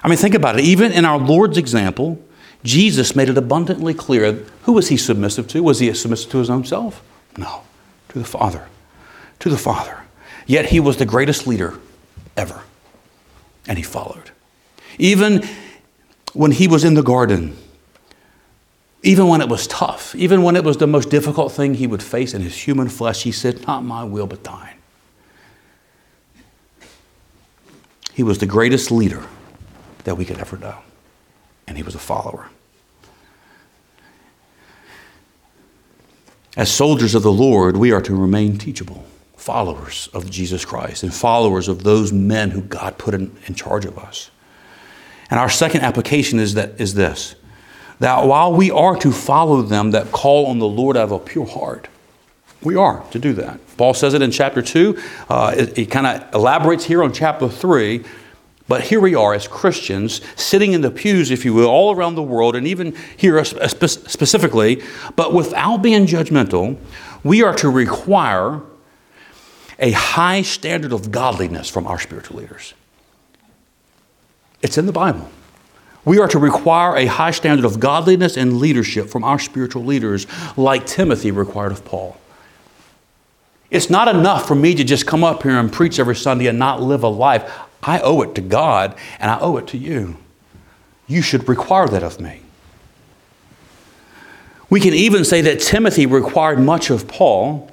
I 0.03 0.09
mean, 0.09 0.17
think 0.17 0.35
about 0.35 0.59
it. 0.59 0.65
Even 0.65 0.91
in 0.91 1.05
our 1.05 1.17
Lord's 1.17 1.57
example, 1.57 2.21
Jesus 2.63 3.15
made 3.15 3.29
it 3.29 3.37
abundantly 3.37 3.93
clear 3.93 4.33
who 4.63 4.73
was 4.73 4.89
he 4.89 4.97
submissive 4.97 5.47
to? 5.49 5.63
Was 5.63 5.79
he 5.79 5.93
submissive 5.93 6.31
to 6.31 6.39
his 6.39 6.49
own 6.49 6.65
self? 6.65 7.01
No, 7.37 7.61
to 8.09 8.19
the 8.19 8.25
Father. 8.25 8.67
To 9.39 9.49
the 9.49 9.57
Father. 9.57 9.99
Yet 10.45 10.67
he 10.67 10.79
was 10.79 10.97
the 10.97 11.05
greatest 11.05 11.47
leader 11.47 11.79
ever. 12.37 12.63
And 13.67 13.77
he 13.77 13.83
followed. 13.83 14.31
Even 14.97 15.47
when 16.33 16.51
he 16.51 16.67
was 16.67 16.83
in 16.83 16.93
the 16.93 17.03
garden, 17.03 17.55
even 19.03 19.27
when 19.27 19.41
it 19.41 19.49
was 19.49 19.67
tough, 19.67 20.15
even 20.15 20.43
when 20.43 20.55
it 20.55 20.63
was 20.63 20.77
the 20.77 20.87
most 20.87 21.09
difficult 21.09 21.51
thing 21.51 21.75
he 21.75 21.87
would 21.87 22.03
face 22.03 22.33
in 22.33 22.41
his 22.41 22.55
human 22.55 22.89
flesh, 22.89 23.23
he 23.23 23.31
said, 23.31 23.65
Not 23.67 23.83
my 23.83 24.03
will, 24.03 24.27
but 24.27 24.43
thine. 24.43 24.77
He 28.13 28.23
was 28.23 28.37
the 28.37 28.45
greatest 28.45 28.91
leader 28.91 29.23
that 30.03 30.15
we 30.15 30.25
could 30.25 30.37
ever 30.37 30.57
know, 30.57 30.77
and 31.67 31.77
he 31.77 31.83
was 31.83 31.95
a 31.95 31.99
follower. 31.99 32.49
As 36.55 36.71
soldiers 36.71 37.15
of 37.15 37.23
the 37.23 37.31
Lord, 37.31 37.77
we 37.77 37.91
are 37.91 38.01
to 38.01 38.15
remain 38.15 38.57
teachable 38.57 39.05
followers 39.43 40.07
of 40.13 40.29
Jesus 40.31 40.63
Christ 40.63 41.03
and 41.03 41.13
followers 41.13 41.67
of 41.67 41.83
those 41.83 42.13
men 42.13 42.51
who 42.51 42.61
God 42.61 42.97
put 42.97 43.13
in, 43.13 43.35
in 43.45 43.55
charge 43.55 43.83
of 43.83 43.99
us. 43.99 44.31
And 45.29 45.37
our 45.37 45.49
second 45.49 45.81
application 45.81 46.39
is, 46.39 46.53
that, 46.53 46.79
is 46.79 46.93
this 46.93 47.35
that 47.99 48.25
while 48.25 48.53
we 48.53 48.71
are 48.71 48.95
to 48.97 49.11
follow 49.11 49.61
them 49.61 49.91
that 49.91 50.13
call 50.13 50.45
on 50.45 50.59
the 50.59 50.67
Lord 50.67 50.95
out 50.95 51.03
of 51.03 51.11
a 51.11 51.19
pure 51.19 51.45
heart, 51.45 51.89
we 52.61 52.77
are 52.77 53.03
to 53.11 53.19
do 53.19 53.33
that. 53.33 53.59
Paul 53.75 53.93
says 53.93 54.13
it 54.13 54.21
in 54.21 54.31
chapter 54.31 54.61
2. 54.61 54.97
Uh, 55.29 55.53
it 55.57 55.91
kind 55.91 56.07
of 56.07 56.33
elaborates 56.33 56.85
here 56.85 57.03
on 57.03 57.11
chapter 57.11 57.49
3. 57.49 58.03
But 58.69 58.83
here 58.83 59.01
we 59.01 59.13
are 59.13 59.33
as 59.33 59.45
Christians, 59.45 60.21
sitting 60.37 60.71
in 60.71 60.79
the 60.79 60.91
pews, 60.91 61.31
if 61.31 61.43
you 61.43 61.53
will, 61.53 61.67
all 61.67 61.93
around 61.93 62.15
the 62.15 62.23
world, 62.23 62.55
and 62.55 62.65
even 62.65 62.95
here 63.17 63.43
specifically, 63.43 64.81
but 65.17 65.33
without 65.33 65.81
being 65.81 66.05
judgmental, 66.05 66.77
we 67.25 67.43
are 67.43 67.53
to 67.55 67.69
require 67.69 68.61
a 69.79 69.91
high 69.91 70.41
standard 70.41 70.93
of 70.93 71.11
godliness 71.11 71.69
from 71.69 71.87
our 71.87 71.99
spiritual 71.99 72.37
leaders. 72.37 72.73
It's 74.61 74.77
in 74.77 74.85
the 74.85 74.91
Bible. 74.91 75.29
We 76.05 76.19
are 76.19 76.27
to 76.29 76.39
require 76.39 76.95
a 76.97 77.05
high 77.05 77.31
standard 77.31 77.65
of 77.65 77.79
godliness 77.79 78.35
and 78.35 78.57
leadership 78.57 79.09
from 79.09 79.23
our 79.23 79.39
spiritual 79.39 79.85
leaders, 79.85 80.27
like 80.57 80.85
Timothy 80.85 81.31
required 81.31 81.71
of 81.71 81.85
Paul. 81.85 82.17
It's 83.69 83.89
not 83.89 84.07
enough 84.07 84.47
for 84.47 84.55
me 84.55 84.75
to 84.75 84.83
just 84.83 85.07
come 85.07 85.23
up 85.23 85.43
here 85.43 85.57
and 85.57 85.71
preach 85.71 85.99
every 85.99 86.15
Sunday 86.15 86.47
and 86.47 86.59
not 86.59 86.81
live 86.81 87.03
a 87.03 87.07
life. 87.07 87.51
I 87.81 87.99
owe 88.01 88.21
it 88.21 88.35
to 88.35 88.41
God 88.41 88.95
and 89.19 89.31
I 89.31 89.39
owe 89.39 89.57
it 89.57 89.67
to 89.67 89.77
you. 89.77 90.17
You 91.07 91.21
should 91.21 91.47
require 91.49 91.87
that 91.87 92.03
of 92.03 92.19
me. 92.19 92.41
We 94.69 94.79
can 94.79 94.93
even 94.93 95.25
say 95.25 95.41
that 95.41 95.59
Timothy 95.59 96.05
required 96.05 96.59
much 96.59 96.89
of 96.89 97.07
Paul 97.07 97.71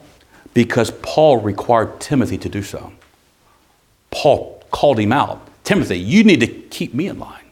because 0.55 0.90
Paul 1.03 1.38
required 1.38 2.01
Timothy 2.01 2.38
to 2.38 2.48
do 2.48 2.62
so. 2.62 2.92
Paul 4.11 4.62
called 4.70 4.98
him 4.98 5.12
out 5.12 5.46
Timothy, 5.70 5.98
you 5.98 6.24
need 6.24 6.40
to 6.40 6.46
keep 6.46 6.94
me 6.94 7.07
in 7.07 7.18
line. 7.18 7.44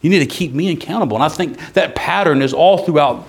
You 0.00 0.10
need 0.10 0.20
to 0.20 0.26
keep 0.26 0.52
me 0.52 0.70
accountable. 0.70 1.16
And 1.16 1.24
I 1.24 1.28
think 1.28 1.58
that 1.72 1.96
pattern 1.96 2.40
is 2.40 2.52
all 2.52 2.78
throughout 2.78 3.26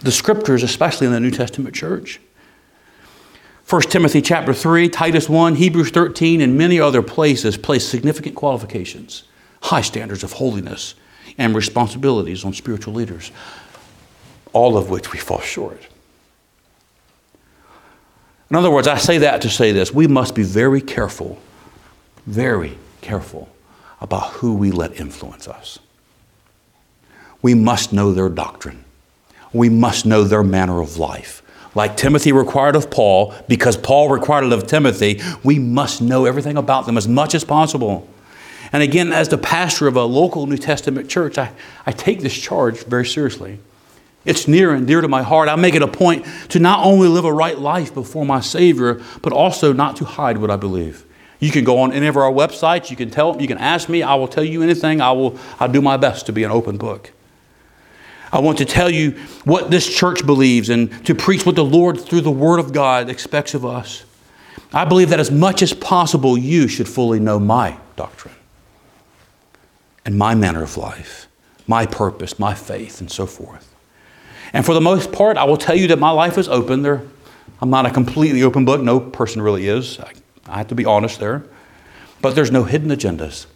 the 0.00 0.12
scriptures, 0.12 0.62
especially 0.62 1.08
in 1.08 1.12
the 1.12 1.18
New 1.20 1.32
Testament 1.32 1.74
church. 1.74 2.20
1 3.68 3.82
Timothy 3.82 4.22
chapter 4.22 4.52
3, 4.52 4.88
Titus 4.90 5.28
1, 5.28 5.56
Hebrews 5.56 5.90
13, 5.90 6.40
and 6.40 6.56
many 6.56 6.78
other 6.78 7.02
places 7.02 7.56
place 7.56 7.84
significant 7.84 8.36
qualifications, 8.36 9.24
high 9.62 9.80
standards 9.80 10.22
of 10.22 10.32
holiness, 10.32 10.94
and 11.38 11.56
responsibilities 11.56 12.44
on 12.44 12.52
spiritual 12.52 12.94
leaders, 12.94 13.32
all 14.52 14.76
of 14.76 14.90
which 14.90 15.12
we 15.12 15.18
fall 15.18 15.40
short. 15.40 15.88
In 18.50 18.56
other 18.56 18.70
words, 18.70 18.86
I 18.86 18.98
say 18.98 19.18
that 19.18 19.42
to 19.42 19.50
say 19.50 19.72
this 19.72 19.92
we 19.92 20.06
must 20.06 20.34
be 20.34 20.42
very 20.42 20.80
careful, 20.80 21.38
very 22.26 22.78
careful 23.00 23.48
about 24.00 24.32
who 24.34 24.54
we 24.54 24.70
let 24.70 25.00
influence 25.00 25.48
us. 25.48 25.78
We 27.42 27.54
must 27.54 27.92
know 27.92 28.12
their 28.12 28.28
doctrine, 28.28 28.84
we 29.52 29.68
must 29.68 30.06
know 30.06 30.24
their 30.24 30.42
manner 30.42 30.80
of 30.80 30.98
life. 30.98 31.42
Like 31.76 31.96
Timothy 31.96 32.30
required 32.30 32.76
of 32.76 32.88
Paul, 32.88 33.34
because 33.48 33.76
Paul 33.76 34.08
required 34.08 34.44
it 34.44 34.52
of 34.52 34.66
Timothy, 34.66 35.20
we 35.42 35.58
must 35.58 36.00
know 36.00 36.24
everything 36.24 36.56
about 36.56 36.86
them 36.86 36.96
as 36.96 37.08
much 37.08 37.34
as 37.34 37.42
possible. 37.42 38.08
And 38.72 38.82
again, 38.82 39.12
as 39.12 39.28
the 39.28 39.38
pastor 39.38 39.88
of 39.88 39.96
a 39.96 40.04
local 40.04 40.46
New 40.46 40.56
Testament 40.56 41.10
church, 41.10 41.36
I, 41.36 41.50
I 41.84 41.92
take 41.92 42.20
this 42.20 42.36
charge 42.36 42.84
very 42.84 43.04
seriously. 43.06 43.58
It's 44.24 44.48
near 44.48 44.72
and 44.72 44.86
dear 44.86 45.00
to 45.00 45.08
my 45.08 45.22
heart. 45.22 45.48
I 45.48 45.56
make 45.56 45.74
it 45.74 45.82
a 45.82 45.88
point 45.88 46.24
to 46.50 46.58
not 46.58 46.84
only 46.84 47.08
live 47.08 47.24
a 47.24 47.32
right 47.32 47.58
life 47.58 47.92
before 47.92 48.24
my 48.24 48.40
Savior, 48.40 49.02
but 49.22 49.32
also 49.32 49.72
not 49.72 49.96
to 49.96 50.04
hide 50.04 50.38
what 50.38 50.50
I 50.50 50.56
believe. 50.56 51.04
You 51.40 51.50
can 51.50 51.64
go 51.64 51.78
on 51.80 51.92
any 51.92 52.06
of 52.06 52.16
our 52.16 52.32
websites. 52.32 52.90
You 52.90 52.96
can 52.96 53.10
tell. 53.10 53.40
You 53.40 53.46
can 53.46 53.58
ask 53.58 53.88
me. 53.88 54.02
I 54.02 54.14
will 54.14 54.28
tell 54.28 54.44
you 54.44 54.62
anything. 54.62 55.00
I 55.00 55.12
will. 55.12 55.38
I'll 55.60 55.68
do 55.68 55.82
my 55.82 55.98
best 55.98 56.26
to 56.26 56.32
be 56.32 56.42
an 56.42 56.50
open 56.50 56.78
book. 56.78 57.12
I 58.32 58.40
want 58.40 58.58
to 58.58 58.64
tell 58.64 58.90
you 58.90 59.12
what 59.44 59.70
this 59.70 59.86
church 59.94 60.24
believes 60.24 60.70
and 60.70 61.04
to 61.06 61.14
preach 61.14 61.44
what 61.44 61.54
the 61.54 61.64
Lord 61.64 62.00
through 62.00 62.22
the 62.22 62.30
Word 62.30 62.58
of 62.58 62.72
God 62.72 63.10
expects 63.10 63.54
of 63.54 63.64
us. 63.64 64.04
I 64.72 64.84
believe 64.84 65.10
that 65.10 65.20
as 65.20 65.30
much 65.30 65.62
as 65.62 65.72
possible, 65.72 66.36
you 66.36 66.66
should 66.66 66.88
fully 66.88 67.20
know 67.20 67.38
my 67.38 67.76
doctrine 67.94 68.34
and 70.04 70.18
my 70.18 70.34
manner 70.34 70.62
of 70.62 70.76
life, 70.76 71.28
my 71.66 71.86
purpose, 71.86 72.38
my 72.38 72.54
faith, 72.54 73.00
and 73.00 73.10
so 73.10 73.26
forth. 73.26 73.73
And 74.54 74.64
for 74.64 74.72
the 74.72 74.80
most 74.80 75.10
part, 75.10 75.36
I 75.36 75.44
will 75.44 75.56
tell 75.56 75.74
you 75.74 75.88
that 75.88 75.98
my 75.98 76.10
life 76.10 76.38
is 76.38 76.48
open. 76.48 76.82
There, 76.82 77.02
I'm 77.60 77.70
not 77.70 77.86
a 77.86 77.90
completely 77.90 78.44
open 78.44 78.64
book. 78.64 78.80
No 78.80 79.00
person 79.00 79.42
really 79.42 79.66
is. 79.66 79.98
I, 79.98 80.12
I 80.46 80.58
have 80.58 80.68
to 80.68 80.76
be 80.76 80.84
honest 80.84 81.18
there. 81.18 81.44
But 82.22 82.36
there's 82.36 82.52
no 82.52 82.62
hidden 82.62 82.88
agendas. 82.90 83.46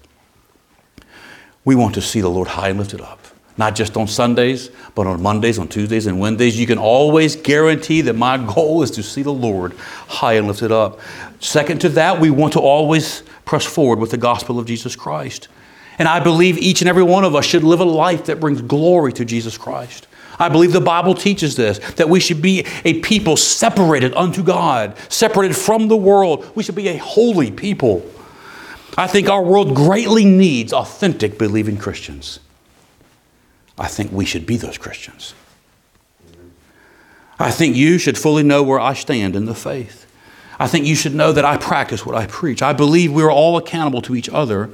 We 1.64 1.76
want 1.76 1.94
to 1.94 2.02
see 2.02 2.20
the 2.20 2.28
Lord 2.28 2.48
high 2.48 2.70
and 2.70 2.78
lifted 2.78 3.00
up. 3.00 3.20
Not 3.56 3.76
just 3.76 3.96
on 3.96 4.08
Sundays, 4.08 4.70
but 4.96 5.06
on 5.06 5.22
Mondays, 5.22 5.58
on 5.58 5.68
Tuesdays, 5.68 6.06
and 6.06 6.18
Wednesdays. 6.18 6.58
You 6.58 6.66
can 6.66 6.78
always 6.78 7.36
guarantee 7.36 8.00
that 8.02 8.14
my 8.14 8.36
goal 8.36 8.82
is 8.82 8.90
to 8.92 9.02
see 9.04 9.22
the 9.22 9.32
Lord 9.32 9.74
high 10.08 10.32
and 10.32 10.48
lifted 10.48 10.72
up. 10.72 10.98
Second 11.38 11.80
to 11.82 11.88
that, 11.90 12.18
we 12.18 12.30
want 12.30 12.54
to 12.54 12.60
always 12.60 13.22
press 13.44 13.64
forward 13.64 14.00
with 14.00 14.10
the 14.10 14.16
gospel 14.16 14.58
of 14.58 14.66
Jesus 14.66 14.96
Christ. 14.96 15.46
And 15.96 16.08
I 16.08 16.18
believe 16.18 16.58
each 16.58 16.82
and 16.82 16.88
every 16.88 17.04
one 17.04 17.24
of 17.24 17.36
us 17.36 17.44
should 17.44 17.62
live 17.62 17.78
a 17.80 17.84
life 17.84 18.26
that 18.26 18.40
brings 18.40 18.60
glory 18.62 19.12
to 19.12 19.24
Jesus 19.24 19.56
Christ. 19.56 20.07
I 20.38 20.48
believe 20.48 20.72
the 20.72 20.80
Bible 20.80 21.14
teaches 21.14 21.56
this 21.56 21.78
that 21.94 22.08
we 22.08 22.20
should 22.20 22.40
be 22.40 22.64
a 22.84 23.00
people 23.00 23.36
separated 23.36 24.14
unto 24.14 24.42
God, 24.42 24.96
separated 25.08 25.56
from 25.56 25.88
the 25.88 25.96
world. 25.96 26.50
We 26.54 26.62
should 26.62 26.76
be 26.76 26.88
a 26.88 26.96
holy 26.96 27.50
people. 27.50 28.08
I 28.96 29.06
think 29.06 29.28
our 29.28 29.42
world 29.42 29.74
greatly 29.74 30.24
needs 30.24 30.72
authentic 30.72 31.38
believing 31.38 31.76
Christians. 31.76 32.40
I 33.78 33.86
think 33.86 34.10
we 34.10 34.24
should 34.24 34.46
be 34.46 34.56
those 34.56 34.76
Christians. 34.76 35.34
I 37.38 37.52
think 37.52 37.76
you 37.76 37.98
should 37.98 38.18
fully 38.18 38.42
know 38.42 38.62
where 38.64 38.80
I 38.80 38.94
stand 38.94 39.36
in 39.36 39.44
the 39.44 39.54
faith. 39.54 40.06
I 40.58 40.66
think 40.66 40.86
you 40.86 40.96
should 40.96 41.14
know 41.14 41.30
that 41.32 41.44
I 41.44 41.56
practice 41.56 42.04
what 42.04 42.16
I 42.16 42.26
preach. 42.26 42.62
I 42.62 42.72
believe 42.72 43.12
we're 43.12 43.30
all 43.30 43.56
accountable 43.56 44.02
to 44.02 44.16
each 44.16 44.28
other, 44.28 44.70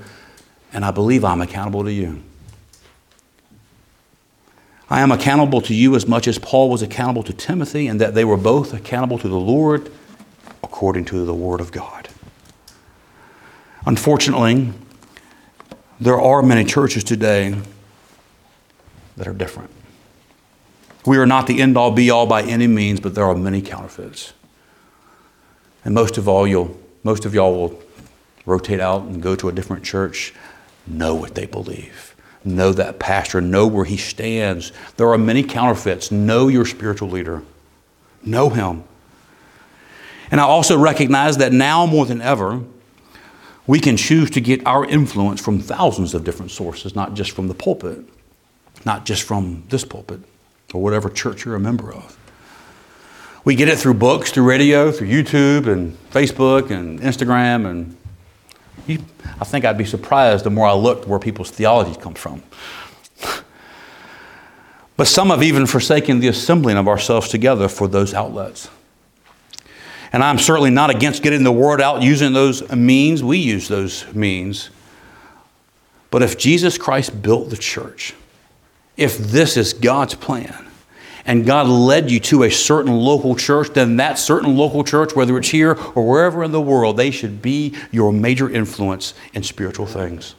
and 0.73 0.85
I 0.85 0.91
believe 0.91 1.25
I'm 1.25 1.43
accountable 1.43 1.85
to 1.85 1.93
you. 1.93 2.23
I 4.95 5.01
am 5.01 5.11
accountable 5.11 5.61
to 5.63 5.75
you 5.75 5.97
as 5.97 6.07
much 6.07 6.29
as 6.29 6.39
Paul 6.39 6.71
was 6.71 6.81
accountable 6.81 7.25
to 7.25 7.33
Timothy, 7.33 7.89
and 7.89 8.01
that 8.01 8.15
they 8.15 8.25
were 8.25 8.37
both 8.37 8.73
accountable 8.73 9.19
to 9.19 9.27
the 9.27 9.35
Lord 9.35 9.91
according 10.63 11.07
to 11.07 11.25
the 11.25 11.35
Word 11.35 11.61
of 11.61 11.73
God. 11.73 12.09
Unfortunately, 13.87 14.73
there 15.99 16.21
are 16.21 16.43
many 16.43 16.65
churches 16.65 17.03
today 17.03 17.61
that 19.17 19.27
are 19.27 19.33
different. 19.33 19.71
We 21.05 21.19
are 21.19 21.27
not 21.27 21.49
the 21.49 21.61
end 21.61 21.77
all 21.77 21.91
be 21.91 22.09
all 22.09 22.27
by 22.27 22.43
any 22.43 22.69
means, 22.69 23.01
but 23.01 23.17
there 23.17 23.25
are 23.25 23.35
many 23.35 23.63
counterfeits. 23.63 24.33
And 25.85 25.93
most 25.93 26.19
of 26.19 26.29
all, 26.29 26.47
you'll 26.47 26.79
most 27.03 27.25
of 27.25 27.35
y'all 27.35 27.53
will 27.53 27.83
rotate 28.47 28.79
out 28.79 29.03
and 29.03 29.21
go 29.21 29.35
to 29.35 29.49
a 29.49 29.53
different 29.53 29.83
church, 29.83 30.33
know 30.87 31.17
what 31.17 31.35
they 31.35 31.47
believe. 31.47 32.14
Know 32.45 32.73
that 32.73 32.99
pastor, 32.99 33.41
know 33.41 33.67
where 33.67 33.85
he 33.85 33.97
stands. 33.97 34.73
There 34.97 35.09
are 35.09 35.19
many 35.19 35.43
counterfeits. 35.43 36.11
Know 36.11 36.49
your 36.49 36.67
spiritual 36.67 37.09
leader. 37.09 37.43
Know 38.23 38.51
him. 38.51 38.85
And 40.31 40.41
I 40.41 40.45
also 40.45 40.79
recognize 40.79 41.39
that 41.39 41.53
now 41.53 41.87
more 41.87 42.07
than 42.07 42.21
ever, 42.21 42.63
we 43.67 43.81
can 43.81 43.97
choose 43.97 44.31
to 44.31 44.41
get 44.41 44.67
our 44.67 44.85
influence 44.85 45.41
from 45.41 45.59
thousands 45.59 46.13
of 46.15 46.25
different 46.25 46.51
sources, 46.51 46.95
not 46.95 47.15
just 47.15 47.31
from 47.31 47.49
the 47.49 47.55
pulpit, 47.55 48.05
not 48.85 49.07
just 49.07 49.23
from 49.23 49.65
this 49.69 49.85
pulpit 49.85 50.21
or 50.75 50.83
whatever 50.83 51.09
church 51.09 51.45
you're 51.45 51.55
a 51.55 51.61
member 51.61 51.93
of. 51.93 52.19
We 53.45 53.55
get 53.55 53.69
it 53.69 53.79
through 53.79 53.95
books, 53.95 54.33
through 54.33 54.45
radio, 54.45 54.91
through 54.91 55.09
YouTube 55.09 55.67
and 55.67 55.97
Facebook 56.11 56.71
and 56.71 56.99
Instagram. 57.01 57.67
And 57.71 57.97
you, 58.87 59.05
I 59.41 59.45
think 59.45 59.65
I'd 59.65 59.79
be 59.79 59.85
surprised 59.85 60.45
the 60.45 60.51
more 60.51 60.67
I 60.67 60.73
looked 60.73 61.07
where 61.07 61.19
people's 61.19 61.51
theology 61.51 61.99
comes 62.01 62.19
from. 62.19 62.43
but 64.97 65.07
some 65.07 65.29
have 65.29 65.43
even 65.43 65.67
forsaken 65.67 66.21
the 66.21 66.29
assembling 66.29 66.77
of 66.77 66.89
ourselves 66.89 67.29
together 67.29 67.69
for 67.69 67.89
those 67.89 68.15
outlets. 68.15 68.69
And 70.13 70.23
I'm 70.23 70.39
certainly 70.39 70.71
not 70.71 70.91
against 70.91 71.23
getting 71.23 71.43
the 71.43 71.53
word 71.53 71.81
out 71.81 72.03
using 72.03 72.33
those 72.33 72.71
means. 72.71 73.25
We 73.25 73.39
use 73.39 73.67
those 73.67 74.07
means. 74.15 74.71
But 76.11 76.23
if 76.23 76.39
Jesus 76.39 76.79
Christ 76.79 77.21
built 77.21 77.51
the 77.51 77.57
church, 77.57 78.15
if 78.97 79.19
this 79.19 79.57
is 79.57 79.73
God's 79.73 80.15
plan, 80.15 80.65
and 81.27 81.47
God 81.47 81.67
led 81.67 82.11
you 82.11 82.21
to 82.21 82.43
a 82.43 82.51
certain 82.51 82.93
local 82.93 83.35
church, 83.35 83.71
then 83.73 83.97
that 83.97 84.19
certain 84.19 84.57
local 84.57 84.85
church, 84.85 85.17
whether 85.17 85.37
it's 85.39 85.49
here 85.49 85.79
or 85.95 86.07
wherever 86.09 86.45
in 86.45 86.53
the 86.53 86.61
world, 86.61 86.97
they 86.97 87.11
should 87.11 87.41
be 87.41 87.75
your 87.91 88.13
major 88.13 88.49
influence 88.49 89.15
in 89.33 89.43
spiritual 89.43 89.87
things. 89.87 90.35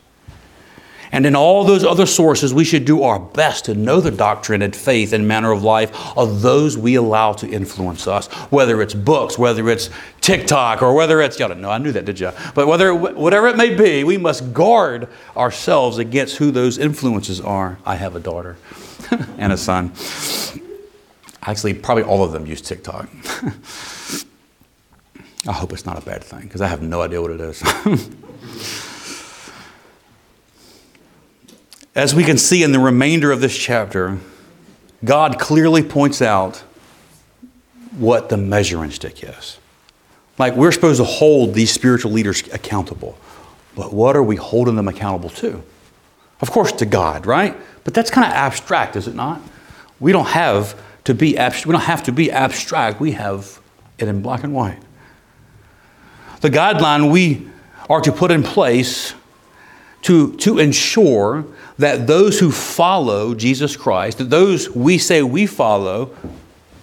And 1.12 1.26
in 1.26 1.34
all 1.34 1.64
those 1.64 1.86
other 1.86 2.06
sources, 2.06 2.54
we 2.54 2.66
should 2.66 2.84
do 2.84 3.04
our 3.04 3.20
best 3.20 3.66
to 3.66 3.74
know 3.74 4.02
the 4.02 4.12
doctrine 4.12 4.62
and 4.62 4.76
faith 4.76 5.14
and 5.14 5.26
manner 5.28 5.52
of 5.52 5.64
life 5.64 6.18
of 6.18 6.42
those 6.42 6.78
we 6.78 6.96
allow 6.96 7.32
to 7.34 7.48
influence 7.48 8.06
us. 8.06 8.28
Whether 8.52 8.82
it's 8.82 8.94
books, 8.94 9.38
whether 9.38 9.70
it's 9.70 9.90
TikTok, 10.20 10.82
or 10.82 10.94
whether 10.94 11.22
it's, 11.22 11.40
y'all 11.40 11.48
didn't 11.48 11.62
know, 11.62 11.70
I 11.70 11.78
knew 11.78 11.94
that, 11.94 12.04
did 12.04 12.20
you? 12.20 12.32
But 12.54 12.68
whether, 12.68 12.94
whatever 12.94 13.48
it 13.48 13.56
may 13.56 13.74
be, 13.74 14.04
we 14.04 14.18
must 14.18 14.52
guard 14.52 15.08
ourselves 15.38 16.00
against 16.00 16.36
who 16.36 16.52
those 16.52 16.78
influences 16.78 17.40
are. 17.40 17.78
I 17.86 17.96
have 17.96 18.16
a 18.16 18.20
daughter 18.20 18.58
and 19.38 19.54
a 19.54 19.58
son. 19.58 19.94
Actually, 21.48 21.76
probably 21.76 22.04
all 22.04 22.24
of 22.24 22.32
them 22.32 22.46
use 22.46 22.62
TikTok. 22.62 23.08
I 25.48 25.52
hope 25.52 25.74
it's 25.74 25.86
not 25.86 26.02
a 26.02 26.06
bad 26.06 26.24
thing 26.24 26.42
because 26.42 26.62
I 26.62 26.68
have 26.68 26.82
no 26.82 27.02
idea 27.02 27.22
what 27.22 27.30
it 27.32 27.40
is. 27.40 27.62
As 31.96 32.16
we 32.16 32.24
can 32.24 32.40
see 32.40 32.64
in 32.64 32.72
the 32.72 32.80
remainder 32.80 33.32
of 33.32 33.42
this 33.42 33.56
chapter, 33.56 34.18
God 35.04 35.38
clearly 35.40 35.84
points 35.84 36.22
out 36.22 36.64
what 37.98 38.30
the 38.30 38.38
measuring 38.38 38.90
stick 38.92 39.24
is. 39.24 39.60
Like 40.40 40.56
we're 40.56 40.72
supposed 40.72 41.00
to 41.00 41.06
hold 41.06 41.54
these 41.54 41.72
spiritual 41.72 42.12
leaders 42.12 42.42
accountable. 42.52 43.18
But 43.76 43.94
what 43.94 44.16
are 44.16 44.24
we 44.24 44.36
holding 44.36 44.76
them 44.76 44.88
accountable 44.88 45.30
to? 45.30 45.64
Of 46.42 46.50
course, 46.52 46.72
to 46.74 46.86
God, 46.86 47.26
right? 47.26 47.56
But 47.84 47.94
that's 47.94 48.10
kind 48.10 48.26
of 48.28 48.34
abstract, 48.34 48.96
is 48.96 49.08
it 49.08 49.16
not? 49.16 49.40
We 50.00 50.12
don't 50.12 50.28
have 50.28 50.78
to 51.06 51.14
be 51.14 51.38
abstract. 51.38 51.68
We 51.68 51.72
don't 51.72 51.82
have 51.82 52.04
to 52.04 52.12
be 52.12 52.32
abstract. 52.32 53.00
We 53.00 53.14
have 53.14 53.60
it 53.98 54.08
in 54.08 54.22
black 54.22 54.44
and 54.44 54.54
white. 54.54 54.80
The 56.42 56.50
guideline 56.50 57.12
we 57.12 57.48
are 57.90 58.02
to 58.02 58.12
put 58.12 58.32
in 58.32 58.44
place 58.44 59.14
to, 60.04 60.36
to 60.38 60.60
ensure 60.60 61.46
that 61.78 62.08
those 62.08 62.40
who 62.40 62.52
follow 62.52 63.34
Jesus 63.34 63.76
Christ, 63.76 64.18
that 64.20 64.30
those 64.30 64.70
we 64.70 64.98
say 64.98 65.24
we 65.24 65.46
follow, 65.46 66.16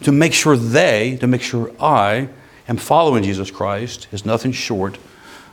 to 0.02 0.12
make 0.12 0.32
sure 0.32 0.56
they, 0.56 1.16
to 1.20 1.26
make 1.26 1.42
sure 1.42 1.72
I 1.80 2.28
am 2.68 2.76
following 2.76 3.22
Jesus 3.22 3.50
Christ, 3.50 4.08
is 4.10 4.26
nothing 4.26 4.52
short 4.52 4.98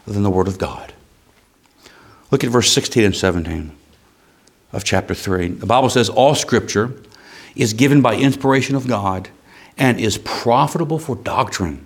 than 0.06 0.24
the 0.24 0.30
Word 0.30 0.48
of 0.48 0.58
God. 0.58 0.94
Look 2.32 2.44
at 2.44 2.50
verse 2.50 2.72
16 2.72 3.04
and 3.04 3.16
17 3.16 3.72
of 4.74 4.84
chapter 4.84 5.14
3. 5.14 5.50
The 5.50 5.66
Bible 5.66 5.90
says, 5.90 6.10
All 6.10 6.36
scripture 6.36 6.94
is 7.56 7.74
given 7.74 8.02
by 8.02 8.16
inspiration 8.16 8.76
of 8.76 8.88
God 8.88 9.30
and 9.78 10.00
is 10.00 10.18
profitable 10.20 11.00
for 11.00 11.16
doctrine, 11.16 11.86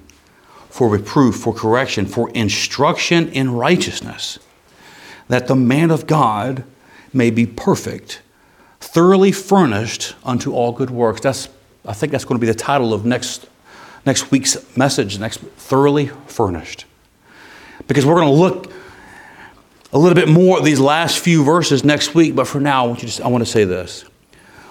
for 0.69 0.89
reproof, 0.89 1.35
for 1.35 1.53
correction, 1.53 2.05
for 2.05 2.29
instruction 2.31 3.29
in 3.29 3.53
righteousness, 3.53 4.39
that 5.27 5.47
the 5.47 5.55
man 5.55 5.91
of 5.91 6.07
God 6.07 6.63
may 7.13 7.29
be 7.29 7.45
perfect, 7.45 8.21
thoroughly 8.79 9.31
furnished 9.31 10.15
unto 10.23 10.53
all 10.53 10.71
good 10.71 10.89
works. 10.89 11.21
That's, 11.21 11.47
I 11.85 11.93
think 11.93 12.11
that's 12.11 12.25
going 12.25 12.39
to 12.39 12.41
be 12.41 12.51
the 12.51 12.57
title 12.57 12.93
of 12.93 13.05
next, 13.05 13.47
next 14.05 14.31
week's 14.31 14.75
message, 14.75 15.19
next 15.19 15.39
thoroughly 15.39 16.07
furnished. 16.25 16.85
Because 17.87 18.05
we're 18.05 18.15
going 18.15 18.27
to 18.27 18.33
look 18.33 18.71
a 19.93 19.99
little 19.99 20.15
bit 20.15 20.27
more 20.27 20.57
at 20.57 20.63
these 20.63 20.79
last 20.79 21.19
few 21.19 21.43
verses 21.43 21.83
next 21.83 22.15
week, 22.15 22.35
but 22.35 22.47
for 22.47 22.59
now, 22.59 22.85
I 22.85 22.87
want, 22.87 23.03
you 23.03 23.09
to, 23.09 23.23
I 23.23 23.27
want 23.27 23.45
to 23.45 23.49
say 23.49 23.63
this 23.63 24.05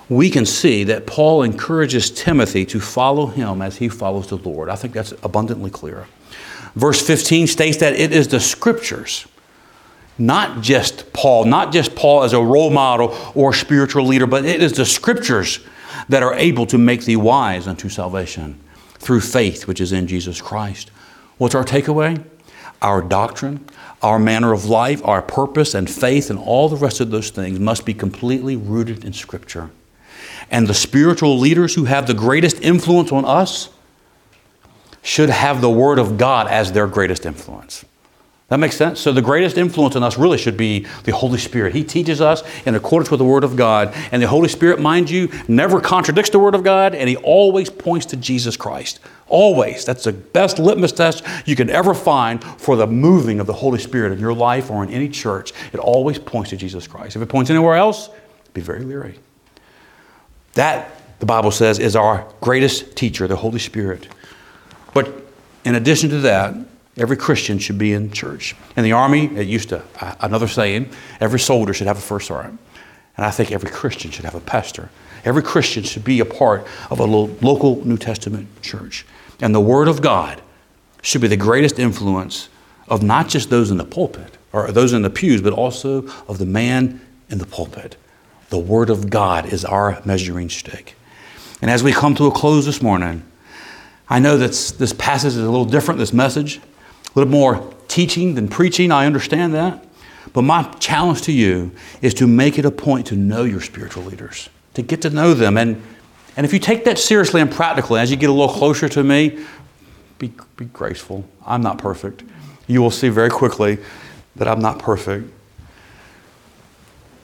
we 0.08 0.30
can 0.30 0.44
see 0.44 0.84
that 0.84 1.06
Paul 1.06 1.42
encourages 1.42 2.10
Timothy 2.10 2.66
to 2.66 2.80
follow 2.80 3.26
him 3.26 3.62
as 3.62 3.76
he 3.76 3.88
follows 3.88 4.28
the 4.28 4.36
Lord. 4.36 4.68
I 4.68 4.76
think 4.76 4.94
that's 4.94 5.12
abundantly 5.22 5.70
clear. 5.70 6.06
Verse 6.74 7.04
15 7.06 7.46
states 7.46 7.78
that 7.78 7.94
it 7.94 8.12
is 8.12 8.28
the 8.28 8.40
scriptures, 8.40 9.26
not 10.18 10.62
just 10.62 11.12
Paul, 11.12 11.44
not 11.44 11.72
just 11.72 11.94
Paul 11.94 12.22
as 12.22 12.32
a 12.32 12.40
role 12.40 12.70
model 12.70 13.16
or 13.34 13.52
spiritual 13.52 14.06
leader, 14.06 14.26
but 14.26 14.44
it 14.44 14.62
is 14.62 14.72
the 14.72 14.86
scriptures 14.86 15.60
that 16.08 16.22
are 16.22 16.34
able 16.34 16.66
to 16.66 16.78
make 16.78 17.04
thee 17.04 17.16
wise 17.16 17.66
unto 17.66 17.88
salvation 17.88 18.58
through 18.94 19.20
faith 19.20 19.66
which 19.66 19.80
is 19.80 19.92
in 19.92 20.06
Jesus 20.06 20.40
Christ. 20.40 20.90
What's 21.38 21.54
our 21.54 21.64
takeaway? 21.64 22.24
Our 22.80 23.02
doctrine, 23.02 23.64
our 24.02 24.18
manner 24.18 24.52
of 24.52 24.64
life, 24.64 25.04
our 25.04 25.22
purpose 25.22 25.74
and 25.74 25.88
faith, 25.88 26.30
and 26.30 26.38
all 26.38 26.68
the 26.68 26.76
rest 26.76 27.00
of 27.00 27.10
those 27.10 27.30
things 27.30 27.60
must 27.60 27.84
be 27.84 27.94
completely 27.94 28.56
rooted 28.56 29.04
in 29.04 29.12
Scripture 29.12 29.70
and 30.52 30.68
the 30.68 30.74
spiritual 30.74 31.38
leaders 31.38 31.74
who 31.74 31.86
have 31.86 32.06
the 32.06 32.14
greatest 32.14 32.60
influence 32.60 33.10
on 33.10 33.24
us 33.24 33.70
should 35.02 35.30
have 35.30 35.60
the 35.60 35.70
Word 35.70 35.98
of 35.98 36.18
God 36.18 36.46
as 36.46 36.70
their 36.70 36.86
greatest 36.86 37.26
influence. 37.26 37.84
That 38.48 38.58
makes 38.58 38.76
sense? 38.76 39.00
So, 39.00 39.12
the 39.12 39.22
greatest 39.22 39.56
influence 39.56 39.96
on 39.96 40.02
us 40.02 40.18
really 40.18 40.36
should 40.36 40.58
be 40.58 40.86
the 41.04 41.12
Holy 41.12 41.38
Spirit. 41.38 41.74
He 41.74 41.82
teaches 41.82 42.20
us 42.20 42.42
in 42.66 42.74
accordance 42.74 43.10
with 43.10 43.16
the 43.16 43.24
Word 43.24 43.44
of 43.44 43.56
God. 43.56 43.94
And 44.12 44.22
the 44.22 44.28
Holy 44.28 44.48
Spirit, 44.48 44.78
mind 44.78 45.08
you, 45.08 45.30
never 45.48 45.80
contradicts 45.80 46.28
the 46.28 46.38
Word 46.38 46.54
of 46.54 46.62
God, 46.62 46.94
and 46.94 47.08
He 47.08 47.16
always 47.16 47.70
points 47.70 48.04
to 48.06 48.16
Jesus 48.16 48.54
Christ. 48.54 49.00
Always. 49.26 49.86
That's 49.86 50.04
the 50.04 50.12
best 50.12 50.58
litmus 50.58 50.92
test 50.92 51.24
you 51.46 51.56
can 51.56 51.70
ever 51.70 51.94
find 51.94 52.44
for 52.44 52.76
the 52.76 52.86
moving 52.86 53.40
of 53.40 53.46
the 53.46 53.54
Holy 53.54 53.78
Spirit 53.78 54.12
in 54.12 54.18
your 54.18 54.34
life 54.34 54.70
or 54.70 54.84
in 54.84 54.90
any 54.90 55.08
church. 55.08 55.54
It 55.72 55.80
always 55.80 56.18
points 56.18 56.50
to 56.50 56.58
Jesus 56.58 56.86
Christ. 56.86 57.16
If 57.16 57.22
it 57.22 57.30
points 57.30 57.48
anywhere 57.48 57.76
else, 57.76 58.10
be 58.52 58.60
very 58.60 58.84
leery. 58.84 59.18
That, 60.54 60.90
the 61.18 61.26
Bible 61.26 61.50
says, 61.50 61.78
is 61.78 61.96
our 61.96 62.26
greatest 62.40 62.96
teacher, 62.96 63.26
the 63.26 63.36
Holy 63.36 63.58
Spirit. 63.58 64.08
But 64.94 65.10
in 65.64 65.74
addition 65.74 66.10
to 66.10 66.18
that, 66.20 66.54
every 66.96 67.16
Christian 67.16 67.58
should 67.58 67.78
be 67.78 67.92
in 67.92 68.10
church. 68.10 68.54
In 68.76 68.84
the 68.84 68.92
Army, 68.92 69.26
it 69.36 69.46
used 69.46 69.70
to, 69.70 69.82
another 70.20 70.48
saying, 70.48 70.90
every 71.20 71.40
soldier 71.40 71.72
should 71.72 71.86
have 71.86 71.98
a 71.98 72.02
first 72.02 72.26
sergeant. 72.26 72.58
And 73.16 73.24
I 73.24 73.30
think 73.30 73.52
every 73.52 73.70
Christian 73.70 74.10
should 74.10 74.24
have 74.24 74.34
a 74.34 74.40
pastor. 74.40 74.90
Every 75.24 75.42
Christian 75.42 75.84
should 75.84 76.04
be 76.04 76.20
a 76.20 76.24
part 76.24 76.66
of 76.90 76.98
a 76.98 77.04
local 77.04 77.84
New 77.84 77.96
Testament 77.96 78.48
church. 78.62 79.06
And 79.40 79.54
the 79.54 79.60
Word 79.60 79.88
of 79.88 80.02
God 80.02 80.42
should 81.02 81.20
be 81.20 81.28
the 81.28 81.36
greatest 81.36 81.78
influence 81.78 82.48
of 82.88 83.02
not 83.02 83.28
just 83.28 83.48
those 83.48 83.70
in 83.70 83.76
the 83.76 83.84
pulpit 83.84 84.36
or 84.52 84.70
those 84.72 84.92
in 84.92 85.02
the 85.02 85.10
pews, 85.10 85.40
but 85.40 85.52
also 85.52 86.06
of 86.26 86.38
the 86.38 86.46
man 86.46 87.00
in 87.30 87.38
the 87.38 87.46
pulpit. 87.46 87.96
The 88.52 88.58
Word 88.58 88.90
of 88.90 89.08
God 89.08 89.50
is 89.50 89.64
our 89.64 90.02
measuring 90.04 90.50
stick. 90.50 90.94
And 91.62 91.70
as 91.70 91.82
we 91.82 91.90
come 91.90 92.14
to 92.16 92.26
a 92.26 92.30
close 92.30 92.66
this 92.66 92.82
morning, 92.82 93.22
I 94.10 94.18
know 94.18 94.36
that 94.36 94.50
this 94.78 94.92
passage 94.92 95.28
is 95.32 95.38
a 95.38 95.50
little 95.50 95.64
different, 95.64 95.98
this 95.98 96.12
message, 96.12 96.58
a 96.58 96.60
little 97.14 97.30
more 97.30 97.72
teaching 97.88 98.34
than 98.34 98.48
preaching. 98.48 98.92
I 98.92 99.06
understand 99.06 99.54
that. 99.54 99.82
But 100.34 100.42
my 100.42 100.64
challenge 100.80 101.22
to 101.22 101.32
you 101.32 101.70
is 102.02 102.12
to 102.12 102.26
make 102.26 102.58
it 102.58 102.66
a 102.66 102.70
point 102.70 103.06
to 103.06 103.16
know 103.16 103.44
your 103.44 103.62
spiritual 103.62 104.02
leaders, 104.02 104.50
to 104.74 104.82
get 104.82 105.00
to 105.00 105.08
know 105.08 105.32
them. 105.32 105.56
And, 105.56 105.82
and 106.36 106.44
if 106.44 106.52
you 106.52 106.58
take 106.58 106.84
that 106.84 106.98
seriously 106.98 107.40
and 107.40 107.50
practically, 107.50 108.00
as 108.00 108.10
you 108.10 108.18
get 108.18 108.28
a 108.28 108.34
little 108.34 108.54
closer 108.54 108.86
to 108.86 109.02
me, 109.02 109.46
be, 110.18 110.30
be 110.58 110.66
graceful. 110.66 111.24
I'm 111.46 111.62
not 111.62 111.78
perfect. 111.78 112.22
You 112.66 112.82
will 112.82 112.90
see 112.90 113.08
very 113.08 113.30
quickly 113.30 113.78
that 114.36 114.46
I'm 114.46 114.60
not 114.60 114.78
perfect. 114.78 115.32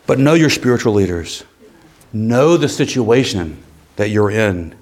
But 0.08 0.18
know 0.18 0.32
your 0.32 0.48
spiritual 0.48 0.94
leaders. 0.94 1.44
Know 2.14 2.56
the 2.56 2.68
situation 2.70 3.62
that 3.96 4.08
you're 4.08 4.30
in. 4.30 4.74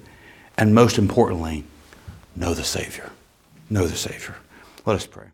And 0.57 0.73
most 0.73 0.97
importantly, 0.97 1.65
know 2.33 2.53
the 2.53 2.63
Savior. 2.63 3.11
Know 3.69 3.87
the 3.87 3.97
Savior. 3.97 4.35
Let 4.85 4.95
us 4.95 5.05
pray. 5.05 5.27